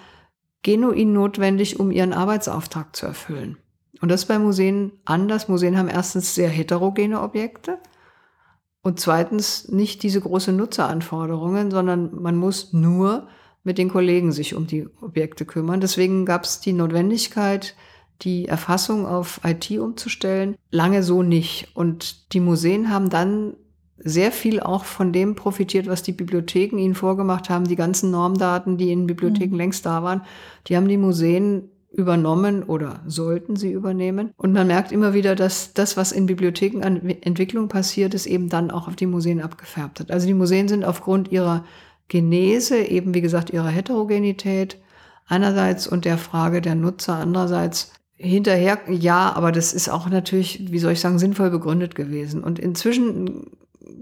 genuin 0.63 1.15
notwendig, 1.15 1.81
um 1.81 1.91
ihren 1.91 2.13
Arbeitsauftrag 2.13 2.95
zu 2.95 3.07
erfüllen. 3.07 3.57
Und 4.01 4.11
das 4.11 4.23
ist 4.23 4.27
bei 4.27 4.39
Museen 4.39 4.93
anders. 5.05 5.49
Museen 5.49 5.79
haben 5.79 5.89
erstens 5.89 6.35
sehr 6.35 6.49
heterogene 6.49 7.21
Objekte 7.21 7.79
und 8.83 9.01
zweitens 9.01 9.69
nicht 9.69 10.03
diese 10.03 10.21
große 10.21 10.53
Nutzeranforderungen, 10.53 11.71
sondern 11.71 12.23
man 12.23 12.37
muss 12.37 12.73
nur 12.73 13.29
mit 13.65 13.79
den 13.79 13.89
Kollegen 13.89 14.31
sich 14.31 14.55
um 14.55 14.67
die 14.67 14.87
Objekte 15.01 15.45
kümmern. 15.45 15.81
Deswegen 15.81 16.25
gab 16.25 16.45
es 16.45 16.61
die 16.61 16.73
Notwendigkeit, 16.73 17.75
die 18.23 18.47
Erfassung 18.47 19.05
auf 19.05 19.41
IT 19.45 19.71
umzustellen. 19.73 20.57
Lange 20.71 21.03
so 21.03 21.23
nicht. 21.23 21.75
Und 21.75 22.33
die 22.33 22.41
Museen 22.41 22.91
haben 22.91 23.11
dann 23.11 23.57
sehr 23.99 24.31
viel 24.31 24.61
auch 24.61 24.85
von 24.85 25.13
dem 25.13 25.35
profitiert, 25.35 25.87
was 25.89 26.03
die 26.03 26.13
Bibliotheken 26.13 26.79
ihnen 26.79 26.95
vorgemacht 26.95 27.51
haben. 27.51 27.65
Die 27.65 27.77
ganzen 27.77 28.11
Normdaten, 28.11 28.77
die 28.77 28.93
in 28.93 29.07
Bibliotheken 29.07 29.55
mhm. 29.55 29.59
längst 29.59 29.85
da 29.85 30.03
waren, 30.03 30.23
die 30.69 30.77
haben 30.77 30.87
die 30.87 30.97
Museen 30.97 31.71
übernommen 31.97 32.63
oder 32.63 33.01
sollten 33.07 33.57
sie 33.57 33.73
übernehmen. 33.73 34.33
Und 34.37 34.53
man 34.53 34.67
merkt 34.67 34.93
immer 34.93 35.15
wieder, 35.15 35.35
dass 35.35 35.73
das, 35.73 35.97
was 35.97 36.13
in 36.13 36.27
Bibliotheken 36.27 36.83
an 36.83 37.09
Entwicklung 37.23 37.69
passiert 37.69 38.15
ist, 38.15 38.27
eben 38.27 38.49
dann 38.49 38.71
auch 38.71 38.87
auf 38.87 38.97
die 38.97 39.07
Museen 39.07 39.41
abgefärbt 39.41 40.01
hat. 40.01 40.11
Also 40.11 40.27
die 40.27 40.35
Museen 40.35 40.69
sind 40.69 40.85
aufgrund 40.85 41.33
ihrer 41.33 41.65
Genese, 42.09 42.79
eben 42.79 43.15
wie 43.15 43.23
gesagt 43.23 43.51
ihrer 43.51 43.69
Heterogenität 43.69 44.79
einerseits 45.27 45.89
und 45.89 46.05
der 46.05 46.19
Frage 46.19 46.61
der 46.61 46.75
Nutzer 46.75 47.17
andererseits 47.17 47.93
hinterher, 48.15 48.79
ja, 48.89 49.33
aber 49.35 49.53
das 49.53 49.73
ist 49.73 49.89
auch 49.89 50.09
natürlich, 50.09 50.71
wie 50.71 50.79
soll 50.79 50.93
ich 50.93 51.01
sagen, 51.01 51.19
sinnvoll 51.19 51.51
begründet 51.51 51.95
gewesen. 51.95 52.45
Und 52.45 52.59
inzwischen 52.59 53.51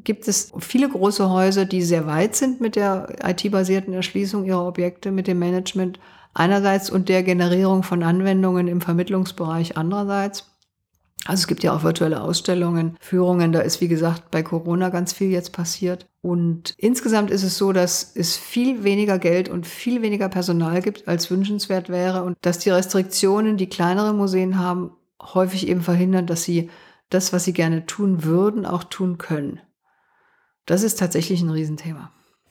gibt 0.04 0.28
es 0.28 0.52
viele 0.58 0.88
große 0.88 1.30
Häuser, 1.30 1.64
die 1.64 1.82
sehr 1.82 2.06
weit 2.06 2.36
sind 2.36 2.60
mit 2.60 2.76
der 2.76 3.16
IT-basierten 3.24 3.92
Erschließung 3.92 4.44
ihrer 4.44 4.66
Objekte, 4.66 5.10
mit 5.10 5.26
dem 5.26 5.38
Management 5.38 5.98
einerseits 6.34 6.90
und 6.90 7.08
der 7.08 7.22
Generierung 7.22 7.82
von 7.82 8.02
Anwendungen 8.02 8.68
im 8.68 8.80
Vermittlungsbereich 8.80 9.76
andererseits. 9.76 10.50
Also 11.26 11.40
es 11.40 11.46
gibt 11.46 11.62
ja 11.62 11.74
auch 11.74 11.82
virtuelle 11.82 12.20
Ausstellungen, 12.20 12.96
Führungen, 13.00 13.52
da 13.52 13.60
ist 13.60 13.80
wie 13.80 13.88
gesagt 13.88 14.30
bei 14.30 14.42
Corona 14.42 14.90
ganz 14.90 15.14
viel 15.14 15.30
jetzt 15.30 15.52
passiert. 15.52 16.06
Und 16.20 16.74
insgesamt 16.76 17.30
ist 17.30 17.44
es 17.44 17.56
so, 17.56 17.72
dass 17.72 18.14
es 18.14 18.36
viel 18.36 18.84
weniger 18.84 19.18
Geld 19.18 19.48
und 19.48 19.66
viel 19.66 20.02
weniger 20.02 20.28
Personal 20.28 20.82
gibt, 20.82 21.08
als 21.08 21.30
wünschenswert 21.30 21.88
wäre 21.88 22.24
und 22.24 22.36
dass 22.42 22.58
die 22.58 22.70
Restriktionen, 22.70 23.56
die 23.56 23.68
kleinere 23.68 24.12
Museen 24.12 24.58
haben, 24.58 24.90
häufig 25.22 25.66
eben 25.68 25.80
verhindern, 25.80 26.26
dass 26.26 26.44
sie 26.44 26.70
das, 27.08 27.32
was 27.32 27.44
sie 27.44 27.52
gerne 27.52 27.86
tun 27.86 28.24
würden, 28.24 28.66
auch 28.66 28.84
tun 28.84 29.16
können. 29.16 29.60
Das 30.66 30.82
ist 30.82 30.98
tatsächlich 30.98 31.40
ein 31.40 31.50
Riesenthema. 31.50 32.10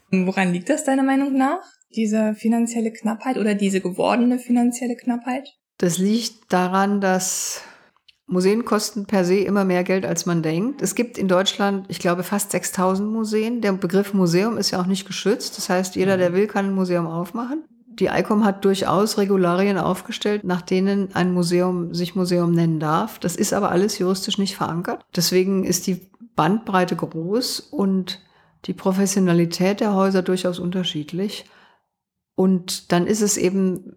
Woran 0.09 0.53
liegt 0.53 0.69
das 0.69 0.83
deiner 0.83 1.03
Meinung 1.03 1.37
nach? 1.37 1.61
Diese 1.95 2.33
finanzielle 2.35 2.91
Knappheit 2.91 3.37
oder 3.37 3.55
diese 3.55 3.81
gewordene 3.81 4.39
finanzielle 4.39 4.95
Knappheit? 4.95 5.49
Das 5.77 5.97
liegt 5.97 6.51
daran, 6.51 7.01
dass 7.01 7.61
Museen 8.25 8.65
kosten 8.65 9.05
per 9.05 9.25
se 9.25 9.39
immer 9.39 9.65
mehr 9.65 9.83
Geld, 9.83 10.05
als 10.05 10.25
man 10.25 10.41
denkt. 10.41 10.81
Es 10.81 10.95
gibt 10.95 11.17
in 11.17 11.27
Deutschland, 11.27 11.85
ich 11.89 11.99
glaube, 11.99 12.23
fast 12.23 12.51
6000 12.51 13.11
Museen. 13.11 13.61
Der 13.61 13.73
Begriff 13.73 14.13
Museum 14.13 14.57
ist 14.57 14.71
ja 14.71 14.81
auch 14.81 14.85
nicht 14.85 15.05
geschützt. 15.05 15.57
Das 15.57 15.69
heißt, 15.69 15.95
jeder, 15.95 16.17
der 16.17 16.33
will, 16.33 16.47
kann 16.47 16.67
ein 16.67 16.73
Museum 16.73 17.05
aufmachen. 17.05 17.63
Die 17.99 18.07
ICOM 18.07 18.43
hat 18.43 18.65
durchaus 18.65 19.19
Regularien 19.19 19.77
aufgestellt, 19.77 20.43
nach 20.43 20.61
denen 20.61 21.13
ein 21.13 21.31
Museum 21.31 21.93
sich 21.93 22.15
Museum 22.15 22.51
nennen 22.51 22.79
darf. 22.79 23.19
Das 23.19 23.35
ist 23.35 23.53
aber 23.53 23.69
alles 23.69 23.99
juristisch 23.99 24.39
nicht 24.39 24.55
verankert. 24.55 25.05
Deswegen 25.15 25.63
ist 25.63 25.85
die 25.85 26.09
Bandbreite 26.35 26.95
groß 26.95 27.59
und 27.59 28.19
die 28.65 28.73
Professionalität 28.73 29.79
der 29.79 29.93
Häuser 29.93 30.23
durchaus 30.23 30.57
unterschiedlich. 30.57 31.45
Und 32.35 32.91
dann 32.91 33.07
ist 33.07 33.21
es 33.21 33.37
eben 33.37 33.93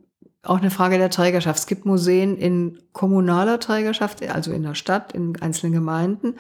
auch 0.49 0.59
eine 0.59 0.71
Frage 0.71 0.99
der 0.99 1.11
Trägerschaft. 1.11 1.59
Es 1.59 1.67
gibt 1.67 1.87
Museen 1.87 2.37
in 2.37 2.79
kommunaler 2.93 3.61
Trägerschaft, 3.61 4.27
also 4.29 4.53
in 4.53 4.63
der 4.63 4.75
Stadt, 4.75 5.13
in 5.13 5.37
einzelnen 5.41 5.73
Gemeinden, 5.73 6.35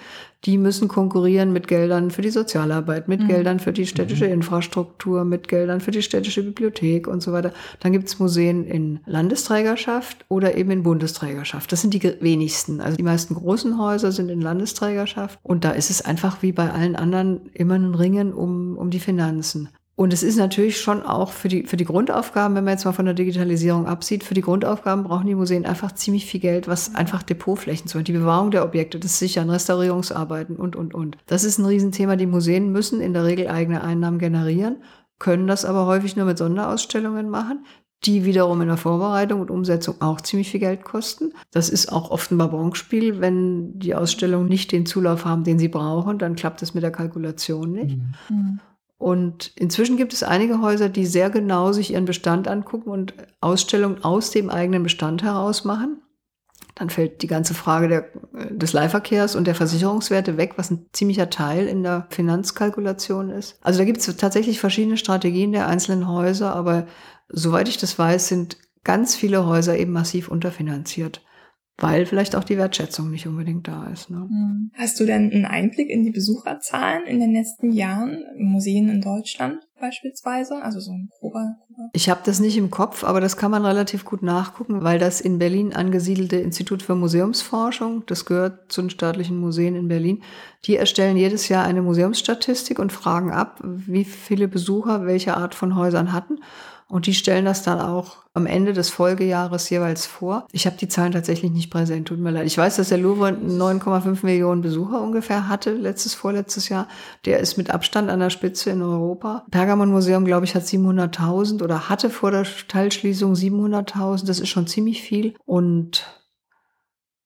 die 0.44 0.58
müssen 0.58 0.88
konkurrieren 0.88 1.52
mit 1.52 1.66
Geldern 1.66 2.10
für 2.10 2.22
die 2.22 2.30
Sozialarbeit, 2.30 3.08
mit 3.08 3.20
mhm. 3.20 3.28
Geldern 3.28 3.60
für 3.60 3.72
die 3.72 3.86
städtische 3.86 4.26
mhm. 4.26 4.34
Infrastruktur, 4.34 5.24
mit 5.24 5.48
Geldern 5.48 5.80
für 5.80 5.90
die 5.90 6.02
städtische 6.02 6.42
Bibliothek 6.42 7.08
und 7.08 7.22
so 7.22 7.32
weiter. 7.32 7.52
Dann 7.80 7.92
gibt 7.92 8.08
es 8.08 8.18
Museen 8.18 8.64
in 8.64 9.00
Landesträgerschaft 9.06 10.24
oder 10.28 10.56
eben 10.56 10.70
in 10.70 10.82
Bundesträgerschaft. 10.82 11.72
Das 11.72 11.80
sind 11.80 11.94
die 11.94 12.02
wenigsten. 12.20 12.80
Also 12.80 12.96
die 12.96 13.02
meisten 13.02 13.34
großen 13.34 13.78
Häuser 13.78 14.12
sind 14.12 14.28
in 14.28 14.40
Landesträgerschaft 14.40 15.38
und 15.42 15.64
da 15.64 15.70
ist 15.72 15.90
es 15.90 16.02
einfach 16.02 16.42
wie 16.42 16.52
bei 16.52 16.70
allen 16.70 16.96
anderen 16.96 17.46
immer 17.52 17.74
ein 17.74 17.94
Ringen 17.94 18.32
um, 18.32 18.76
um 18.78 18.90
die 18.90 19.00
Finanzen. 19.00 19.68
Und 19.98 20.12
es 20.12 20.22
ist 20.22 20.36
natürlich 20.36 20.78
schon 20.78 21.02
auch 21.02 21.32
für 21.32 21.48
die, 21.48 21.64
für 21.64 21.78
die 21.78 21.86
Grundaufgaben, 21.86 22.54
wenn 22.54 22.64
man 22.64 22.74
jetzt 22.74 22.84
mal 22.84 22.92
von 22.92 23.06
der 23.06 23.14
Digitalisierung 23.14 23.86
absieht, 23.86 24.24
für 24.24 24.34
die 24.34 24.42
Grundaufgaben 24.42 25.04
brauchen 25.04 25.26
die 25.26 25.34
Museen 25.34 25.64
einfach 25.64 25.90
ziemlich 25.92 26.26
viel 26.26 26.38
Geld, 26.40 26.68
was 26.68 26.94
einfach 26.94 27.22
Depotflächen 27.22 27.88
zu 27.88 28.02
Die 28.02 28.12
Bewahrung 28.12 28.50
der 28.50 28.62
Objekte, 28.62 28.98
das 28.98 29.18
Sichern, 29.18 29.48
Restaurierungsarbeiten 29.48 30.56
und, 30.56 30.76
und, 30.76 30.92
und. 30.92 31.16
Das 31.26 31.44
ist 31.44 31.56
ein 31.56 31.64
Riesenthema. 31.64 32.16
Die 32.16 32.26
Museen 32.26 32.72
müssen 32.72 33.00
in 33.00 33.14
der 33.14 33.24
Regel 33.24 33.48
eigene 33.48 33.82
Einnahmen 33.82 34.18
generieren, 34.18 34.82
können 35.18 35.46
das 35.46 35.64
aber 35.64 35.86
häufig 35.86 36.14
nur 36.14 36.26
mit 36.26 36.36
Sonderausstellungen 36.36 37.30
machen, 37.30 37.64
die 38.04 38.26
wiederum 38.26 38.60
in 38.60 38.68
der 38.68 38.76
Vorbereitung 38.76 39.40
und 39.40 39.50
Umsetzung 39.50 40.02
auch 40.02 40.20
ziemlich 40.20 40.50
viel 40.50 40.60
Geld 40.60 40.84
kosten. 40.84 41.32
Das 41.52 41.70
ist 41.70 41.90
auch 41.90 42.10
oft 42.10 42.30
ein 42.30 42.36
Babonspiel. 42.36 43.22
Wenn 43.22 43.78
die 43.78 43.94
Ausstellungen 43.94 44.46
nicht 44.46 44.72
den 44.72 44.84
Zulauf 44.84 45.24
haben, 45.24 45.42
den 45.42 45.58
sie 45.58 45.68
brauchen, 45.68 46.18
dann 46.18 46.36
klappt 46.36 46.60
es 46.60 46.74
mit 46.74 46.82
der 46.82 46.92
Kalkulation 46.92 47.72
nicht. 47.72 47.96
Mhm. 48.28 48.60
Und 48.98 49.52
inzwischen 49.56 49.96
gibt 49.96 50.12
es 50.12 50.22
einige 50.22 50.60
Häuser, 50.60 50.88
die 50.88 51.06
sehr 51.06 51.28
genau 51.28 51.72
sich 51.72 51.92
ihren 51.92 52.06
Bestand 52.06 52.48
angucken 52.48 52.90
und 52.90 53.14
Ausstellungen 53.40 54.02
aus 54.02 54.30
dem 54.30 54.48
eigenen 54.48 54.82
Bestand 54.82 55.22
heraus 55.22 55.64
machen. 55.64 56.02
Dann 56.74 56.90
fällt 56.90 57.22
die 57.22 57.26
ganze 57.26 57.54
Frage 57.54 57.88
der, 57.88 58.50
des 58.50 58.72
Leihverkehrs 58.72 59.34
und 59.34 59.46
der 59.46 59.54
Versicherungswerte 59.54 60.36
weg, 60.36 60.54
was 60.56 60.70
ein 60.70 60.86
ziemlicher 60.92 61.30
Teil 61.30 61.66
in 61.66 61.82
der 61.82 62.06
Finanzkalkulation 62.10 63.30
ist. 63.30 63.58
Also 63.62 63.78
da 63.78 63.84
gibt 63.84 63.98
es 63.98 64.16
tatsächlich 64.16 64.60
verschiedene 64.60 64.96
Strategien 64.96 65.52
der 65.52 65.68
einzelnen 65.68 66.08
Häuser, 66.08 66.54
aber 66.54 66.86
soweit 67.28 67.68
ich 67.68 67.78
das 67.78 67.98
weiß, 67.98 68.28
sind 68.28 68.58
ganz 68.84 69.16
viele 69.16 69.46
Häuser 69.46 69.76
eben 69.78 69.92
massiv 69.92 70.28
unterfinanziert 70.28 71.22
weil 71.78 72.06
vielleicht 72.06 72.34
auch 72.34 72.44
die 72.44 72.56
Wertschätzung 72.56 73.10
nicht 73.10 73.26
unbedingt 73.26 73.68
da 73.68 73.86
ist. 73.92 74.08
Ne? 74.08 74.16
Hm. 74.16 74.70
Hast 74.74 74.98
du 74.98 75.04
denn 75.04 75.30
einen 75.30 75.44
Einblick 75.44 75.90
in 75.90 76.04
die 76.04 76.10
Besucherzahlen 76.10 77.06
in 77.06 77.20
den 77.20 77.34
letzten 77.34 77.70
Jahren 77.70 78.24
Museen 78.38 78.88
in 78.88 79.02
Deutschland 79.02 79.60
beispielsweise? 79.78 80.62
Also 80.62 80.80
so 80.80 80.92
ein 80.92 81.10
grober. 81.20 81.56
grober 81.66 81.90
ich 81.92 82.08
habe 82.08 82.20
das 82.24 82.40
nicht 82.40 82.56
im 82.56 82.70
Kopf, 82.70 83.04
aber 83.04 83.20
das 83.20 83.36
kann 83.36 83.50
man 83.50 83.66
relativ 83.66 84.06
gut 84.06 84.22
nachgucken, 84.22 84.82
weil 84.82 84.98
das 84.98 85.20
in 85.20 85.38
Berlin 85.38 85.74
angesiedelte 85.74 86.36
Institut 86.36 86.82
für 86.82 86.94
Museumsforschung, 86.94 88.04
das 88.06 88.24
gehört 88.24 88.72
zu 88.72 88.80
den 88.80 88.90
staatlichen 88.90 89.38
Museen 89.38 89.74
in 89.74 89.88
Berlin, 89.88 90.22
die 90.64 90.76
erstellen 90.76 91.18
jedes 91.18 91.48
Jahr 91.48 91.64
eine 91.64 91.82
Museumsstatistik 91.82 92.78
und 92.78 92.92
fragen 92.92 93.32
ab, 93.32 93.60
wie 93.62 94.04
viele 94.04 94.48
Besucher 94.48 95.04
welche 95.04 95.36
Art 95.36 95.54
von 95.54 95.76
Häusern 95.76 96.12
hatten. 96.12 96.38
Und 96.88 97.06
die 97.06 97.14
stellen 97.14 97.44
das 97.44 97.64
dann 97.64 97.80
auch 97.80 98.18
am 98.32 98.46
Ende 98.46 98.72
des 98.72 98.90
Folgejahres 98.90 99.68
jeweils 99.70 100.06
vor. 100.06 100.46
Ich 100.52 100.66
habe 100.66 100.76
die 100.76 100.86
Zahlen 100.86 101.10
tatsächlich 101.10 101.50
nicht 101.50 101.68
präsent, 101.70 102.06
tut 102.06 102.18
mir 102.18 102.30
leid. 102.30 102.46
Ich 102.46 102.56
weiß, 102.56 102.76
dass 102.76 102.90
der 102.90 102.98
Louvre 102.98 103.30
9,5 103.30 104.24
Millionen 104.24 104.60
Besucher 104.60 105.00
ungefähr 105.00 105.48
hatte, 105.48 105.72
letztes, 105.72 106.14
vorletztes 106.14 106.68
Jahr. 106.68 106.86
Der 107.24 107.40
ist 107.40 107.56
mit 107.56 107.70
Abstand 107.70 108.08
an 108.08 108.20
der 108.20 108.30
Spitze 108.30 108.70
in 108.70 108.82
Europa. 108.82 109.44
Pergamon 109.50 109.90
Museum, 109.90 110.24
glaube 110.24 110.44
ich, 110.44 110.54
hat 110.54 110.62
700.000 110.62 111.62
oder 111.64 111.88
hatte 111.88 112.08
vor 112.08 112.30
der 112.30 112.46
Teilschließung 112.68 113.32
700.000. 113.32 114.26
Das 114.26 114.38
ist 114.38 114.48
schon 114.48 114.68
ziemlich 114.68 115.02
viel. 115.02 115.34
Und 115.44 116.06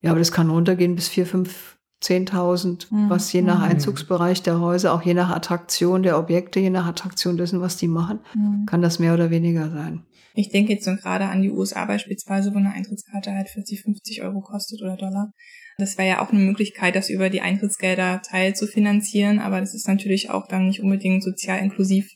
ja, 0.00 0.10
aber 0.10 0.20
das 0.20 0.32
kann 0.32 0.48
runtergehen 0.48 0.94
bis 0.94 1.08
4, 1.08 1.26
5 1.26 1.79
10.000, 2.02 2.86
mhm. 2.90 3.10
was 3.10 3.32
je 3.32 3.42
nach 3.42 3.58
mhm. 3.58 3.72
Einzugsbereich 3.72 4.42
der 4.42 4.60
Häuser, 4.60 4.94
auch 4.94 5.02
je 5.02 5.14
nach 5.14 5.30
Attraktion 5.30 6.02
der 6.02 6.18
Objekte, 6.18 6.60
je 6.60 6.70
nach 6.70 6.86
Attraktion 6.86 7.36
dessen, 7.36 7.60
was 7.60 7.76
die 7.76 7.88
machen, 7.88 8.20
mhm. 8.34 8.66
kann 8.66 8.82
das 8.82 8.98
mehr 8.98 9.14
oder 9.14 9.30
weniger 9.30 9.70
sein. 9.70 10.04
Ich 10.34 10.50
denke 10.50 10.72
jetzt 10.72 10.84
so 10.84 10.94
gerade 10.94 11.26
an 11.26 11.42
die 11.42 11.50
USA 11.50 11.84
beispielsweise, 11.84 12.54
wo 12.54 12.58
eine 12.58 12.72
Eintrittskarte 12.72 13.32
halt 13.32 13.48
40, 13.48 13.82
50 13.82 14.22
Euro 14.22 14.40
kostet 14.40 14.80
oder 14.80 14.96
Dollar. 14.96 15.32
Das 15.76 15.98
wäre 15.98 16.08
ja 16.08 16.22
auch 16.22 16.30
eine 16.30 16.40
Möglichkeit, 16.40 16.94
das 16.94 17.10
über 17.10 17.30
die 17.30 17.40
Eintrittsgelder 17.40 18.22
teil 18.22 18.54
zu 18.54 18.66
finanzieren, 18.66 19.38
aber 19.38 19.60
das 19.60 19.74
ist 19.74 19.88
natürlich 19.88 20.30
auch 20.30 20.46
dann 20.46 20.68
nicht 20.68 20.82
unbedingt 20.82 21.22
sozial 21.22 21.58
inklusiv. 21.58 22.08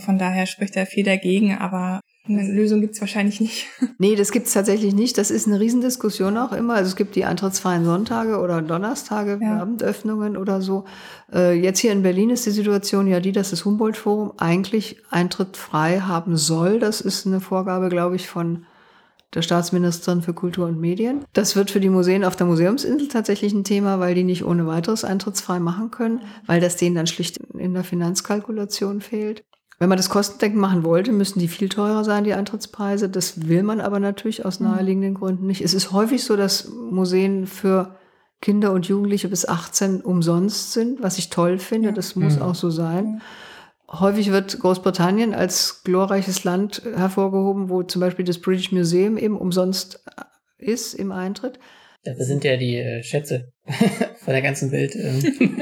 Von 0.00 0.18
daher 0.18 0.46
spricht 0.46 0.76
da 0.76 0.86
viel 0.86 1.04
dagegen, 1.04 1.54
aber 1.54 2.00
eine 2.30 2.50
Lösung 2.50 2.80
gibt's 2.80 3.00
wahrscheinlich 3.00 3.40
nicht. 3.40 3.66
Nee, 3.98 4.16
das 4.16 4.32
gibt's 4.32 4.54
tatsächlich 4.54 4.94
nicht. 4.94 5.18
Das 5.18 5.30
ist 5.30 5.46
eine 5.46 5.60
Riesendiskussion 5.60 6.38
auch 6.38 6.52
immer. 6.52 6.74
Also 6.74 6.88
es 6.88 6.96
gibt 6.96 7.16
die 7.16 7.26
eintrittsfreien 7.26 7.84
Sonntage 7.84 8.38
oder 8.38 8.62
Donnerstage, 8.62 9.38
ja. 9.42 9.60
Abendöffnungen 9.60 10.38
oder 10.38 10.62
so. 10.62 10.84
Äh, 11.32 11.52
jetzt 11.60 11.80
hier 11.80 11.92
in 11.92 12.02
Berlin 12.02 12.30
ist 12.30 12.46
die 12.46 12.50
Situation 12.50 13.06
ja 13.06 13.20
die, 13.20 13.32
dass 13.32 13.50
das 13.50 13.66
Humboldt-Forum 13.66 14.32
eigentlich 14.38 15.02
Eintritt 15.10 15.58
frei 15.58 16.00
haben 16.00 16.38
soll. 16.38 16.78
Das 16.78 17.02
ist 17.02 17.26
eine 17.26 17.40
Vorgabe, 17.40 17.90
glaube 17.90 18.16
ich, 18.16 18.26
von 18.26 18.64
der 19.34 19.42
Staatsministerin 19.42 20.22
für 20.22 20.34
Kultur 20.34 20.66
und 20.66 20.80
Medien. 20.80 21.24
Das 21.32 21.54
wird 21.54 21.70
für 21.70 21.80
die 21.80 21.88
Museen 21.88 22.24
auf 22.24 22.36
der 22.36 22.46
Museumsinsel 22.46 23.08
tatsächlich 23.08 23.52
ein 23.52 23.64
Thema, 23.64 24.00
weil 24.00 24.14
die 24.14 24.24
nicht 24.24 24.44
ohne 24.44 24.66
weiteres 24.66 25.04
eintrittsfrei 25.04 25.60
machen 25.60 25.90
können, 25.90 26.22
weil 26.46 26.60
das 26.60 26.76
denen 26.76 26.96
dann 26.96 27.06
schlicht 27.06 27.36
in 27.36 27.74
der 27.74 27.84
Finanzkalkulation 27.84 29.00
fehlt. 29.00 29.44
Wenn 29.80 29.88
man 29.88 29.96
das 29.96 30.10
kostendeckend 30.10 30.60
machen 30.60 30.84
wollte, 30.84 31.10
müssten 31.10 31.40
die 31.40 31.48
viel 31.48 31.70
teurer 31.70 32.04
sein, 32.04 32.24
die 32.24 32.34
Eintrittspreise. 32.34 33.08
Das 33.08 33.48
will 33.48 33.62
man 33.62 33.80
aber 33.80 33.98
natürlich 33.98 34.44
aus 34.44 34.60
mhm. 34.60 34.68
naheliegenden 34.68 35.14
Gründen 35.14 35.46
nicht. 35.46 35.62
Es 35.62 35.72
ist 35.72 35.90
häufig 35.90 36.22
so, 36.22 36.36
dass 36.36 36.68
Museen 36.68 37.46
für 37.46 37.96
Kinder 38.42 38.72
und 38.72 38.86
Jugendliche 38.88 39.28
bis 39.28 39.48
18 39.48 40.02
umsonst 40.02 40.74
sind, 40.74 41.02
was 41.02 41.16
ich 41.16 41.30
toll 41.30 41.58
finde. 41.58 41.88
Ja. 41.88 41.94
Das 41.94 42.14
muss 42.14 42.36
mhm. 42.36 42.42
auch 42.42 42.54
so 42.54 42.68
sein. 42.68 43.22
Häufig 43.90 44.30
wird 44.30 44.60
Großbritannien 44.60 45.32
als 45.32 45.82
glorreiches 45.82 46.44
Land 46.44 46.82
hervorgehoben, 46.94 47.70
wo 47.70 47.82
zum 47.82 48.00
Beispiel 48.00 48.26
das 48.26 48.38
British 48.38 48.72
Museum 48.72 49.16
eben 49.16 49.38
umsonst 49.38 50.04
ist 50.58 50.92
im 50.92 51.10
Eintritt. 51.10 51.58
Dafür 52.04 52.24
sind 52.24 52.44
ja 52.44 52.56
die 52.56 52.76
äh, 52.76 53.02
Schätze 53.02 53.52
von 54.24 54.32
der 54.32 54.42
ganzen 54.42 54.72
Welt. 54.72 54.96
Ähm. 54.96 55.58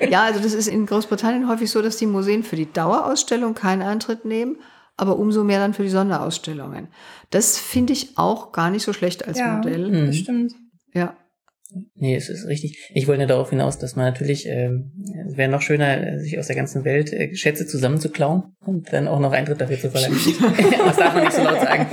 ja, 0.10 0.24
also 0.24 0.40
das 0.40 0.52
ist 0.52 0.68
in 0.68 0.86
Großbritannien 0.86 1.48
häufig 1.48 1.70
so, 1.70 1.80
dass 1.80 1.96
die 1.96 2.06
Museen 2.06 2.42
für 2.42 2.56
die 2.56 2.70
Dauerausstellung 2.72 3.54
keinen 3.54 3.82
Eintritt 3.82 4.24
nehmen, 4.24 4.56
aber 4.96 5.18
umso 5.18 5.44
mehr 5.44 5.60
dann 5.60 5.74
für 5.74 5.84
die 5.84 5.88
Sonderausstellungen. 5.88 6.88
Das 7.30 7.58
finde 7.58 7.92
ich 7.92 8.16
auch 8.18 8.52
gar 8.52 8.70
nicht 8.70 8.82
so 8.82 8.92
schlecht 8.92 9.26
als 9.26 9.38
ja, 9.38 9.56
Modell. 9.56 9.90
Mhm. 9.90 10.06
Das 10.06 10.16
stimmt. 10.16 10.54
Ja. 10.92 11.16
Nee, 11.94 12.16
es 12.16 12.28
ist 12.28 12.46
richtig. 12.46 12.90
Ich 12.94 13.06
wollte 13.06 13.26
darauf 13.26 13.50
hinaus, 13.50 13.78
dass 13.78 13.96
man 13.96 14.06
natürlich, 14.06 14.46
ähm, 14.46 14.92
es 15.28 15.36
wäre 15.36 15.50
noch 15.50 15.62
schöner, 15.62 16.18
sich 16.20 16.38
aus 16.38 16.46
der 16.46 16.56
ganzen 16.56 16.84
Welt 16.84 17.12
äh, 17.12 17.34
Schätze 17.34 17.66
zusammenzuklauen 17.66 18.54
und 18.64 18.92
dann 18.92 19.08
auch 19.08 19.20
noch 19.20 19.32
Eintritt 19.32 19.60
dafür 19.60 19.78
zu 19.78 19.90
verlangen. 19.90 20.16
das 20.86 20.96
darf 20.96 21.14
man 21.14 21.24
nicht 21.24 21.34
so 21.34 21.42
laut 21.42 21.60
sagen. 21.60 21.86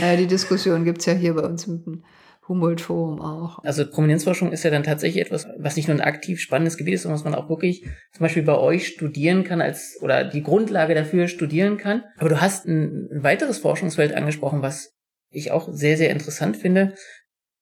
Ja, 0.00 0.16
die 0.16 0.26
Diskussion 0.26 0.84
gibt's 0.84 1.06
ja 1.06 1.12
hier 1.12 1.34
bei 1.34 1.42
uns 1.42 1.64
dem 1.64 2.04
Humboldt-Forum 2.48 3.20
auch. 3.20 3.62
Also 3.62 3.86
Prominenzforschung 3.86 4.52
ist 4.52 4.64
ja 4.64 4.70
dann 4.70 4.82
tatsächlich 4.82 5.24
etwas, 5.24 5.46
was 5.58 5.76
nicht 5.76 5.88
nur 5.88 5.96
ein 5.96 6.00
aktiv 6.00 6.40
spannendes 6.40 6.76
Gebiet 6.76 6.94
ist, 6.94 7.02
sondern 7.02 7.18
was 7.18 7.24
man 7.24 7.34
auch 7.34 7.48
wirklich 7.48 7.82
zum 7.82 8.20
Beispiel 8.20 8.42
bei 8.42 8.56
euch 8.56 8.88
studieren 8.88 9.44
kann 9.44 9.60
als 9.60 9.98
oder 10.00 10.24
die 10.24 10.42
Grundlage 10.42 10.94
dafür 10.94 11.28
studieren 11.28 11.76
kann. 11.76 12.04
Aber 12.16 12.30
du 12.30 12.40
hast 12.40 12.66
ein, 12.66 13.08
ein 13.12 13.22
weiteres 13.22 13.58
Forschungsfeld 13.58 14.14
angesprochen, 14.14 14.62
was 14.62 14.94
ich 15.30 15.50
auch 15.50 15.68
sehr, 15.70 15.96
sehr 15.96 16.10
interessant 16.10 16.56
finde. 16.56 16.94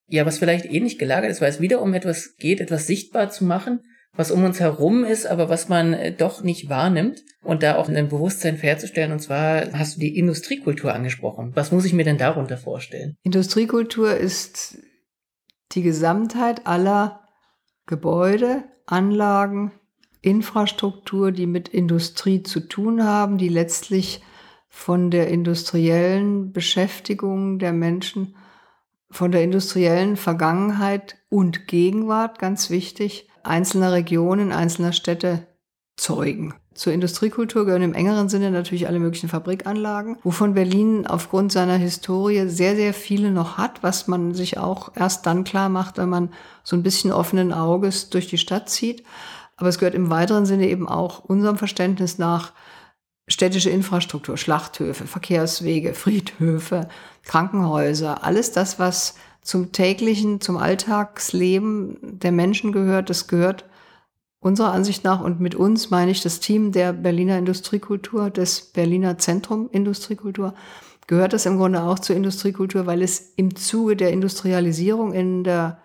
Ja, 0.09 0.25
was 0.25 0.39
vielleicht 0.39 0.67
ähnlich 0.67 0.99
gelagert 0.99 1.31
ist, 1.31 1.41
weil 1.41 1.51
es 1.51 1.61
wieder 1.61 1.83
um 1.83 1.93
etwas 1.93 2.37
geht, 2.37 2.61
etwas 2.61 2.87
sichtbar 2.87 3.29
zu 3.29 3.45
machen, 3.45 3.81
was 4.17 4.31
um 4.31 4.45
uns 4.45 4.61
herum 4.61 5.05
ist, 5.05 5.27
aber 5.27 5.49
was 5.49 5.69
man 5.69 5.93
äh, 5.93 6.13
doch 6.13 6.43
nicht 6.43 6.69
wahrnimmt 6.69 7.23
und 7.43 7.63
da 7.63 7.77
auch 7.77 7.89
ein 7.89 8.09
Bewusstsein 8.09 8.57
herzustellen. 8.57 9.13
Und 9.13 9.21
zwar 9.21 9.73
hast 9.73 9.97
du 9.97 10.01
die 10.01 10.19
Industriekultur 10.19 10.93
angesprochen. 10.93 11.53
Was 11.55 11.73
muss 11.73 11.85
ich 11.85 11.93
mir 11.93 12.05
denn 12.05 12.19
darunter 12.19 12.57
vorstellen? 12.57 13.17
Industriekultur 13.23 14.17
ist 14.17 14.79
die 15.73 15.83
Gesamtheit 15.83 16.67
aller 16.67 17.21
Gebäude, 17.87 18.65
Anlagen, 18.87 19.73
Infrastruktur, 20.23 21.31
die 21.31 21.47
mit 21.47 21.69
Industrie 21.69 22.43
zu 22.43 22.61
tun 22.61 23.05
haben, 23.05 23.39
die 23.39 23.49
letztlich 23.49 24.23
von 24.69 25.11
der 25.11 25.29
industriellen 25.29 26.53
Beschäftigung 26.53 27.59
der 27.59 27.73
Menschen, 27.73 28.37
von 29.11 29.31
der 29.31 29.43
industriellen 29.43 30.17
Vergangenheit 30.17 31.17
und 31.29 31.67
Gegenwart, 31.69 32.39
ganz 32.39 32.71
wichtig, 32.71 33.29
einzelner 33.47 33.93
Regionen, 33.93 34.53
einzelner 34.53 34.93
Städte 34.93 35.47
zeugen. 35.97 36.55
Zur 36.75 36.93
Industriekultur 36.93 37.65
gehören 37.65 37.83
im 37.83 37.95
engeren 37.95 38.29
Sinne 38.29 38.51
natürlich 38.51 38.87
alle 38.87 38.99
möglichen 38.99 39.31
Fabrikanlagen, 39.31 40.19
wovon 40.23 40.53
Berlin 40.53 41.07
aufgrund 41.07 41.51
seiner 41.51 41.77
Historie 41.77 42.49
sehr, 42.49 42.77
sehr 42.77 42.93
viele 42.93 43.31
noch 43.31 43.57
hat, 43.57 43.83
was 43.83 44.09
man 44.09 44.35
sich 44.35 44.59
auch 44.59 44.93
erst 44.95 45.25
dann 45.25 45.45
klar 45.45 45.71
macht, 45.71 45.97
wenn 45.97 46.11
man 46.11 46.35
so 46.65 46.77
ein 46.77 46.83
bisschen 46.83 47.13
offenen 47.13 47.55
Auges 47.55 48.11
durch 48.11 48.29
die 48.29 48.37
Stadt 48.37 48.69
zieht. 48.69 49.05
Aber 49.57 49.71
es 49.71 49.79
gehört 49.79 49.95
im 49.95 50.11
weiteren 50.11 50.45
Sinne 50.45 50.69
eben 50.69 50.87
auch 50.87 51.21
unserem 51.21 51.57
Verständnis 51.57 52.19
nach 52.19 52.53
städtische 53.27 53.71
Infrastruktur, 53.71 54.37
Schlachthöfe, 54.37 55.07
Verkehrswege, 55.07 55.95
Friedhöfe, 55.95 56.89
Krankenhäuser, 57.25 58.23
alles 58.23 58.53
das, 58.53 58.79
was 58.79 59.15
zum 59.47 59.73
täglichen, 59.73 60.41
zum 60.41 60.57
Alltagsleben 60.57 61.99
der 62.03 62.33
Menschen 62.33 62.73
gehört. 62.73 63.11
Das 63.11 63.29
gehört 63.29 63.65
unserer 64.41 64.73
Ansicht 64.73 65.05
nach 65.05 65.21
und 65.21 65.41
mit 65.41 65.55
uns 65.55 65.91
meine 65.91 66.11
ich 66.11 66.21
das 66.21 66.41
Team 66.41 66.73
der 66.73 66.93
Berliner 66.93 67.39
Industriekultur, 67.39 68.31
des 68.31 68.61
Berliner 68.61 69.19
Zentrum 69.19 69.69
Industriekultur, 69.71 70.55
gehört 71.07 71.33
das 71.33 71.47
im 71.47 71.57
Grunde 71.57 71.83
auch 71.83 71.99
zur 71.99 72.17
Industriekultur, 72.17 72.87
weil 72.87 73.03
es 73.03 73.33
im 73.37 73.57
Zuge 73.57 73.97
der 73.97 74.13
Industrialisierung 74.13 75.13
in 75.13 75.45
der 75.45 75.79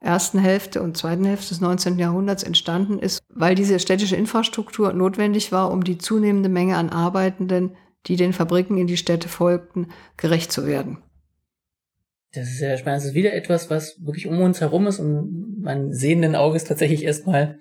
ersten 0.00 0.38
Hälfte 0.38 0.82
und 0.82 0.96
zweiten 0.96 1.24
Hälfte 1.24 1.50
des 1.50 1.60
19. 1.60 1.98
Jahrhunderts 1.98 2.42
entstanden 2.42 2.98
ist, 2.98 3.20
weil 3.28 3.54
diese 3.54 3.78
städtische 3.78 4.16
Infrastruktur 4.16 4.94
notwendig 4.94 5.52
war, 5.52 5.70
um 5.70 5.84
die 5.84 5.98
zunehmende 5.98 6.48
Menge 6.48 6.76
an 6.76 6.88
Arbeitenden, 6.88 7.76
die 8.06 8.16
den 8.16 8.32
Fabriken 8.32 8.78
in 8.78 8.86
die 8.86 8.96
Städte 8.96 9.28
folgten, 9.28 9.88
gerecht 10.16 10.52
zu 10.52 10.66
werden. 10.66 10.98
Das 12.32 12.48
ist 12.48 12.58
sehr 12.58 12.76
spannend. 12.76 12.98
Das 12.98 13.06
ist 13.06 13.14
wieder 13.14 13.32
etwas, 13.32 13.70
was 13.70 13.96
wirklich 14.04 14.26
um 14.26 14.40
uns 14.40 14.60
herum 14.60 14.86
ist 14.86 15.00
und 15.00 15.60
mein 15.60 15.92
sehenden 15.92 16.36
Auges 16.36 16.64
tatsächlich 16.64 17.04
erstmal 17.04 17.58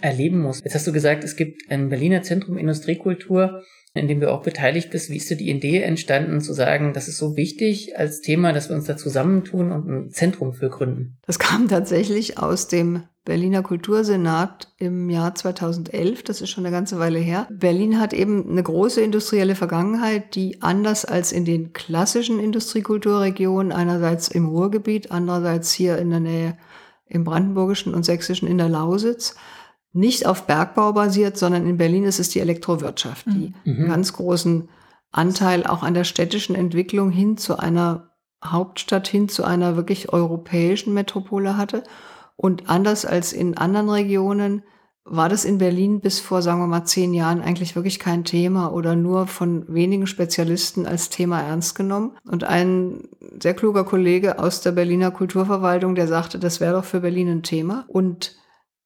erleben 0.00 0.40
muss. 0.40 0.62
Jetzt 0.62 0.74
hast 0.74 0.86
du 0.86 0.92
gesagt, 0.92 1.24
es 1.24 1.36
gibt 1.36 1.70
ein 1.70 1.88
Berliner 1.88 2.22
Zentrum 2.22 2.58
Industriekultur, 2.58 3.62
in 3.94 4.08
dem 4.08 4.20
du 4.20 4.30
auch 4.30 4.42
beteiligt 4.42 4.90
bist. 4.90 5.10
Wie 5.10 5.16
ist 5.16 5.30
dir 5.30 5.36
die 5.36 5.50
Idee 5.50 5.82
entstanden, 5.82 6.40
zu 6.40 6.52
sagen, 6.52 6.92
das 6.92 7.08
ist 7.08 7.18
so 7.18 7.36
wichtig 7.36 7.98
als 7.98 8.20
Thema, 8.20 8.52
dass 8.52 8.68
wir 8.68 8.76
uns 8.76 8.86
da 8.86 8.96
zusammentun 8.96 9.72
und 9.72 9.88
ein 9.88 10.10
Zentrum 10.10 10.52
für 10.52 10.68
gründen? 10.68 11.18
Das 11.26 11.38
kam 11.38 11.68
tatsächlich 11.68 12.38
aus 12.38 12.68
dem 12.68 13.02
Berliner 13.24 13.62
Kultursenat 13.62 14.72
im 14.78 15.10
Jahr 15.10 15.34
2011. 15.34 16.22
Das 16.22 16.40
ist 16.40 16.48
schon 16.48 16.64
eine 16.64 16.74
ganze 16.74 16.98
Weile 16.98 17.18
her. 17.18 17.46
Berlin 17.50 18.00
hat 18.00 18.14
eben 18.14 18.50
eine 18.50 18.62
große 18.62 19.02
industrielle 19.02 19.54
Vergangenheit, 19.54 20.34
die 20.34 20.62
anders 20.62 21.04
als 21.04 21.32
in 21.32 21.44
den 21.44 21.74
klassischen 21.74 22.40
Industriekulturregionen, 22.40 23.70
einerseits 23.70 24.28
im 24.28 24.46
Ruhrgebiet, 24.46 25.10
andererseits 25.10 25.72
hier 25.72 25.98
in 25.98 26.08
der 26.08 26.20
Nähe 26.20 26.56
im 27.06 27.24
Brandenburgischen 27.24 27.94
und 27.94 28.04
Sächsischen 28.04 28.48
in 28.48 28.58
der 28.58 28.68
Lausitz, 28.68 29.34
nicht 29.98 30.26
auf 30.26 30.46
Bergbau 30.46 30.92
basiert, 30.92 31.36
sondern 31.36 31.66
in 31.66 31.76
Berlin 31.76 32.04
ist 32.04 32.20
es 32.20 32.28
die 32.28 32.40
Elektrowirtschaft, 32.40 33.26
die 33.26 33.52
mhm. 33.64 33.76
einen 33.76 33.88
ganz 33.88 34.12
großen 34.12 34.68
Anteil 35.10 35.66
auch 35.66 35.82
an 35.82 35.94
der 35.94 36.04
städtischen 36.04 36.54
Entwicklung 36.54 37.10
hin 37.10 37.36
zu 37.36 37.58
einer 37.58 38.10
Hauptstadt, 38.44 39.08
hin 39.08 39.28
zu 39.28 39.42
einer 39.42 39.74
wirklich 39.74 40.12
europäischen 40.12 40.94
Metropole 40.94 41.56
hatte. 41.56 41.82
Und 42.36 42.70
anders 42.70 43.04
als 43.04 43.32
in 43.32 43.56
anderen 43.56 43.88
Regionen 43.90 44.62
war 45.04 45.28
das 45.28 45.44
in 45.44 45.58
Berlin 45.58 46.00
bis 46.00 46.20
vor, 46.20 46.42
sagen 46.42 46.60
wir 46.60 46.66
mal, 46.66 46.84
zehn 46.84 47.12
Jahren 47.14 47.40
eigentlich 47.40 47.74
wirklich 47.74 47.98
kein 47.98 48.24
Thema 48.24 48.72
oder 48.72 48.94
nur 48.94 49.26
von 49.26 49.64
wenigen 49.66 50.06
Spezialisten 50.06 50.86
als 50.86 51.08
Thema 51.08 51.40
ernst 51.40 51.74
genommen. 51.74 52.16
Und 52.24 52.44
ein 52.44 53.08
sehr 53.42 53.54
kluger 53.54 53.84
Kollege 53.84 54.38
aus 54.38 54.60
der 54.60 54.72
Berliner 54.72 55.10
Kulturverwaltung, 55.10 55.96
der 55.96 56.06
sagte, 56.06 56.38
das 56.38 56.60
wäre 56.60 56.74
doch 56.74 56.84
für 56.84 57.00
Berlin 57.00 57.28
ein 57.28 57.42
Thema. 57.42 57.84
Und 57.88 58.36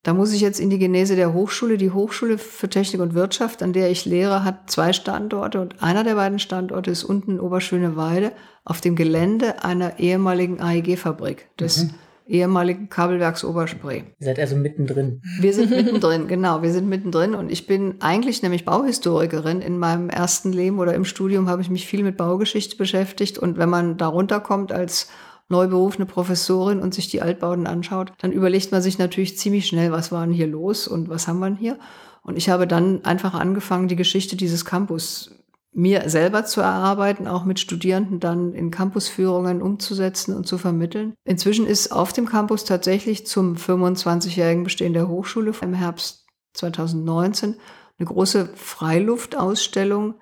da 0.03 0.15
muss 0.15 0.33
ich 0.33 0.41
jetzt 0.41 0.59
in 0.59 0.69
die 0.69 0.79
Genese 0.79 1.15
der 1.15 1.33
Hochschule. 1.33 1.79
Die 1.79 1.93
Hochschule 1.93 2.37
für 2.37 2.69
Technik 2.69 3.01
und 3.01 3.15
Wirtschaft, 3.15 3.63
an 3.63 3.73
der 3.73 3.89
ich 3.91 4.05
lehre, 4.05 4.45
hat 4.45 4.69
zwei 4.69 4.93
Standorte 4.93 5.61
und 5.61 5.81
einer 5.81 6.03
der 6.03 6.17
beiden 6.17 6.41
Standorte 6.41 6.91
ist 6.91 7.05
unten 7.05 7.33
in 7.33 7.41
Oberschöneweide 7.41 8.33
auf 8.65 8.81
dem 8.81 8.97
Gelände 8.97 9.63
einer 9.65 10.01
ehemaligen 10.01 10.61
AEG-Fabrik 10.61 11.57
des 11.57 11.85
mhm. 11.85 11.91
ehemaligen 12.27 12.89
Kabelwerks 12.89 13.45
Oberspree. 13.45 14.03
Ihr 14.19 14.27
seid 14.27 14.41
also 14.41 14.57
mittendrin. 14.57 15.23
Wir 15.39 15.53
sind 15.53 15.71
mittendrin, 15.71 16.27
genau. 16.29 16.63
Wir 16.63 16.73
sind 16.73 16.89
mittendrin 16.89 17.37
und 17.37 17.53
ich 17.53 17.69
bin 17.69 18.01
eigentlich 18.01 18.43
nämlich 18.43 18.65
Bauhistorikerin. 18.65 19.61
In 19.61 19.79
meinem 19.79 20.11
ersten 20.11 20.53
Leben 20.53 20.81
oder 20.81 20.95
im 20.95 21.05
Studium 21.05 21.49
habe 21.49 21.63
ich 21.63 21.71
mich 21.71 21.87
viel 21.87 22.03
mit 22.03 22.17
Baugeschichte 22.17 22.77
beschäftigt 22.77 23.39
und 23.39 23.57
wenn 23.57 23.69
man 23.71 23.99
da 23.99 24.09
runterkommt 24.09 24.73
als 24.73 25.09
neu 25.53 25.69
berufene 25.69 26.07
Professorin 26.07 26.81
und 26.81 26.93
sich 26.95 27.09
die 27.09 27.23
Altbauten 27.23 27.69
anschaut, 27.69 28.13
dann 28.19 28.33
überlegt 28.33 28.73
man 28.73 28.83
sich 28.83 28.99
natürlich 28.99 29.39
ziemlich 29.39 29.67
schnell, 29.67 29.93
was 29.93 30.11
war 30.11 30.27
denn 30.27 30.35
hier 30.35 30.49
los 30.49 30.89
und 30.89 31.09
was 31.09 31.29
haben 31.29 31.39
wir 31.39 31.55
hier. 31.55 31.79
Und 32.23 32.37
ich 32.37 32.49
habe 32.49 32.67
dann 32.67 33.05
einfach 33.05 33.35
angefangen, 33.35 33.87
die 33.87 33.97
Geschichte 33.97 34.37
dieses 34.37 34.65
Campus 34.65 35.31
mir 35.75 36.09
selber 36.11 36.45
zu 36.45 36.61
erarbeiten, 36.61 37.27
auch 37.27 37.45
mit 37.45 37.59
Studierenden 37.59 38.21
dann 38.21 38.53
in 38.53 38.71
Campusführungen 38.71 39.63
umzusetzen 39.63 40.37
und 40.37 40.47
zu 40.47 40.59
vermitteln. 40.59 41.15
Inzwischen 41.25 41.67
ist 41.67 41.93
auf 41.93 42.13
dem 42.13 42.27
Campus 42.27 42.65
tatsächlich 42.65 43.27
zum 43.27 43.57
25-jährigen 43.57 44.65
Bestehen 44.65 44.93
der 44.93 45.09
Hochschule 45.09 45.53
im 45.63 45.75
Herbst 45.75 46.27
2019 46.55 47.57
eine 47.99 48.07
große 48.07 48.51
Freiluftausstellung 48.55 50.15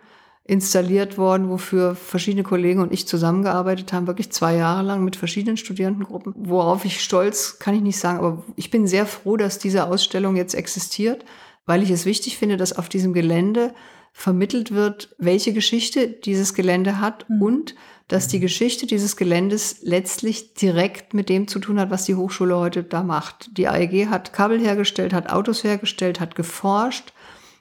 installiert 0.50 1.16
worden, 1.16 1.48
wofür 1.48 1.94
verschiedene 1.94 2.42
Kollegen 2.42 2.80
und 2.80 2.92
ich 2.92 3.06
zusammengearbeitet 3.06 3.92
haben, 3.92 4.08
wirklich 4.08 4.32
zwei 4.32 4.56
Jahre 4.56 4.82
lang 4.82 5.04
mit 5.04 5.14
verschiedenen 5.14 5.56
Studierendengruppen. 5.56 6.34
Worauf 6.36 6.84
ich 6.84 7.00
stolz, 7.00 7.60
kann 7.60 7.76
ich 7.76 7.82
nicht 7.82 8.00
sagen, 8.00 8.18
aber 8.18 8.42
ich 8.56 8.68
bin 8.68 8.88
sehr 8.88 9.06
froh, 9.06 9.36
dass 9.36 9.60
diese 9.60 9.84
Ausstellung 9.86 10.34
jetzt 10.34 10.54
existiert, 10.54 11.24
weil 11.66 11.84
ich 11.84 11.90
es 11.90 12.04
wichtig 12.04 12.36
finde, 12.36 12.56
dass 12.56 12.76
auf 12.76 12.88
diesem 12.88 13.12
Gelände 13.12 13.72
vermittelt 14.12 14.72
wird, 14.72 15.14
welche 15.18 15.52
Geschichte 15.52 16.08
dieses 16.08 16.52
Gelände 16.52 17.00
hat 17.00 17.30
mhm. 17.30 17.42
und 17.42 17.74
dass 18.08 18.26
die 18.26 18.40
Geschichte 18.40 18.88
dieses 18.88 19.16
Geländes 19.16 19.76
letztlich 19.82 20.54
direkt 20.54 21.14
mit 21.14 21.28
dem 21.28 21.46
zu 21.46 21.60
tun 21.60 21.78
hat, 21.78 21.90
was 21.90 22.06
die 22.06 22.16
Hochschule 22.16 22.56
heute 22.56 22.82
da 22.82 23.04
macht. 23.04 23.56
Die 23.56 23.68
AEG 23.68 24.08
hat 24.08 24.32
Kabel 24.32 24.58
hergestellt, 24.58 25.12
hat 25.12 25.30
Autos 25.30 25.62
hergestellt, 25.62 26.18
hat 26.18 26.34
geforscht, 26.34 27.12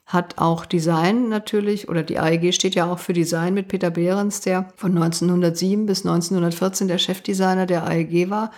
hat 0.10 0.40
auch 0.40 0.66
Design 0.66 1.30
natürlich, 1.30 1.88
oder 1.88 2.02
die 2.02 2.18
AEG 2.18 2.52
steht 2.52 2.74
ja 2.74 2.92
auch 2.92 2.98
für 2.98 3.14
Design 3.14 3.54
mit 3.54 3.68
Peter 3.68 3.92
Behrens, 3.92 4.42
der 4.42 4.74
von 4.76 4.92
1907 4.98 5.86
bis 5.86 6.00
1914 6.04 6.88
der 6.88 6.98
Chefdesigner 6.98 7.68
der 7.68 7.86
AEG 7.86 8.32
war 8.32 8.50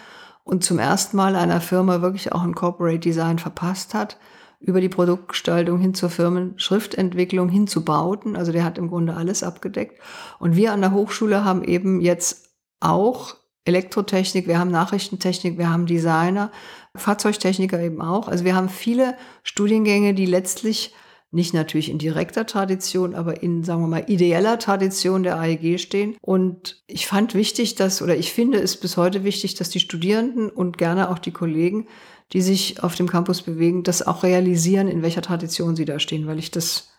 und 0.46 0.64
zum 0.64 0.80
ersten 0.80 1.18
Mal 1.18 1.36
einer 1.36 1.60
Firma 1.60 2.02
wirklich 2.02 2.32
auch 2.32 2.44
ein 2.44 2.56
Corporate 2.56 3.00
Design 3.00 3.38
verpasst 3.38 3.94
hat, 3.94 4.18
über 4.62 4.80
die 4.80 4.88
Produktgestaltung 4.88 5.78
hin 5.82 5.94
zur 5.94 6.10
Firmenschriftentwicklung, 6.10 7.50
hin 7.50 7.68
zu 7.68 7.84
Bauten. 7.84 8.38
Also 8.38 8.54
der 8.54 8.64
hat 8.64 8.78
im 8.78 8.88
Grunde 8.88 9.16
alles 9.16 9.44
abgedeckt. 9.44 10.00
Und 10.40 10.56
wir 10.56 10.72
an 10.72 10.80
der 10.80 10.94
Hochschule 10.94 11.44
haben 11.44 11.66
eben 11.66 12.00
jetzt 12.00 12.50
auch 12.80 13.36
Elektrotechnik, 13.66 14.48
wir 14.48 14.58
haben 14.58 14.72
Nachrichtentechnik, 14.72 15.58
wir 15.58 15.70
haben 15.70 15.86
Designer, 15.86 16.50
Fahrzeugtechniker 16.96 17.80
eben 17.82 18.02
auch. 18.02 18.30
Also 18.30 18.46
wir 18.46 18.56
haben 18.56 18.70
viele 18.70 19.18
Studiengänge, 19.44 20.14
die 20.14 20.26
letztlich 20.26 20.94
nicht 21.32 21.54
natürlich 21.54 21.90
in 21.90 21.98
direkter 21.98 22.46
Tradition, 22.46 23.16
aber 23.16 23.42
in, 23.42 23.64
sagen 23.64 23.82
wir 23.82 23.88
mal, 23.88 24.06
ideeller 24.08 24.60
Tradition 24.60 25.24
der 25.24 25.40
AEG 25.40 25.80
stehen. 25.80 26.18
Und 26.22 26.84
ich 26.88 27.08
fand 27.08 27.34
wichtig, 27.34 27.76
dass, 27.76 28.02
oder 28.02 28.18
ich 28.18 28.34
finde 28.34 28.60
es 28.60 28.78
bis 28.78 28.98
heute 28.98 29.24
wichtig, 29.24 29.56
dass 29.56 29.70
die 29.70 29.80
Studierenden 29.80 30.50
und 30.50 30.78
gerne 30.78 31.10
auch 31.10 31.20
die 31.20 31.32
Kollegen, 31.32 31.88
die 32.34 32.42
sich 32.42 32.84
auf 32.84 32.96
dem 32.96 33.08
Campus 33.08 33.42
bewegen, 33.42 33.84
das 33.84 34.06
auch 34.06 34.24
realisieren, 34.24 34.90
in 34.90 35.02
welcher 35.02 35.22
Tradition 35.22 35.76
sie 35.76 35.86
da 35.86 36.00
stehen, 36.00 36.28
weil 36.28 36.40
ich 36.40 36.52
das 36.52 36.90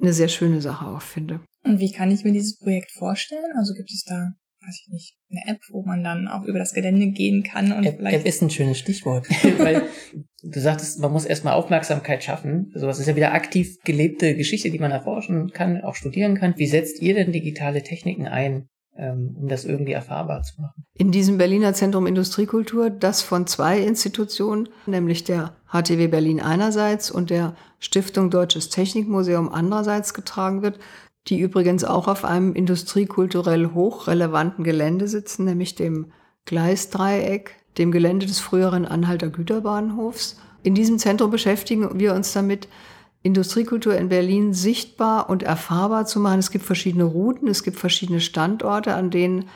eine 0.00 0.12
sehr 0.12 0.28
schöne 0.28 0.62
Sache 0.62 0.86
auch 0.86 1.02
finde. 1.02 1.40
Und 1.62 1.78
wie 1.78 1.92
kann 1.92 2.10
ich 2.10 2.24
mir 2.24 2.32
dieses 2.32 2.58
Projekt 2.58 2.90
vorstellen? 2.90 3.52
Also 3.56 3.74
gibt 3.74 3.90
es 3.90 4.04
da 4.04 4.32
weiß 4.66 4.80
ich 4.82 4.92
nicht, 4.92 5.16
eine 5.36 5.54
App, 5.54 5.60
wo 5.70 5.82
man 5.82 6.04
dann 6.04 6.28
auch 6.28 6.44
über 6.44 6.58
das 6.58 6.72
Gelände 6.72 7.08
gehen 7.08 7.42
kann 7.42 7.72
und 7.72 7.84
App, 7.84 7.96
vielleicht. 7.96 8.20
App 8.20 8.26
ist 8.26 8.42
ein 8.42 8.50
schönes 8.50 8.78
Stichwort. 8.78 9.26
Weil 9.58 9.82
du 10.42 10.60
sagtest, 10.60 11.00
man 11.00 11.12
muss 11.12 11.24
erstmal 11.24 11.54
Aufmerksamkeit 11.54 12.22
schaffen. 12.22 12.72
Sowas 12.74 12.98
ist 12.98 13.06
ja 13.06 13.16
wieder 13.16 13.32
aktiv 13.32 13.78
gelebte 13.84 14.36
Geschichte, 14.36 14.70
die 14.70 14.78
man 14.78 14.90
erforschen 14.90 15.50
kann, 15.50 15.82
auch 15.82 15.94
studieren 15.94 16.36
kann. 16.36 16.54
Wie 16.56 16.66
setzt 16.66 17.00
ihr 17.02 17.14
denn 17.14 17.32
digitale 17.32 17.82
Techniken 17.82 18.26
ein? 18.26 18.68
Ähm, 18.96 19.36
um 19.36 19.48
das 19.48 19.64
irgendwie 19.64 19.90
erfahrbar 19.90 20.42
zu 20.42 20.60
machen. 20.60 20.84
In 20.96 21.10
diesem 21.10 21.36
Berliner 21.36 21.74
Zentrum 21.74 22.06
Industriekultur, 22.06 22.90
das 22.90 23.22
von 23.22 23.48
zwei 23.48 23.80
Institutionen, 23.80 24.68
nämlich 24.86 25.24
der 25.24 25.56
HTW 25.66 26.06
Berlin 26.06 26.38
einerseits 26.40 27.10
und 27.10 27.30
der 27.30 27.56
Stiftung 27.80 28.30
Deutsches 28.30 28.68
Technikmuseum 28.68 29.48
andererseits 29.48 30.14
getragen 30.14 30.62
wird, 30.62 30.78
die 31.28 31.40
übrigens 31.40 31.84
auch 31.84 32.08
auf 32.08 32.24
einem 32.24 32.54
industriekulturell 32.54 33.72
hochrelevanten 33.72 34.64
Gelände 34.64 35.08
sitzen, 35.08 35.44
nämlich 35.44 35.74
dem 35.74 36.12
Gleisdreieck, 36.44 37.56
dem 37.78 37.90
Gelände 37.90 38.26
des 38.26 38.40
früheren 38.40 38.84
Anhalter 38.86 39.28
Güterbahnhofs. 39.28 40.38
In 40.62 40.74
diesem 40.74 40.98
Zentrum 40.98 41.30
beschäftigen 41.30 41.98
wir 41.98 42.14
uns 42.14 42.32
damit, 42.32 42.68
Industriekultur 43.22 43.96
in 43.96 44.10
Berlin 44.10 44.52
sichtbar 44.52 45.30
und 45.30 45.42
erfahrbar 45.42 46.04
zu 46.04 46.20
machen. 46.20 46.40
Es 46.40 46.50
gibt 46.50 46.66
verschiedene 46.66 47.04
Routen, 47.04 47.48
es 47.48 47.62
gibt 47.62 47.78
verschiedene 47.78 48.20
Standorte, 48.20 48.94
an 48.94 49.10
denen 49.10 49.46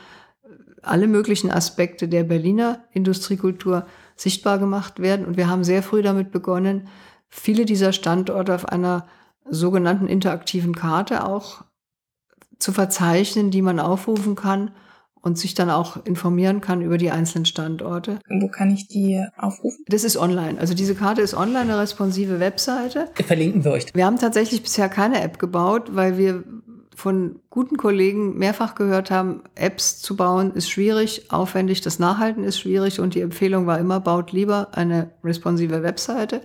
alle 0.81 1.07
möglichen 1.07 1.51
Aspekte 1.51 2.07
der 2.07 2.23
Berliner 2.23 2.83
Industriekultur 2.93 3.85
sichtbar 4.15 4.57
gemacht 4.57 4.99
werden. 4.99 5.23
Und 5.25 5.37
wir 5.37 5.49
haben 5.49 5.63
sehr 5.63 5.83
früh 5.83 6.01
damit 6.01 6.31
begonnen, 6.31 6.87
viele 7.27 7.65
dieser 7.65 7.93
Standorte 7.93 8.55
auf 8.55 8.65
einer 8.65 9.05
sogenannten 9.49 10.07
interaktiven 10.07 10.75
Karte 10.75 11.25
auch 11.25 11.63
zu 12.59 12.71
verzeichnen, 12.71 13.51
die 13.51 13.61
man 13.61 13.79
aufrufen 13.79 14.35
kann 14.35 14.71
und 15.21 15.37
sich 15.37 15.53
dann 15.53 15.69
auch 15.69 16.05
informieren 16.05 16.61
kann 16.61 16.81
über 16.81 16.97
die 16.97 17.11
einzelnen 17.11 17.45
Standorte. 17.45 18.19
Wo 18.29 18.47
kann 18.47 18.71
ich 18.71 18.87
die 18.87 19.23
aufrufen? 19.37 19.83
Das 19.87 20.03
ist 20.03 20.17
online. 20.17 20.59
Also 20.59 20.73
diese 20.73 20.95
Karte 20.95 21.21
ist 21.21 21.33
online, 21.33 21.73
eine 21.73 21.79
responsive 21.79 22.39
Webseite. 22.39 23.09
Verlinken 23.25 23.63
wir 23.63 23.71
euch. 23.71 23.93
Wir 23.93 24.05
haben 24.05 24.17
tatsächlich 24.17 24.61
bisher 24.61 24.89
keine 24.89 25.21
App 25.21 25.39
gebaut, 25.39 25.95
weil 25.95 26.17
wir 26.17 26.43
von 26.95 27.39
guten 27.49 27.77
Kollegen 27.77 28.37
mehrfach 28.37 28.75
gehört 28.75 29.09
haben, 29.09 29.41
Apps 29.55 30.01
zu 30.01 30.17
bauen 30.17 30.53
ist 30.53 30.69
schwierig, 30.69 31.31
aufwendig, 31.31 31.79
das 31.79 31.97
Nachhalten 31.97 32.43
ist 32.43 32.59
schwierig 32.59 32.99
und 32.99 33.15
die 33.15 33.21
Empfehlung 33.21 33.67
war 33.67 33.79
immer, 33.79 34.01
baut 34.01 34.33
lieber 34.33 34.69
eine 34.73 35.11
responsive 35.23 35.81
Webseite. 35.81 36.41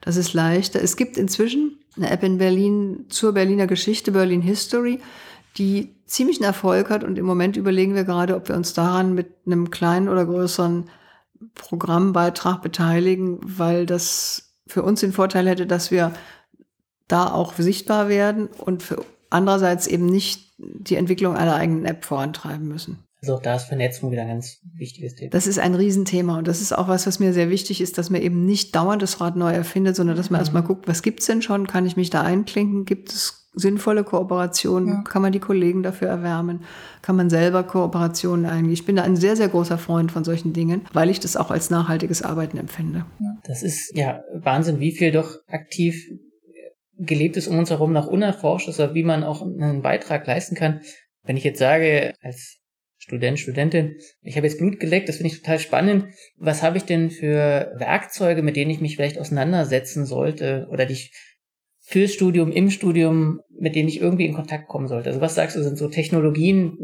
Das 0.00 0.16
ist 0.16 0.32
leichter. 0.32 0.82
Es 0.82 0.96
gibt 0.96 1.18
inzwischen 1.18 1.79
eine 1.96 2.10
App 2.10 2.22
in 2.22 2.38
Berlin 2.38 3.06
zur 3.08 3.32
Berliner 3.32 3.66
Geschichte, 3.66 4.12
Berlin 4.12 4.42
History, 4.42 5.00
die 5.56 5.94
ziemlichen 6.06 6.44
Erfolg 6.44 6.90
hat. 6.90 7.04
Und 7.04 7.18
im 7.18 7.26
Moment 7.26 7.56
überlegen 7.56 7.94
wir 7.94 8.04
gerade, 8.04 8.36
ob 8.36 8.48
wir 8.48 8.56
uns 8.56 8.72
daran 8.72 9.14
mit 9.14 9.34
einem 9.46 9.70
kleinen 9.70 10.08
oder 10.08 10.24
größeren 10.24 10.88
Programmbeitrag 11.54 12.62
beteiligen, 12.62 13.38
weil 13.42 13.86
das 13.86 14.54
für 14.66 14.82
uns 14.82 15.00
den 15.00 15.12
Vorteil 15.12 15.48
hätte, 15.48 15.66
dass 15.66 15.90
wir 15.90 16.12
da 17.08 17.30
auch 17.32 17.54
sichtbar 17.54 18.08
werden 18.08 18.46
und 18.46 18.82
für 18.82 19.04
andererseits 19.30 19.86
eben 19.86 20.06
nicht 20.06 20.52
die 20.58 20.96
Entwicklung 20.96 21.36
einer 21.36 21.56
eigenen 21.56 21.84
App 21.84 22.04
vorantreiben 22.04 22.68
müssen. 22.68 22.98
Also 23.22 23.34
auch 23.34 23.42
da 23.42 23.56
ist 23.56 23.64
Vernetzung 23.64 24.10
wieder 24.10 24.22
ein 24.22 24.28
ganz 24.28 24.60
wichtiges 24.74 25.14
Thema. 25.14 25.30
Das 25.30 25.46
ist 25.46 25.58
ein 25.58 25.74
Riesenthema 25.74 26.38
und 26.38 26.48
das 26.48 26.60
ist 26.62 26.72
auch 26.72 26.88
was, 26.88 27.06
was 27.06 27.18
mir 27.18 27.32
sehr 27.32 27.50
wichtig 27.50 27.80
ist, 27.80 27.98
dass 27.98 28.08
man 28.08 28.22
eben 28.22 28.46
nicht 28.46 28.74
dauernd 28.74 29.02
das 29.02 29.20
Rad 29.20 29.36
neu 29.36 29.52
erfindet, 29.52 29.96
sondern 29.96 30.16
dass 30.16 30.30
man 30.30 30.38
mhm. 30.38 30.44
erstmal 30.44 30.62
guckt, 30.62 30.88
was 30.88 31.02
gibt's 31.02 31.26
denn 31.26 31.42
schon? 31.42 31.66
Kann 31.66 31.84
ich 31.84 31.96
mich 31.96 32.08
da 32.08 32.22
einklinken? 32.22 32.86
Gibt 32.86 33.10
es 33.10 33.48
sinnvolle 33.52 34.04
Kooperationen? 34.04 34.88
Ja. 34.88 35.02
Kann 35.02 35.22
man 35.22 35.32
die 35.32 35.40
Kollegen 35.40 35.82
dafür 35.82 36.08
erwärmen? 36.08 36.64
Kann 37.02 37.16
man 37.16 37.28
selber 37.28 37.62
Kooperationen 37.62 38.46
eingehen? 38.46 38.72
Ich 38.72 38.86
bin 38.86 38.96
da 38.96 39.02
ein 39.02 39.16
sehr, 39.16 39.36
sehr 39.36 39.48
großer 39.48 39.76
Freund 39.76 40.12
von 40.12 40.24
solchen 40.24 40.52
Dingen, 40.52 40.86
weil 40.92 41.10
ich 41.10 41.20
das 41.20 41.36
auch 41.36 41.50
als 41.50 41.68
nachhaltiges 41.68 42.22
Arbeiten 42.22 42.56
empfinde. 42.56 43.04
Das 43.44 43.62
ist 43.62 43.94
ja 43.94 44.22
Wahnsinn, 44.34 44.80
wie 44.80 44.92
viel 44.92 45.12
doch 45.12 45.36
aktiv 45.48 46.08
gelebt 46.96 47.36
ist 47.36 47.48
um 47.48 47.58
uns 47.58 47.70
herum 47.70 47.92
noch 47.92 48.06
unerforscht 48.06 48.68
ist, 48.68 48.78
aber 48.78 48.94
wie 48.94 49.04
man 49.04 49.24
auch 49.24 49.42
einen 49.42 49.82
Beitrag 49.82 50.26
leisten 50.26 50.54
kann. 50.54 50.80
Wenn 51.22 51.36
ich 51.36 51.44
jetzt 51.44 51.58
sage, 51.58 52.14
als 52.22 52.59
Student, 53.10 53.40
Studentin, 53.40 53.96
ich 54.22 54.36
habe 54.36 54.46
jetzt 54.46 54.58
Blut 54.58 54.78
geleckt, 54.78 55.08
das 55.08 55.16
finde 55.16 55.32
ich 55.32 55.40
total 55.40 55.58
spannend. 55.58 56.04
Was 56.36 56.62
habe 56.62 56.76
ich 56.76 56.84
denn 56.84 57.10
für 57.10 57.72
Werkzeuge, 57.76 58.42
mit 58.42 58.54
denen 58.54 58.70
ich 58.70 58.80
mich 58.80 58.94
vielleicht 58.94 59.18
auseinandersetzen 59.18 60.06
sollte 60.06 60.68
oder 60.70 60.86
die 60.86 60.92
ich 60.92 61.12
fürs 61.80 62.12
Studium, 62.12 62.52
im 62.52 62.70
Studium, 62.70 63.40
mit 63.58 63.74
denen 63.74 63.88
ich 63.88 64.00
irgendwie 64.00 64.26
in 64.26 64.34
Kontakt 64.34 64.68
kommen 64.68 64.86
sollte? 64.86 65.08
Also 65.08 65.20
was 65.20 65.34
sagst 65.34 65.56
du, 65.56 65.62
sind 65.64 65.76
so 65.76 65.88
Technologien, 65.88 66.78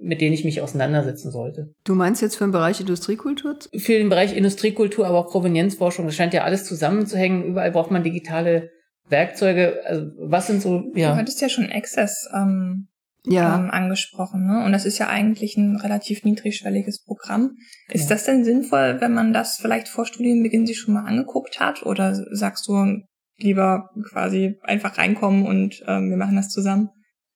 mit 0.00 0.20
denen 0.20 0.32
ich 0.32 0.44
mich 0.44 0.60
auseinandersetzen 0.60 1.30
sollte? 1.30 1.72
Du 1.84 1.94
meinst 1.94 2.22
jetzt 2.22 2.34
für 2.34 2.44
den 2.44 2.52
Bereich 2.52 2.80
Industriekultur? 2.80 3.56
Für 3.76 3.98
den 3.98 4.08
Bereich 4.08 4.36
Industriekultur, 4.36 5.06
aber 5.06 5.18
auch 5.18 5.30
Provenienzforschung. 5.30 6.06
Das 6.06 6.16
scheint 6.16 6.34
ja 6.34 6.42
alles 6.42 6.64
zusammenzuhängen. 6.64 7.44
Überall 7.44 7.70
braucht 7.70 7.92
man 7.92 8.02
digitale 8.02 8.70
Werkzeuge. 9.08 9.80
Also 9.84 10.06
was 10.18 10.48
sind 10.48 10.60
so, 10.60 10.90
ja. 10.96 11.12
Du 11.12 11.16
hattest 11.18 11.40
ja 11.40 11.48
schon 11.48 11.70
Access 11.70 12.28
ähm, 12.34 12.88
ja. 13.30 13.58
ähm, 13.58 13.70
angesprochen. 13.70 14.46
Ne? 14.46 14.64
Und 14.64 14.72
das 14.72 14.84
ist 14.84 14.98
ja 14.98 15.08
eigentlich 15.08 15.56
ein 15.56 15.76
relativ 15.76 16.24
niedrigschwelliges 16.24 17.04
Programm. 17.04 17.56
Ist 17.88 18.04
ja. 18.04 18.16
das 18.16 18.24
denn 18.24 18.44
sinnvoll, 18.44 18.96
wenn 19.00 19.12
man 19.12 19.32
das 19.32 19.58
vielleicht 19.58 19.88
vor 19.88 20.06
Studienbeginn 20.06 20.66
sich 20.66 20.78
schon 20.78 20.94
mal 20.94 21.04
angeguckt 21.04 21.60
hat? 21.60 21.84
Oder 21.84 22.14
sagst 22.34 22.66
du 22.68 23.02
lieber 23.38 23.90
quasi 24.10 24.58
einfach 24.62 24.98
reinkommen 24.98 25.46
und 25.46 25.82
ähm, 25.86 26.10
wir 26.10 26.16
machen 26.16 26.36
das 26.36 26.48
zusammen? 26.48 26.90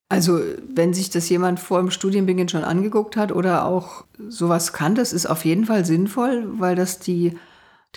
Also 0.09 0.41
wenn 0.69 0.93
sich 0.93 1.09
das 1.09 1.29
jemand 1.31 1.59
vor 1.59 1.81
dem 1.81 1.91
Studienbeginn 1.91 2.49
schon 2.49 2.65
angeguckt 2.65 3.17
hat 3.17 3.33
oder 3.33 3.65
auch 3.65 4.05
sowas 4.29 4.75
kann, 4.75 4.95
das 4.95 5.15
ist 5.15 5.25
auf 5.25 5.47
jeden 5.47 5.65
Fall 5.65 5.87
sinnvoll, 5.87 6.45
weil 6.61 6.77
das 6.77 6.99
die, 6.99 7.39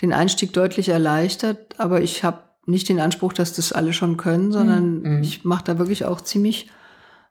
den 0.00 0.14
Einstieg 0.14 0.54
deutlich 0.54 0.88
erleichtert. 0.88 1.78
Aber 1.78 2.00
ich 2.00 2.24
habe 2.24 2.44
nicht 2.64 2.88
den 2.88 3.00
Anspruch, 3.00 3.34
dass 3.34 3.52
das 3.52 3.72
alle 3.72 3.92
schon 3.92 4.16
können, 4.16 4.50
sondern 4.50 5.00
mhm. 5.02 5.22
ich 5.22 5.44
mache 5.44 5.64
da 5.64 5.78
wirklich 5.78 6.06
auch 6.06 6.22
ziemlich 6.22 6.70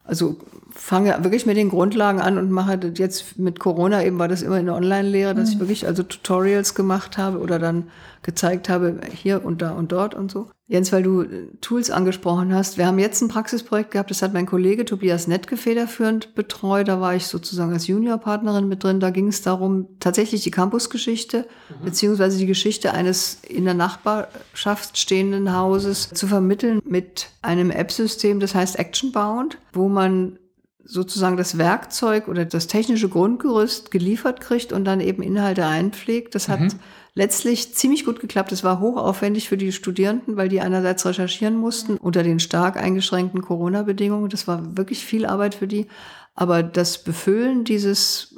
also 0.06 0.38
fange 0.72 1.18
wirklich 1.24 1.46
mit 1.46 1.58
den 1.58 1.70
Grundlagen 1.70 2.20
an 2.20 2.38
und 2.38 2.52
mache 2.52 2.78
das 2.78 2.98
jetzt 2.98 3.40
mit 3.40 3.60
Corona 3.60 4.04
eben 4.04 4.20
war 4.20 4.28
das 4.28 4.42
immer 4.42 4.60
in 4.60 4.66
der 4.66 4.76
Online-Lehre, 4.76 5.34
dass 5.34 5.50
ich 5.50 5.56
mhm. 5.56 5.62
wirklich 5.62 5.88
also 5.88 6.04
Tutorials 6.04 6.76
gemacht 6.76 7.18
habe 7.18 7.40
oder 7.40 7.60
dann 7.60 7.90
gezeigt 8.22 8.70
habe, 8.70 9.00
hier 9.14 9.46
und 9.46 9.62
da 9.62 9.72
und 9.72 9.92
dort 9.92 10.14
und 10.14 10.32
so. 10.32 10.50
Jens, 10.68 10.92
weil 10.92 11.04
du 11.04 11.22
äh, 11.22 11.48
Tools 11.62 11.92
angesprochen 11.92 12.54
hast, 12.54 12.80
wir 12.80 12.88
haben 12.88 12.98
jetzt 12.98 13.22
ein 13.22 13.28
Praxisprojekt 13.28 13.92
gehabt, 13.92 14.10
das 14.10 14.24
hat 14.24 14.34
mein 14.34 14.48
Kollege 14.48 14.84
Tobias 14.84 15.28
Nettke 15.28 15.58
federführend 15.58 16.34
betreut, 16.34 16.88
da 16.88 17.00
war 17.00 17.16
ich 17.16 17.28
sozusagen 17.28 17.72
als 17.72 17.86
Juniorpartnerin 17.86 18.68
mit 18.68 18.84
drin, 18.84 19.00
da 19.00 19.12
ging 19.12 19.28
es 19.28 19.44
darum, 19.44 19.88
tatsächlich 20.00 20.42
die 20.42 20.50
Campusgeschichte, 20.50 21.46
mhm. 21.70 21.86
beziehungsweise 21.86 22.40
die 22.40 22.48
Geschichte 22.48 22.94
eines 22.94 23.42
in 23.48 23.66
der 23.66 23.76
Nachbarschaft 23.76 24.98
stehenden 24.98 25.56
Hauses 25.56 26.10
zu 26.10 26.26
vermitteln 26.26 26.82
mit 26.84 27.30
einem 27.44 27.70
App-System, 27.70 28.40
das 28.40 28.56
heißt 28.56 28.80
Actionbound, 28.80 29.60
wo 29.72 29.88
man 29.88 30.40
sozusagen 30.84 31.38
das 31.38 31.58
Werkzeug 31.60 32.28
oder 32.28 32.46
das 32.46 32.68
technische 32.68 33.10
Grundgerüst 33.10 33.90
geliefert 33.92 34.40
kriegt 34.40 34.72
und 34.72 34.86
dann 34.86 35.00
eben 35.00 35.24
Inhalte 35.24 35.66
einpflegt. 35.66 36.36
Das 36.36 36.48
hat 36.48 36.60
mhm 36.60 36.80
letztlich 37.16 37.74
ziemlich 37.74 38.06
gut 38.06 38.20
geklappt. 38.20 38.52
Es 38.52 38.64
war 38.64 38.80
hochaufwendig 38.80 39.50
für 39.50 39.58
die 39.58 39.72
Studierenden, 39.72 40.36
weil 40.36 40.50
die 40.50 40.62
einerseits 40.62 41.06
recherchieren 41.06 41.56
mussten 41.56 41.98
unter 41.98 42.22
den 42.22 42.40
stark 42.40 42.78
eingeschränkten 42.78 43.42
Corona-Bedingungen. 43.42 44.30
Das 44.30 44.48
war 44.48 44.78
wirklich 44.78 45.04
viel 45.04 45.26
Arbeit 45.26 45.56
für 45.56 45.68
die. 45.68 45.88
Aber 46.36 46.62
das 46.62 47.04
Befüllen 47.04 47.64
dieses 47.64 48.36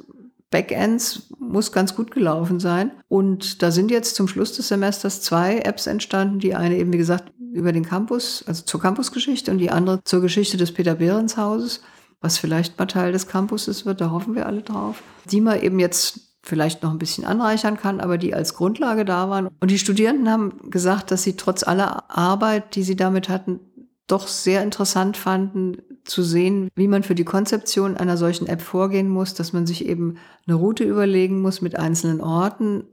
Backends 0.50 1.28
muss 1.38 1.72
ganz 1.72 1.94
gut 1.94 2.12
gelaufen 2.12 2.60
sein. 2.60 2.92
Und 3.08 3.62
da 3.62 3.70
sind 3.70 3.90
jetzt 3.90 4.14
zum 4.14 4.28
Schluss 4.28 4.54
des 4.54 4.68
Semesters 4.68 5.20
zwei 5.20 5.58
Apps 5.58 5.86
entstanden. 5.86 6.38
Die 6.38 6.54
eine 6.54 6.76
eben, 6.76 6.92
wie 6.92 6.98
gesagt, 6.98 7.32
über 7.52 7.72
den 7.72 7.84
Campus, 7.84 8.44
also 8.46 8.64
zur 8.64 8.80
Campusgeschichte 8.80 9.50
und 9.50 9.58
die 9.58 9.70
andere 9.70 10.00
zur 10.04 10.20
Geschichte 10.20 10.56
des 10.56 10.72
Peter 10.72 10.94
Behrens 10.94 11.36
Hauses, 11.36 11.80
was 12.20 12.38
vielleicht 12.38 12.78
mal 12.78 12.86
Teil 12.86 13.12
des 13.12 13.26
Campuses 13.26 13.86
wird, 13.86 14.00
da 14.00 14.10
hoffen 14.10 14.34
wir 14.34 14.46
alle 14.46 14.62
drauf. 14.62 15.02
Die 15.30 15.40
man 15.40 15.60
eben 15.60 15.78
jetzt 15.78 16.27
vielleicht 16.48 16.82
noch 16.82 16.90
ein 16.90 16.98
bisschen 16.98 17.26
anreichern 17.26 17.76
kann, 17.76 18.00
aber 18.00 18.16
die 18.16 18.34
als 18.34 18.54
Grundlage 18.54 19.04
da 19.04 19.28
waren. 19.28 19.48
Und 19.60 19.70
die 19.70 19.78
Studierenden 19.78 20.30
haben 20.30 20.70
gesagt, 20.70 21.10
dass 21.10 21.22
sie 21.22 21.36
trotz 21.36 21.62
aller 21.62 22.10
Arbeit, 22.10 22.74
die 22.74 22.82
sie 22.82 22.96
damit 22.96 23.28
hatten, 23.28 23.60
doch 24.06 24.26
sehr 24.26 24.62
interessant 24.62 25.18
fanden 25.18 25.76
zu 26.04 26.22
sehen, 26.22 26.70
wie 26.74 26.88
man 26.88 27.02
für 27.02 27.14
die 27.14 27.26
Konzeption 27.26 27.98
einer 27.98 28.16
solchen 28.16 28.46
App 28.46 28.62
vorgehen 28.62 29.10
muss, 29.10 29.34
dass 29.34 29.52
man 29.52 29.66
sich 29.66 29.84
eben 29.84 30.16
eine 30.46 30.56
Route 30.56 30.84
überlegen 30.84 31.42
muss 31.42 31.60
mit 31.60 31.78
einzelnen 31.78 32.22
Orten, 32.22 32.84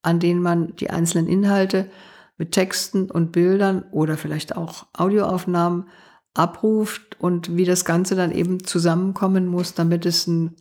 an 0.00 0.18
denen 0.18 0.40
man 0.40 0.74
die 0.76 0.88
einzelnen 0.88 1.28
Inhalte 1.28 1.90
mit 2.38 2.52
Texten 2.52 3.10
und 3.10 3.30
Bildern 3.30 3.84
oder 3.90 4.16
vielleicht 4.16 4.56
auch 4.56 4.86
Audioaufnahmen 4.94 5.84
abruft 6.32 7.20
und 7.20 7.54
wie 7.56 7.66
das 7.66 7.84
Ganze 7.84 8.16
dann 8.16 8.32
eben 8.32 8.64
zusammenkommen 8.64 9.46
muss, 9.46 9.74
damit 9.74 10.06
es 10.06 10.26
ein 10.26 10.56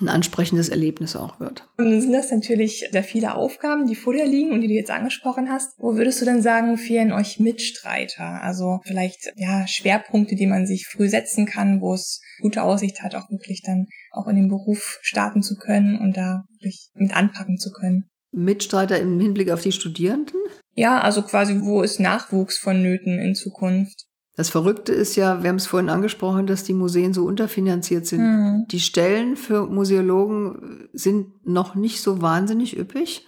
ein 0.00 0.08
ansprechendes 0.08 0.68
Erlebnis 0.68 1.16
auch 1.16 1.40
wird. 1.40 1.68
Und 1.78 1.90
dann 1.90 2.00
sind 2.00 2.12
das 2.12 2.30
natürlich 2.30 2.88
sehr 2.90 3.04
viele 3.04 3.34
Aufgaben, 3.34 3.86
die 3.86 3.94
vor 3.94 4.12
dir 4.12 4.26
liegen 4.26 4.52
und 4.52 4.60
die 4.60 4.68
du 4.68 4.74
jetzt 4.74 4.90
angesprochen 4.90 5.50
hast. 5.50 5.74
Wo 5.78 5.96
würdest 5.96 6.20
du 6.20 6.24
denn 6.24 6.42
sagen, 6.42 6.76
fehlen 6.76 7.12
euch 7.12 7.38
Mitstreiter? 7.38 8.42
Also 8.42 8.80
vielleicht 8.84 9.32
ja 9.36 9.66
Schwerpunkte, 9.66 10.34
die 10.34 10.46
man 10.46 10.66
sich 10.66 10.86
früh 10.86 11.08
setzen 11.08 11.46
kann, 11.46 11.80
wo 11.80 11.94
es 11.94 12.20
gute 12.40 12.62
Aussicht 12.62 13.02
hat, 13.02 13.14
auch 13.14 13.30
wirklich 13.30 13.62
dann 13.62 13.86
auch 14.10 14.26
in 14.26 14.36
den 14.36 14.48
Beruf 14.48 14.98
starten 15.02 15.42
zu 15.42 15.56
können 15.56 15.98
und 15.98 16.16
da 16.16 16.44
wirklich 16.58 16.90
mit 16.94 17.16
anpacken 17.16 17.58
zu 17.58 17.70
können. 17.70 18.08
Mitstreiter 18.32 18.98
im 18.98 19.20
Hinblick 19.20 19.50
auf 19.50 19.62
die 19.62 19.72
Studierenden? 19.72 20.40
Ja, 20.74 21.00
also 21.00 21.22
quasi, 21.22 21.60
wo 21.62 21.82
ist 21.82 21.98
Nachwuchs 21.98 22.58
vonnöten 22.58 23.18
in 23.18 23.34
Zukunft? 23.34 24.06
Das 24.40 24.48
Verrückte 24.48 24.94
ist 24.94 25.16
ja, 25.16 25.42
wir 25.42 25.50
haben 25.50 25.56
es 25.56 25.66
vorhin 25.66 25.90
angesprochen, 25.90 26.46
dass 26.46 26.64
die 26.64 26.72
Museen 26.72 27.12
so 27.12 27.26
unterfinanziert 27.26 28.06
sind. 28.06 28.22
Mhm. 28.22 28.64
Die 28.68 28.80
Stellen 28.80 29.36
für 29.36 29.66
Museologen 29.66 30.88
sind 30.94 31.46
noch 31.46 31.74
nicht 31.74 32.00
so 32.00 32.22
wahnsinnig 32.22 32.78
üppig. 32.78 33.26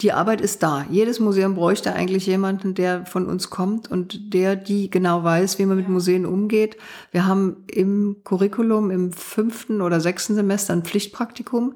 Die 0.00 0.12
Arbeit 0.12 0.40
ist 0.40 0.62
da. 0.62 0.86
Jedes 0.90 1.20
Museum 1.20 1.54
bräuchte 1.56 1.92
eigentlich 1.92 2.26
jemanden, 2.26 2.72
der 2.72 3.04
von 3.04 3.26
uns 3.26 3.50
kommt 3.50 3.90
und 3.90 4.32
der 4.32 4.56
die 4.56 4.88
genau 4.88 5.24
weiß, 5.24 5.58
wie 5.58 5.66
man 5.66 5.76
mit 5.76 5.90
Museen 5.90 6.24
umgeht. 6.24 6.78
Wir 7.10 7.26
haben 7.26 7.64
im 7.66 8.16
Curriculum 8.24 8.90
im 8.90 9.12
fünften 9.12 9.82
oder 9.82 10.00
sechsten 10.00 10.34
Semester 10.34 10.72
ein 10.72 10.84
Pflichtpraktikum 10.84 11.74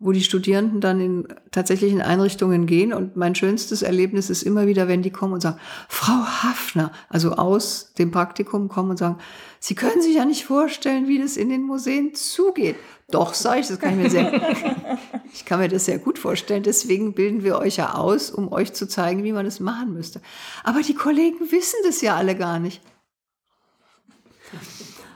wo 0.00 0.12
die 0.12 0.22
Studierenden 0.22 0.80
dann 0.80 0.98
in 0.98 1.28
tatsächlichen 1.50 2.00
Einrichtungen 2.00 2.66
gehen. 2.66 2.94
Und 2.94 3.16
mein 3.16 3.34
schönstes 3.34 3.82
Erlebnis 3.82 4.30
ist 4.30 4.42
immer 4.42 4.66
wieder, 4.66 4.88
wenn 4.88 5.02
die 5.02 5.10
kommen 5.10 5.34
und 5.34 5.42
sagen, 5.42 5.60
Frau 5.88 6.24
Hafner, 6.24 6.90
also 7.10 7.32
aus 7.32 7.92
dem 7.98 8.10
Praktikum 8.10 8.68
kommen 8.68 8.90
und 8.90 8.96
sagen, 8.96 9.18
Sie 9.62 9.74
können 9.74 10.00
sich 10.00 10.16
ja 10.16 10.24
nicht 10.24 10.46
vorstellen, 10.46 11.06
wie 11.06 11.18
das 11.18 11.36
in 11.36 11.50
den 11.50 11.62
Museen 11.64 12.14
zugeht. 12.14 12.76
Doch, 13.10 13.34
sage 13.34 13.60
ich, 13.60 13.68
das 13.68 13.78
kann 13.78 13.90
ich 13.90 14.04
mir 14.04 14.10
sehr, 14.10 14.32
ich 15.34 15.44
kann 15.44 15.60
mir 15.60 15.68
das 15.68 15.84
sehr 15.84 15.98
gut 15.98 16.18
vorstellen. 16.18 16.62
Deswegen 16.62 17.12
bilden 17.12 17.44
wir 17.44 17.58
euch 17.58 17.76
ja 17.76 17.94
aus, 17.94 18.30
um 18.30 18.50
euch 18.50 18.72
zu 18.72 18.88
zeigen, 18.88 19.22
wie 19.22 19.32
man 19.32 19.44
das 19.44 19.60
machen 19.60 19.92
müsste. 19.92 20.22
Aber 20.64 20.80
die 20.80 20.94
Kollegen 20.94 21.50
wissen 21.50 21.76
das 21.84 22.00
ja 22.00 22.16
alle 22.16 22.36
gar 22.36 22.58
nicht. 22.58 22.80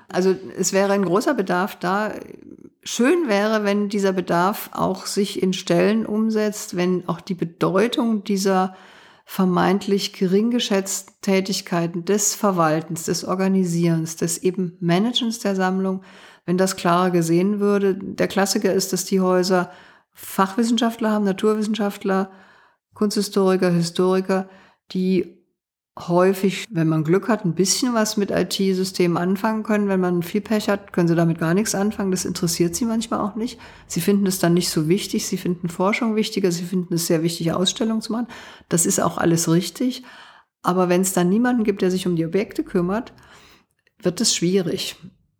Also 0.08 0.36
es 0.58 0.74
wäre 0.74 0.92
ein 0.92 1.06
großer 1.06 1.32
Bedarf 1.32 1.76
da, 1.76 2.12
Schön 2.86 3.28
wäre, 3.28 3.64
wenn 3.64 3.88
dieser 3.88 4.12
Bedarf 4.12 4.68
auch 4.72 5.06
sich 5.06 5.42
in 5.42 5.54
Stellen 5.54 6.04
umsetzt, 6.04 6.76
wenn 6.76 7.08
auch 7.08 7.22
die 7.22 7.34
Bedeutung 7.34 8.24
dieser 8.24 8.76
vermeintlich 9.24 10.12
gering 10.12 10.50
geschätzten 10.50 11.14
Tätigkeiten 11.22 12.04
des 12.04 12.34
Verwaltens, 12.34 13.04
des 13.04 13.24
Organisierens, 13.24 14.16
des 14.16 14.36
eben 14.38 14.76
Managens 14.80 15.38
der 15.38 15.56
Sammlung, 15.56 16.02
wenn 16.44 16.58
das 16.58 16.76
klarer 16.76 17.10
gesehen 17.10 17.58
würde. 17.58 17.94
Der 17.94 18.28
Klassiker 18.28 18.74
ist, 18.74 18.92
dass 18.92 19.06
die 19.06 19.22
Häuser 19.22 19.72
Fachwissenschaftler 20.12 21.10
haben, 21.10 21.24
Naturwissenschaftler, 21.24 22.30
Kunsthistoriker, 22.92 23.70
Historiker, 23.70 24.48
die 24.92 25.43
häufig, 25.98 26.66
wenn 26.70 26.88
man 26.88 27.04
Glück 27.04 27.28
hat, 27.28 27.44
ein 27.44 27.54
bisschen 27.54 27.94
was 27.94 28.16
mit 28.16 28.30
IT-Systemen 28.30 29.16
anfangen 29.16 29.62
können. 29.62 29.88
Wenn 29.88 30.00
man 30.00 30.22
viel 30.22 30.40
Pech 30.40 30.68
hat, 30.68 30.92
können 30.92 31.06
sie 31.06 31.14
damit 31.14 31.38
gar 31.38 31.54
nichts 31.54 31.74
anfangen. 31.74 32.10
Das 32.10 32.24
interessiert 32.24 32.74
sie 32.74 32.84
manchmal 32.84 33.20
auch 33.20 33.36
nicht. 33.36 33.60
Sie 33.86 34.00
finden 34.00 34.26
es 34.26 34.40
dann 34.40 34.54
nicht 34.54 34.70
so 34.70 34.88
wichtig. 34.88 35.26
Sie 35.26 35.36
finden 35.36 35.68
Forschung 35.68 36.16
wichtiger. 36.16 36.50
Sie 36.50 36.64
finden 36.64 36.94
es 36.94 37.06
sehr 37.06 37.22
wichtig, 37.22 37.52
Ausstellungen 37.52 38.02
zu 38.02 38.12
machen. 38.12 38.26
Das 38.68 38.86
ist 38.86 39.00
auch 39.00 39.18
alles 39.18 39.48
richtig. 39.48 40.02
Aber 40.62 40.88
wenn 40.88 41.02
es 41.02 41.12
dann 41.12 41.28
niemanden 41.28 41.62
gibt, 41.62 41.82
der 41.82 41.90
sich 41.92 42.06
um 42.06 42.16
die 42.16 42.26
Objekte 42.26 42.64
kümmert, 42.64 43.12
wird 44.02 44.20
es 44.20 44.34
schwierig. 44.34 44.96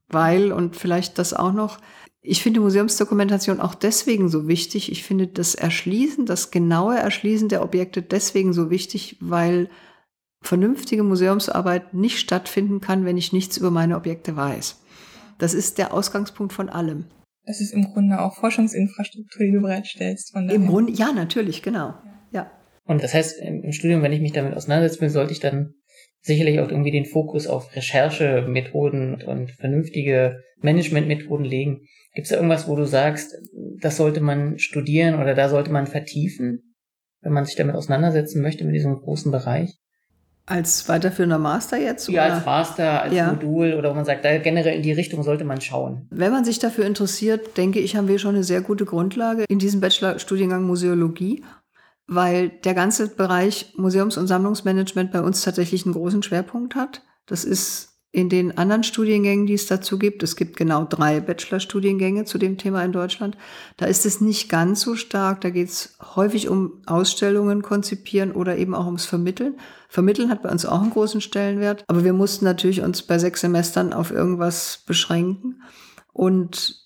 Weil, 0.09 0.53
und 0.53 0.77
vielleicht 0.77 1.19
das 1.19 1.35
auch 1.35 1.53
noch, 1.53 1.79
Ich 2.27 2.43
finde 2.43 2.61
Museumsdokumentation 2.61 3.61
auch 3.61 3.75
deswegen 3.75 4.31
so 4.31 4.49
wichtig. 4.49 4.91
Ich 4.91 5.03
finde 5.03 5.27
das 5.27 5.55
Erschließen, 5.55 6.25
das 6.25 6.51
genaue 6.51 6.97
Erschließen 6.97 7.51
der 7.51 7.63
Objekte 7.63 8.01
deswegen 8.01 8.55
so 8.55 8.71
wichtig, 8.71 9.19
weil 9.21 9.69
vernünftige 10.45 11.03
Museumsarbeit 11.03 11.95
nicht 11.95 12.19
stattfinden 12.19 12.81
kann, 12.81 13.05
wenn 13.05 13.17
ich 13.17 13.33
nichts 13.33 13.57
über 13.57 13.71
meine 13.71 13.97
Objekte 13.97 14.37
weiß. 14.37 14.81
Das 15.39 15.55
ist 15.55 15.79
der 15.79 15.93
Ausgangspunkt 15.93 16.53
von 16.53 16.69
allem. 16.69 17.07
Das 17.47 17.61
ist 17.61 17.73
im 17.73 17.93
Grunde 17.93 18.21
auch 18.21 18.37
Forschungsinfrastruktur, 18.37 19.47
die 19.47 19.53
du 19.53 19.61
bereitstellst. 19.61 20.33
Von 20.33 20.49
Im 20.49 20.67
Grunde, 20.67 20.93
ja, 20.93 21.13
natürlich, 21.13 21.63
genau. 21.63 21.95
Ja. 22.31 22.51
Und 22.85 23.03
das 23.03 23.15
heißt, 23.15 23.41
im 23.41 23.73
Studium, 23.73 24.03
wenn 24.03 24.13
ich 24.13 24.21
mich 24.21 24.33
damit 24.33 24.55
auseinandersetzen 24.55 25.03
will, 25.03 25.11
sollte 25.11 25.33
ich 25.33 25.41
dann 25.41 25.75
sicherlich 26.21 26.61
auch 26.61 26.71
irgendwie 26.71 26.91
den 26.91 27.05
Fokus 27.05 27.47
auf 27.47 27.75
Recherchemethoden 27.75 29.23
und 29.23 29.51
vernünftige 29.53 30.41
Managementmethoden 30.61 31.45
legen. 31.45 31.81
Gibt 32.15 32.27
es 32.27 32.31
da 32.31 32.37
irgendwas, 32.37 32.69
wo 32.69 32.77
du 32.77 32.87
sagst, 32.87 33.35
das 33.81 33.97
sollte 33.97 34.21
man 34.21 34.59
studieren 34.59 35.21
oder 35.21 35.35
da 35.35 35.49
sollte 35.49 35.71
man 35.71 35.87
vertiefen, 35.87 36.75
wenn 37.21 37.33
man 37.33 37.45
sich 37.45 37.57
damit 37.57 37.75
auseinandersetzen 37.75 38.41
möchte 38.41 38.65
mit 38.65 38.75
diesem 38.75 38.97
großen 38.97 39.33
Bereich? 39.33 39.79
Als 40.47 40.89
weiterführender 40.89 41.39
Master 41.39 41.79
jetzt? 41.79 42.09
Ja, 42.09 42.27
oder? 42.27 42.35
als 42.35 42.45
Master, 42.45 43.03
als 43.03 43.15
ja. 43.15 43.33
Modul 43.33 43.75
oder 43.75 43.91
wo 43.91 43.95
man 43.95 44.05
sagt, 44.05 44.25
da 44.25 44.37
generell 44.39 44.77
in 44.77 44.83
die 44.83 44.93
Richtung 44.93 45.23
sollte 45.23 45.45
man 45.45 45.61
schauen. 45.61 46.07
Wenn 46.11 46.33
man 46.33 46.45
sich 46.45 46.59
dafür 46.59 46.85
interessiert, 46.85 47.57
denke 47.57 47.81
ich, 47.81 47.97
haben 47.97 48.09
wir 48.09 48.19
schon 48.19 48.35
eine 48.35 48.45
sehr 48.45 48.61
gute 48.61 48.85
Grundlage 48.85 49.45
in 49.49 49.59
diesem 49.59 49.81
Bachelorstudiengang 49.81 50.65
Museologie 50.65 51.43
weil 52.07 52.51
der 52.51 52.75
ganze 52.75 53.09
Bereich 53.09 53.73
Museums- 53.77 54.17
und 54.17 54.27
Sammlungsmanagement 54.27 55.13
bei 55.13 55.21
uns 55.21 55.43
tatsächlich 55.43 55.85
einen 55.85 55.95
großen 55.95 56.23
Schwerpunkt 56.23 56.75
hat. 56.75 57.03
Das 57.27 57.45
ist 57.45 57.94
in 58.15 58.29
den 58.29 58.57
anderen 58.57 58.85
Studiengängen, 58.85 59.47
die 59.47 59.55
es 59.55 59.67
dazu 59.67 59.99
gibt, 59.99 60.23
es 60.23 60.37
gibt 60.37 60.57
genau 60.57 60.85
drei 60.85 61.19
Bachelorstudiengänge 61.19 62.25
zu 62.25 62.39
dem 62.39 62.59
Thema 62.59 62.85
in 62.85 62.93
Deutschland, 62.93 63.37
da 63.77 63.87
ist 63.87 64.07
es 64.07 64.21
nicht 64.21 64.49
ganz 64.49 64.83
so 64.83 64.95
stark. 64.95 65.41
Da 65.41 65.51
geht 65.51 65.69
es 65.69 65.99
häufig 66.15 66.49
um 66.49 66.81
Ausstellungen 66.87 67.63
konzipieren 67.63 68.31
oder 68.31 68.57
eben 68.57 68.77
auch 68.77 68.87
ums 68.87 69.05
Vermitteln. 69.05 69.57
Vermitteln 69.89 70.31
hat 70.31 70.43
bei 70.43 70.49
uns 70.49 70.65
auch 70.65 70.81
einen 70.81 70.91
großen 70.91 71.21
Stellenwert, 71.21 71.83
aber 71.89 72.05
wir 72.05 72.13
mussten 72.13 72.45
natürlich 72.45 72.83
uns 72.83 73.03
bei 73.03 73.19
sechs 73.19 73.41
Semestern 73.41 73.93
auf 73.93 74.13
irgendwas 74.13 74.85
beschränken. 74.87 75.63
Und 76.13 76.85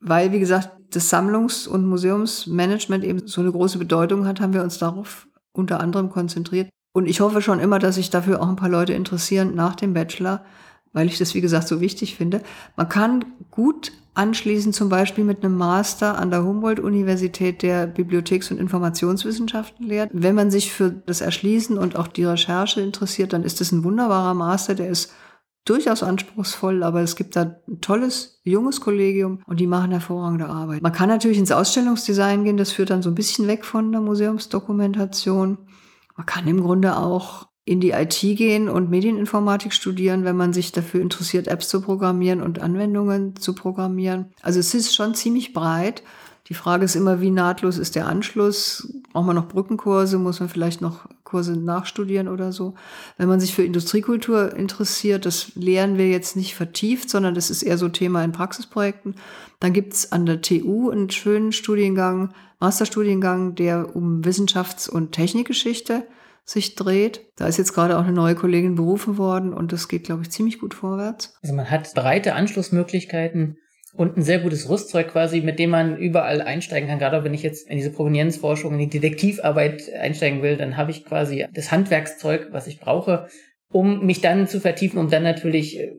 weil, 0.00 0.32
wie 0.32 0.40
gesagt, 0.40 0.70
das 0.90 1.12
Sammlungs- 1.12 1.68
und 1.68 1.86
Museumsmanagement 1.86 3.04
eben 3.04 3.28
so 3.28 3.40
eine 3.40 3.52
große 3.52 3.78
Bedeutung 3.78 4.26
hat, 4.26 4.40
haben 4.40 4.54
wir 4.54 4.64
uns 4.64 4.78
darauf 4.78 5.28
unter 5.52 5.78
anderem 5.78 6.10
konzentriert. 6.10 6.70
Und 6.92 7.06
ich 7.06 7.20
hoffe 7.20 7.40
schon 7.40 7.60
immer, 7.60 7.78
dass 7.78 7.94
sich 7.94 8.10
dafür 8.10 8.40
auch 8.42 8.48
ein 8.48 8.56
paar 8.56 8.68
Leute 8.68 8.92
interessieren 8.92 9.54
nach 9.54 9.76
dem 9.76 9.94
Bachelor, 9.94 10.44
weil 10.92 11.06
ich 11.06 11.18
das, 11.18 11.34
wie 11.34 11.40
gesagt, 11.40 11.68
so 11.68 11.80
wichtig 11.80 12.16
finde. 12.16 12.42
Man 12.76 12.88
kann 12.88 13.24
gut 13.50 13.92
anschließen, 14.14 14.72
zum 14.72 14.88
Beispiel 14.88 15.24
mit 15.24 15.44
einem 15.44 15.56
Master 15.56 16.18
an 16.18 16.30
der 16.30 16.44
Humboldt-Universität, 16.44 17.62
der 17.62 17.86
Bibliotheks- 17.86 18.50
und 18.50 18.58
Informationswissenschaften 18.58 19.86
lehrt. 19.86 20.10
Wenn 20.12 20.34
man 20.34 20.50
sich 20.50 20.72
für 20.72 20.90
das 20.90 21.20
Erschließen 21.20 21.78
und 21.78 21.96
auch 21.96 22.08
die 22.08 22.24
Recherche 22.24 22.80
interessiert, 22.80 23.32
dann 23.32 23.44
ist 23.44 23.60
das 23.60 23.70
ein 23.70 23.84
wunderbarer 23.84 24.34
Master, 24.34 24.74
der 24.74 24.88
ist 24.88 25.12
durchaus 25.64 26.02
anspruchsvoll, 26.02 26.82
aber 26.82 27.02
es 27.02 27.16
gibt 27.16 27.36
da 27.36 27.56
ein 27.68 27.80
tolles, 27.80 28.40
junges 28.44 28.80
Kollegium 28.80 29.42
und 29.46 29.60
die 29.60 29.66
machen 29.66 29.92
hervorragende 29.92 30.48
Arbeit. 30.48 30.82
Man 30.82 30.92
kann 30.92 31.08
natürlich 31.08 31.38
ins 31.38 31.52
Ausstellungsdesign 31.52 32.44
gehen, 32.44 32.56
das 32.56 32.72
führt 32.72 32.90
dann 32.90 33.02
so 33.02 33.10
ein 33.10 33.14
bisschen 33.14 33.46
weg 33.46 33.64
von 33.64 33.92
der 33.92 34.00
Museumsdokumentation. 34.00 35.58
Man 36.20 36.26
kann 36.26 36.46
im 36.48 36.60
Grunde 36.60 36.98
auch 36.98 37.48
in 37.64 37.80
die 37.80 37.92
IT 37.92 38.20
gehen 38.20 38.68
und 38.68 38.90
Medieninformatik 38.90 39.72
studieren, 39.72 40.22
wenn 40.22 40.36
man 40.36 40.52
sich 40.52 40.70
dafür 40.70 41.00
interessiert, 41.00 41.48
Apps 41.48 41.70
zu 41.70 41.80
programmieren 41.80 42.42
und 42.42 42.58
Anwendungen 42.58 43.36
zu 43.36 43.54
programmieren. 43.54 44.34
Also 44.42 44.60
es 44.60 44.74
ist 44.74 44.94
schon 44.94 45.14
ziemlich 45.14 45.54
breit 45.54 46.02
die 46.50 46.54
Frage 46.54 46.84
ist 46.84 46.96
immer, 46.96 47.20
wie 47.20 47.30
nahtlos 47.30 47.78
ist 47.78 47.94
der 47.94 48.08
Anschluss? 48.08 48.92
Braucht 49.12 49.26
man 49.26 49.36
noch 49.36 49.46
Brückenkurse? 49.46 50.18
Muss 50.18 50.40
man 50.40 50.48
vielleicht 50.48 50.80
noch 50.80 51.06
Kurse 51.22 51.52
nachstudieren 51.52 52.26
oder 52.26 52.50
so? 52.50 52.74
Wenn 53.18 53.28
man 53.28 53.38
sich 53.38 53.54
für 53.54 53.62
Industriekultur 53.62 54.56
interessiert, 54.56 55.26
das 55.26 55.52
lehren 55.54 55.96
wir 55.96 56.08
jetzt 56.08 56.34
nicht 56.34 56.56
vertieft, 56.56 57.08
sondern 57.08 57.36
das 57.36 57.50
ist 57.50 57.62
eher 57.62 57.78
so 57.78 57.88
Thema 57.88 58.24
in 58.24 58.32
Praxisprojekten. 58.32 59.14
Dann 59.60 59.72
gibt's 59.72 60.10
an 60.10 60.26
der 60.26 60.42
TU 60.42 60.90
einen 60.90 61.08
schönen 61.08 61.52
Studiengang, 61.52 62.34
Masterstudiengang, 62.58 63.54
der 63.54 63.94
um 63.94 64.22
Wissenschafts- 64.22 64.90
und 64.90 65.12
Technikgeschichte 65.12 66.04
sich 66.44 66.74
dreht. 66.74 67.30
Da 67.36 67.46
ist 67.46 67.58
jetzt 67.58 67.74
gerade 67.74 67.96
auch 67.96 68.02
eine 68.02 68.12
neue 68.12 68.34
Kollegin 68.34 68.74
berufen 68.74 69.18
worden 69.18 69.54
und 69.54 69.70
das 69.70 69.86
geht, 69.86 70.02
glaube 70.02 70.22
ich, 70.22 70.30
ziemlich 70.30 70.58
gut 70.58 70.74
vorwärts. 70.74 71.38
Also 71.44 71.54
man 71.54 71.70
hat 71.70 71.94
breite 71.94 72.34
Anschlussmöglichkeiten 72.34 73.56
und 73.94 74.16
ein 74.16 74.22
sehr 74.22 74.38
gutes 74.38 74.68
Rüstzeug 74.68 75.08
quasi, 75.08 75.40
mit 75.40 75.58
dem 75.58 75.70
man 75.70 75.96
überall 75.96 76.40
einsteigen 76.40 76.88
kann. 76.88 76.98
Gerade 76.98 77.24
wenn 77.24 77.34
ich 77.34 77.42
jetzt 77.42 77.68
in 77.68 77.76
diese 77.76 77.90
Provenienzforschung, 77.90 78.72
in 78.74 78.78
die 78.78 79.00
Detektivarbeit 79.00 79.92
einsteigen 79.92 80.42
will, 80.42 80.56
dann 80.56 80.76
habe 80.76 80.90
ich 80.90 81.04
quasi 81.04 81.46
das 81.52 81.72
Handwerkszeug, 81.72 82.48
was 82.52 82.66
ich 82.66 82.78
brauche, 82.78 83.26
um 83.72 84.06
mich 84.06 84.20
dann 84.20 84.46
zu 84.46 84.60
vertiefen, 84.60 84.98
um 84.98 85.10
dann 85.10 85.22
natürlich 85.22 85.78
äh, 85.78 85.92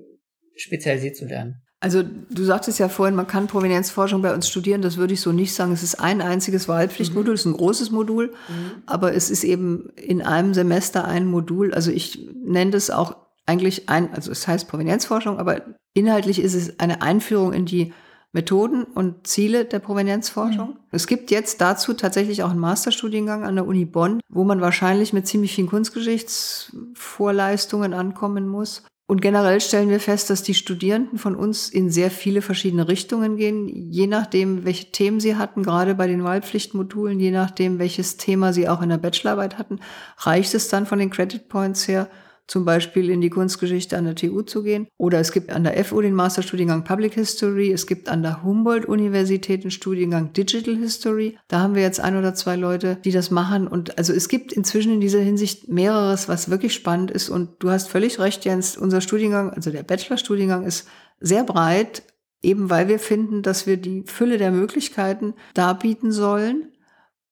spezialisiert 0.56 1.16
zu 1.16 1.26
lernen. 1.26 1.62
Also 1.84 2.04
du 2.04 2.44
sagtest 2.44 2.78
ja 2.78 2.90
vorhin, 2.90 3.16
man 3.16 3.26
kann 3.26 3.48
Provenienzforschung 3.48 4.22
bei 4.22 4.34
uns 4.34 4.48
studieren. 4.48 4.84
Das 4.84 4.98
würde 4.98 5.16
ich 5.16 5.22
so 5.22 5.32
nicht 5.32 5.54
sagen. 5.54 5.72
Es 5.72 5.82
ist 5.82 5.96
ein 5.96 6.22
einziges 6.22 6.68
Wahlpflichtmodul, 6.68 7.32
mhm. 7.32 7.36
es 7.36 7.42
ist 7.42 7.46
ein 7.48 7.58
großes 7.58 7.90
Modul, 7.90 8.28
mhm. 8.28 8.84
aber 8.86 9.16
es 9.16 9.32
ist 9.32 9.44
eben 9.44 9.90
in 9.96 10.22
einem 10.22 10.54
Semester 10.54 11.06
ein 11.06 11.26
Modul. 11.26 11.74
Also 11.74 11.90
ich 11.90 12.30
nenne 12.46 12.72
das 12.72 12.92
auch 12.92 13.16
eigentlich 13.48 13.90
ein, 13.90 14.14
also 14.14 14.32
es 14.32 14.48
heißt 14.48 14.68
Provenienzforschung, 14.68 15.40
aber 15.40 15.64
inhaltlich 15.94 16.42
ist 16.42 16.54
es 16.54 16.80
eine 16.80 17.02
Einführung 17.02 17.54
in 17.54 17.66
die 17.66 17.94
Methoden 18.34 18.84
und 18.84 19.28
Ziele 19.28 19.66
der 19.66 19.80
Provenienzforschung. 19.80 20.70
Mhm. 20.70 20.78
Es 20.92 21.06
gibt 21.08 21.32
jetzt 21.32 21.60
dazu 21.60 21.94
tatsächlich 21.94 22.44
auch 22.44 22.52
einen 22.52 22.60
Masterstudiengang 22.60 23.44
an 23.44 23.56
der 23.56 23.68
Uni 23.68 23.84
Bonn, 23.86 24.22
wo 24.30 24.46
man 24.46 24.62
wahrscheinlich 24.62 25.12
mit 25.12 25.28
ziemlich 25.28 25.54
vielen 25.54 25.68
Kunstgeschichtsvorleistungen 25.68 27.94
ankommen 27.94 28.48
muss. 28.48 28.84
Und 29.06 29.22
generell 29.22 29.60
stellen 29.60 29.90
wir 29.90 30.00
fest, 30.00 30.30
dass 30.30 30.42
die 30.42 30.54
Studierenden 30.54 31.20
von 31.20 31.36
uns 31.36 31.68
in 31.68 31.90
sehr 31.90 32.10
viele 32.10 32.42
verschiedene 32.42 32.88
Richtungen 32.88 33.36
gehen, 33.36 33.68
je 33.68 34.08
nachdem, 34.08 34.64
welche 34.64 34.94
Themen 34.94 35.20
sie 35.20 35.36
hatten, 35.36 35.64
gerade 35.64 35.96
bei 35.96 36.08
den 36.08 36.24
Wahlpflichtmodulen, 36.24 37.20
je 37.20 37.32
nachdem, 37.32 37.78
welches 37.78 38.16
Thema 38.16 38.54
sie 38.54 38.70
auch 38.70 38.82
in 38.82 38.88
der 38.88 39.00
Bachelorarbeit 39.00 39.58
hatten, 39.58 39.82
reicht 40.20 40.54
es 40.54 40.70
dann 40.70 40.86
von 40.86 41.00
den 41.00 41.10
Credit 41.10 41.50
Points 41.50 41.90
her, 41.90 42.08
zum 42.48 42.66
Beispiel 42.66 43.10
in 43.10 43.22
die 43.22 43.30
Kunstgeschichte 43.30 43.98
an 43.98 44.06
der 44.06 44.16
TU 44.16 44.42
zu 44.42 44.64
gehen. 44.64 44.88
Oder 44.98 45.20
es 45.20 45.32
gibt 45.32 45.52
an 45.52 45.64
der 45.64 45.84
FU 45.86 46.02
den 46.02 46.14
Masterstudiengang 46.14 46.84
Public 46.84 47.14
History. 47.14 47.72
Es 47.72 47.88
gibt 47.88 48.10
an 48.10 48.24
der 48.24 48.44
Humboldt-Universität 48.44 49.64
den 49.64 49.72
Studiengang 49.72 50.34
Digital 50.34 50.76
History. 50.76 51.38
Da 51.48 51.60
haben 51.60 51.76
wir 51.76 51.82
jetzt 51.82 52.00
ein 52.00 52.18
oder 52.18 52.34
zwei 52.34 52.56
Leute, 52.58 52.98
die 53.06 53.12
das 53.12 53.32
machen. 53.32 53.68
Und 53.68 53.98
also 53.98 54.12
es 54.12 54.28
gibt 54.28 54.52
inzwischen 54.52 54.92
in 54.92 55.02
dieser 55.02 55.22
Hinsicht 55.22 55.70
mehreres, 55.70 56.28
was 56.28 56.50
wirklich 56.50 56.74
spannend 56.74 57.12
ist. 57.12 57.30
Und 57.30 57.52
du 57.60 57.70
hast 57.70 57.88
völlig 57.88 58.20
recht, 58.20 58.44
Jens. 58.44 58.78
Unser 58.78 59.02
Studiengang, 59.02 59.52
also 59.52 59.72
der 59.72 59.84
Bachelorstudiengang 59.84 60.66
ist 60.66 60.88
sehr 61.22 61.44
breit, 61.44 62.04
eben 62.42 62.70
weil 62.70 62.88
wir 62.88 63.00
finden, 63.00 63.44
dass 63.44 63.68
wir 63.68 63.78
die 63.78 64.04
Fülle 64.06 64.38
der 64.38 64.52
Möglichkeiten 64.52 65.36
darbieten 65.54 66.12
sollen, 66.12 66.72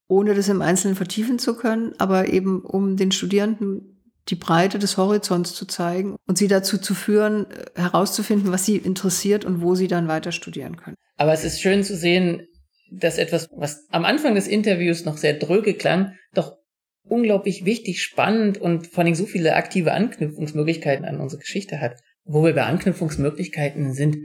ohne 0.07 0.33
das 0.33 0.47
im 0.47 0.61
Einzelnen 0.61 0.95
vertiefen 0.95 1.39
zu 1.39 1.55
können, 1.55 1.93
aber 1.97 2.29
eben 2.29 2.61
um 2.61 2.95
den 2.95 3.11
Studierenden 3.11 3.98
die 4.29 4.35
Breite 4.35 4.79
des 4.79 4.97
Horizonts 4.97 5.53
zu 5.53 5.65
zeigen 5.65 6.15
und 6.27 6.37
sie 6.37 6.47
dazu 6.47 6.77
zu 6.77 6.93
führen, 6.93 7.47
herauszufinden, 7.75 8.51
was 8.51 8.65
sie 8.65 8.77
interessiert 8.77 9.45
und 9.45 9.61
wo 9.61 9.75
sie 9.75 9.87
dann 9.87 10.07
weiter 10.07 10.31
studieren 10.31 10.77
können. 10.77 10.95
Aber 11.17 11.33
es 11.33 11.43
ist 11.43 11.61
schön 11.61 11.83
zu 11.83 11.95
sehen, 11.95 12.47
dass 12.91 13.17
etwas, 13.17 13.49
was 13.55 13.85
am 13.89 14.05
Anfang 14.05 14.35
des 14.35 14.47
Interviews 14.47 15.05
noch 15.05 15.17
sehr 15.17 15.33
dröge 15.33 15.73
klang, 15.73 16.15
doch 16.33 16.57
unglaublich 17.03 17.65
wichtig, 17.65 18.01
spannend 18.01 18.57
und 18.57 18.87
vor 18.87 19.03
allem 19.03 19.15
so 19.15 19.25
viele 19.25 19.55
aktive 19.55 19.93
Anknüpfungsmöglichkeiten 19.93 21.05
an 21.05 21.19
unsere 21.19 21.41
Geschichte 21.41 21.81
hat. 21.81 21.99
Wo 22.23 22.43
wir 22.43 22.53
bei 22.53 22.63
Anknüpfungsmöglichkeiten 22.63 23.93
sind 23.93 24.17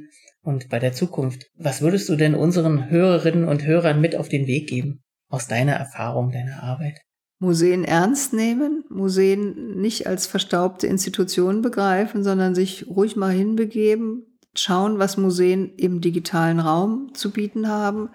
und 0.43 0.69
bei 0.69 0.79
der 0.79 0.93
Zukunft. 0.93 1.47
Was 1.57 1.81
würdest 1.81 2.09
du 2.09 2.17
denn 2.17 2.35
unseren 2.35 2.91
Hörerinnen 2.91 3.49
und 3.49 3.65
Hörern 3.65 4.01
mit 4.01 4.15
auf 4.15 4.29
den 4.29 4.47
Weg 4.47 4.69
geben? 4.69 5.03
Aus 5.29 5.47
deiner 5.47 5.73
Erfahrung, 5.73 6.31
deiner 6.31 6.63
Arbeit? 6.63 7.01
Museen 7.45 7.85
ernst 7.85 8.33
nehmen, 8.33 8.85
Museen 8.89 9.81
nicht 9.81 10.07
als 10.07 10.27
verstaubte 10.27 10.87
Institutionen 10.87 11.63
begreifen, 11.63 12.25
sondern 12.25 12.55
sich 12.55 12.87
ruhig 12.89 13.17
mal 13.17 13.33
hinbegeben, 13.33 14.27
schauen, 14.55 14.99
was 14.99 15.17
Museen 15.17 15.75
im 15.77 16.01
digitalen 16.01 16.61
Raum 16.61 17.13
zu 17.15 17.31
bieten 17.31 17.69
haben. 17.69 18.11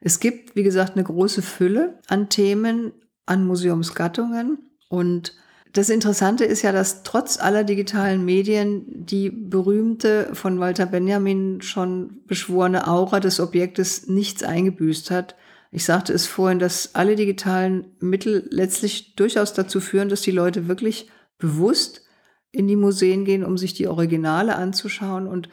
Es 0.00 0.20
gibt, 0.20 0.56
wie 0.56 0.62
gesagt, 0.62 0.92
eine 0.94 1.04
große 1.04 1.42
Fülle 1.42 1.98
an 2.08 2.28
Themen, 2.28 2.92
an 3.26 3.46
Museumsgattungen. 3.46 4.58
Und 4.88 5.34
das 5.72 5.88
Interessante 5.88 6.44
ist 6.44 6.62
ja, 6.62 6.72
dass 6.72 7.02
trotz 7.02 7.38
aller 7.38 7.64
digitalen 7.64 8.24
Medien 8.24 8.84
die 8.88 9.30
berühmte 9.30 10.30
von 10.32 10.58
Walter 10.58 10.86
Benjamin 10.86 11.62
schon 11.62 12.22
beschworene 12.26 12.88
Aura 12.88 13.20
des 13.20 13.38
Objektes 13.38 14.08
nichts 14.08 14.42
eingebüßt 14.42 15.10
hat. 15.10 15.36
Ich 15.70 15.84
sagte 15.84 16.12
es 16.12 16.26
vorhin, 16.26 16.58
dass 16.58 16.94
alle 16.94 17.14
digitalen 17.14 17.94
Mittel 18.00 18.48
letztlich 18.50 19.14
durchaus 19.14 19.52
dazu 19.52 19.80
führen, 19.80 20.08
dass 20.08 20.22
die 20.22 20.32
Leute 20.32 20.66
wirklich 20.66 21.08
bewusst 21.38 22.02
in 22.50 22.66
die 22.66 22.76
Museen 22.76 23.24
gehen, 23.24 23.44
um 23.44 23.56
sich 23.56 23.74
die 23.74 23.86
Originale 23.86 24.56
anzuschauen. 24.56 25.28
Und 25.28 25.48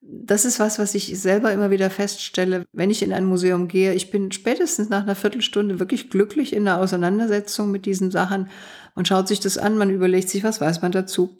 das 0.00 0.44
ist 0.44 0.60
was, 0.60 0.78
was 0.78 0.94
ich 0.94 1.18
selber 1.20 1.52
immer 1.52 1.70
wieder 1.70 1.90
feststelle, 1.90 2.64
wenn 2.72 2.90
ich 2.90 3.02
in 3.02 3.12
ein 3.12 3.24
Museum 3.24 3.66
gehe. 3.66 3.92
Ich 3.94 4.12
bin 4.12 4.30
spätestens 4.30 4.88
nach 4.88 5.02
einer 5.02 5.16
Viertelstunde 5.16 5.80
wirklich 5.80 6.10
glücklich 6.10 6.52
in 6.52 6.64
der 6.64 6.78
Auseinandersetzung 6.78 7.72
mit 7.72 7.86
diesen 7.86 8.12
Sachen. 8.12 8.48
Man 8.94 9.04
schaut 9.04 9.26
sich 9.26 9.40
das 9.40 9.58
an, 9.58 9.76
man 9.76 9.90
überlegt 9.90 10.28
sich, 10.28 10.44
was 10.44 10.60
weiß 10.60 10.82
man 10.82 10.92
dazu. 10.92 11.38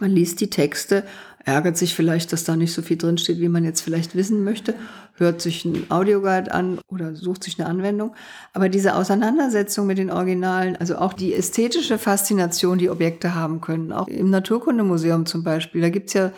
Man 0.00 0.10
liest 0.10 0.40
die 0.40 0.48
Texte, 0.48 1.04
ärgert 1.44 1.76
sich 1.76 1.94
vielleicht, 1.94 2.32
dass 2.32 2.44
da 2.44 2.56
nicht 2.56 2.72
so 2.72 2.82
viel 2.82 2.96
drinsteht, 2.96 3.40
wie 3.40 3.48
man 3.48 3.64
jetzt 3.64 3.80
vielleicht 3.80 4.14
wissen 4.14 4.44
möchte, 4.44 4.74
hört 5.14 5.40
sich 5.40 5.64
ein 5.64 5.90
Audioguide 5.90 6.52
an 6.52 6.78
oder 6.88 7.14
sucht 7.14 7.44
sich 7.44 7.58
eine 7.58 7.68
Anwendung. 7.68 8.14
Aber 8.52 8.68
diese 8.68 8.94
Auseinandersetzung 8.94 9.86
mit 9.86 9.98
den 9.98 10.10
Originalen, 10.10 10.76
also 10.76 10.96
auch 10.96 11.12
die 11.12 11.34
ästhetische 11.34 11.98
Faszination, 11.98 12.78
die 12.78 12.90
Objekte 12.90 13.34
haben 13.34 13.60
können, 13.60 13.92
auch 13.92 14.08
im 14.08 14.30
Naturkundemuseum 14.30 15.26
zum 15.26 15.42
Beispiel, 15.42 15.80
da 15.80 15.90
gibt's 15.90 16.12
ja 16.12 16.32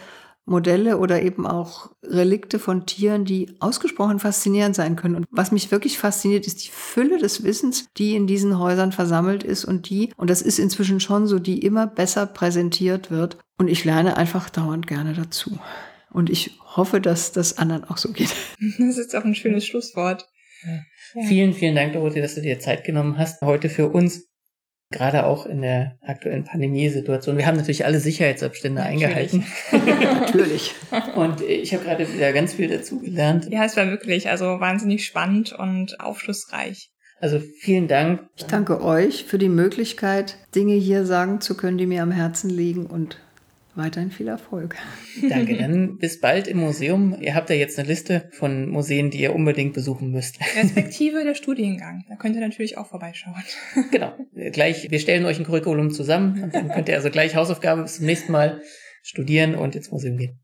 Modelle 0.47 0.99
oder 0.99 1.23
eben 1.23 1.47
auch 1.47 1.91
Relikte 2.03 2.59
von 2.59 2.87
Tieren, 2.87 3.25
die 3.25 3.57
ausgesprochen 3.61 4.19
faszinierend 4.19 4.77
sein 4.77 4.97
können. 4.97 5.17
Und 5.17 5.27
was 5.31 5.53
mich 5.53 5.71
wirklich 5.71 5.99
fasziniert, 5.99 6.47
ist 6.47 6.65
die 6.65 6.71
Fülle 6.71 7.19
des 7.19 7.45
Wissens, 7.45 7.87
die 7.97 8.15
in 8.15 8.27
diesen 8.27 8.59
Häusern 8.59 8.93
versammelt 8.93 9.43
ist 9.43 9.65
und 9.65 9.89
die, 9.89 10.13
und 10.17 10.29
das 10.29 10.43
ist 10.43 10.59
inzwischen 10.59 11.01
schon 11.01 11.27
so, 11.27 11.39
die 11.39 11.61
immer 11.61 11.87
besser 11.87 12.27
präsentiert 12.27 13.11
wird. 13.11 13.39
Und 13.57 13.69
ich 13.69 13.85
lerne 13.85 14.17
einfach 14.17 14.51
dauernd 14.51 14.87
gerne 14.87 15.15
dazu. 15.15 15.59
Und 16.11 16.29
ich 16.29 16.59
hoffe, 16.77 17.01
dass 17.01 17.33
das 17.33 17.59
anderen 17.59 17.85
auch 17.85 17.97
so 17.97 18.13
geht. 18.13 18.35
Das 18.79 18.99
ist 18.99 19.17
auch 19.17 19.25
ein 19.25 19.35
schönes 19.35 19.67
Schlusswort. 19.67 20.29
Ja. 20.65 21.23
Vielen, 21.27 21.55
vielen 21.55 21.75
Dank, 21.75 21.93
Dorothee, 21.93 22.21
dass 22.21 22.35
du 22.35 22.43
dir 22.43 22.59
Zeit 22.59 22.85
genommen 22.85 23.19
hast 23.19 23.41
heute 23.43 23.69
für 23.69 23.89
uns 23.89 24.27
gerade 24.91 25.27
auch 25.27 25.47
in 25.47 25.63
der 25.63 25.99
aktuellen 26.03 26.45
Pandemiesituation. 26.45 27.37
Wir 27.37 27.47
haben 27.47 27.57
natürlich 27.57 27.85
alle 27.85 28.01
Sicherheitsabstände 28.01 28.81
natürlich. 28.81 29.05
eingehalten. 29.05 29.47
natürlich. 30.21 30.75
Und 31.17 31.41
ich 31.41 31.75
habe 31.75 31.85
gerade 31.85 32.13
wieder 32.13 32.33
ganz 32.33 32.55
viel 32.55 32.69
dazu 32.69 33.01
gelernt. 33.01 33.49
Ja, 33.51 33.65
es 33.65 33.77
war 33.77 33.87
wirklich 33.89 34.29
also 34.29 34.61
wahnsinnig 34.61 35.05
spannend 35.05 35.53
und 35.53 36.01
aufschlussreich. 36.01 36.91
Also 37.21 37.41
vielen 37.41 37.89
Dank. 37.89 38.29
Ich 38.37 38.45
danke 38.45 38.83
euch 38.83 39.25
für 39.25 39.39
die 39.39 39.49
Möglichkeit, 39.49 40.37
Dinge 40.55 40.75
hier 40.75 41.07
sagen 41.07 41.41
zu 41.41 41.57
können, 41.57 41.79
die 41.79 41.87
mir 41.87 42.03
am 42.03 42.11
Herzen 42.11 42.51
liegen 42.51 42.87
und 42.87 43.19
Weiterhin 43.77 44.13
viel 44.13 44.29
Erfolg. 44.29 44.77
Danke, 45.29 45.57
dann 45.59 45.99
bis 45.99 46.21
bald 46.21 46.47
im 46.47 46.59
Museum. 46.59 47.17
Ihr 47.21 47.35
habt 47.35 47.51
ja 47.51 47.57
jetzt 47.57 47.79
eine 47.79 47.89
Liste 47.89 48.29
von 48.33 48.69
Museen, 48.69 49.11
die 49.11 49.21
ihr 49.21 49.35
unbedingt 49.35 49.75
besuchen 49.75 50.11
müsst. 50.13 50.39
Respektive 50.57 51.25
der 51.25 51.35
Studiengang. 51.35 52.05
Da 52.09 52.15
könnt 52.15 52.37
ihr 52.37 52.41
natürlich 52.41 52.79
auch 52.79 52.87
vorbeischauen. 52.87 53.35
Genau. 53.91 54.17
Gleich, 54.53 54.91
wir 54.91 54.99
stellen 54.99 55.25
euch 55.25 55.39
ein 55.39 55.45
Curriculum 55.45 55.91
zusammen 55.91 56.43
und 56.43 56.55
dann 56.55 56.69
könnt 56.69 56.89
ihr 56.89 56.97
also 56.97 57.11
gleich 57.11 57.35
Hausaufgabe 57.37 57.83
bis 57.83 57.97
zum 57.97 58.07
nächsten 58.07 58.33
Mal 58.33 58.63
studieren 59.03 59.55
und 59.55 59.75
ins 59.77 59.91
Museum 59.91 60.17
gehen. 60.17 60.41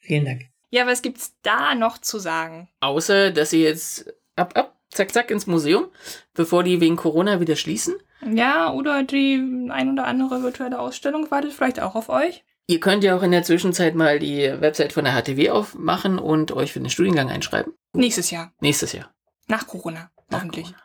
Vielen 0.00 0.24
Dank. 0.24 0.42
Ja, 0.70 0.86
was 0.86 1.02
gibt's 1.02 1.36
da 1.42 1.74
noch 1.74 1.98
zu 1.98 2.18
sagen? 2.18 2.68
Außer, 2.80 3.30
dass 3.30 3.52
ihr 3.52 3.60
jetzt 3.60 4.12
ab, 4.36 4.56
ab, 4.56 4.75
zack, 4.96 5.12
zack 5.12 5.30
ins 5.30 5.46
Museum, 5.46 5.86
bevor 6.34 6.64
die 6.64 6.80
wegen 6.80 6.96
Corona 6.96 7.40
wieder 7.40 7.56
schließen. 7.56 7.94
Ja, 8.24 8.72
oder 8.72 9.02
die 9.02 9.68
ein 9.70 9.92
oder 9.92 10.06
andere 10.06 10.42
virtuelle 10.42 10.78
Ausstellung 10.78 11.30
wartet 11.30 11.52
vielleicht 11.52 11.80
auch 11.80 11.94
auf 11.94 12.08
euch. 12.08 12.44
Ihr 12.68 12.80
könnt 12.80 13.04
ja 13.04 13.16
auch 13.16 13.22
in 13.22 13.30
der 13.30 13.44
Zwischenzeit 13.44 13.94
mal 13.94 14.18
die 14.18 14.42
Website 14.60 14.92
von 14.92 15.04
der 15.04 15.14
HTW 15.14 15.50
aufmachen 15.50 16.18
und 16.18 16.50
euch 16.50 16.72
für 16.72 16.80
den 16.80 16.90
Studiengang 16.90 17.30
einschreiben. 17.30 17.74
Nächstes 17.92 18.30
Jahr. 18.30 18.52
Nächstes 18.60 18.92
Jahr. 18.92 19.14
Nach 19.46 19.66
Corona, 19.68 20.10
Nach 20.28 20.38
hoffentlich. 20.38 20.74
Corona. 20.74 20.78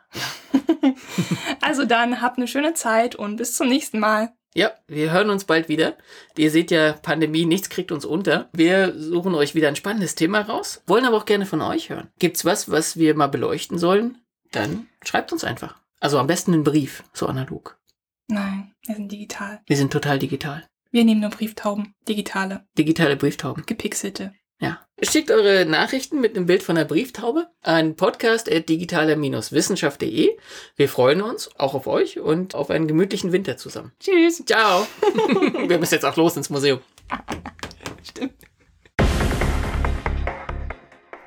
Ja. 0.82 0.94
also 1.60 1.84
dann 1.84 2.20
habt 2.22 2.36
eine 2.36 2.46
schöne 2.46 2.74
Zeit 2.74 3.16
und 3.16 3.36
bis 3.36 3.56
zum 3.56 3.68
nächsten 3.68 3.98
Mal. 3.98 4.32
Ja, 4.54 4.72
wir 4.86 5.12
hören 5.12 5.30
uns 5.30 5.44
bald 5.44 5.68
wieder. 5.68 5.96
Ihr 6.36 6.50
seht 6.50 6.70
ja, 6.70 6.92
Pandemie, 6.92 7.46
nichts 7.46 7.70
kriegt 7.70 7.90
uns 7.90 8.04
unter. 8.04 8.50
Wir 8.52 8.92
suchen 8.98 9.34
euch 9.34 9.54
wieder 9.54 9.68
ein 9.68 9.76
spannendes 9.76 10.14
Thema 10.14 10.42
raus, 10.42 10.82
wollen 10.86 11.06
aber 11.06 11.16
auch 11.16 11.24
gerne 11.24 11.46
von 11.46 11.62
euch 11.62 11.88
hören. 11.88 12.08
Gibt's 12.18 12.44
was, 12.44 12.70
was 12.70 12.98
wir 12.98 13.14
mal 13.14 13.28
beleuchten 13.28 13.78
sollen? 13.78 14.18
Dann 14.50 14.88
schreibt 15.02 15.32
uns 15.32 15.44
einfach. 15.44 15.80
Also 16.00 16.18
am 16.18 16.26
besten 16.26 16.52
einen 16.52 16.64
Brief, 16.64 17.02
so 17.14 17.26
analog. 17.26 17.78
Nein, 18.28 18.74
wir 18.84 18.96
sind 18.96 19.10
digital. 19.10 19.60
Wir 19.66 19.76
sind 19.76 19.92
total 19.92 20.18
digital. 20.18 20.66
Wir 20.90 21.04
nehmen 21.04 21.22
nur 21.22 21.30
Brieftauben. 21.30 21.94
Digitale. 22.06 22.66
Digitale 22.76 23.16
Brieftauben. 23.16 23.64
Gepixelte. 23.64 24.34
Schickt 25.04 25.32
eure 25.32 25.66
Nachrichten 25.66 26.20
mit 26.20 26.36
einem 26.36 26.46
Bild 26.46 26.62
von 26.62 26.76
der 26.76 26.84
Brieftaube 26.84 27.48
an 27.60 27.96
podcast.digitale-wissenschaft.de. 27.96 30.36
Wir 30.76 30.88
freuen 30.88 31.22
uns 31.22 31.50
auch 31.58 31.74
auf 31.74 31.88
euch 31.88 32.20
und 32.20 32.54
auf 32.54 32.70
einen 32.70 32.86
gemütlichen 32.86 33.32
Winter 33.32 33.56
zusammen. 33.56 33.90
Tschüss. 33.98 34.44
Ciao. 34.46 34.86
Wir 35.66 35.78
müssen 35.78 35.94
jetzt 35.94 36.04
auch 36.04 36.14
los 36.14 36.36
ins 36.36 36.50
Museum. 36.50 36.78
Stimmt. 38.04 38.34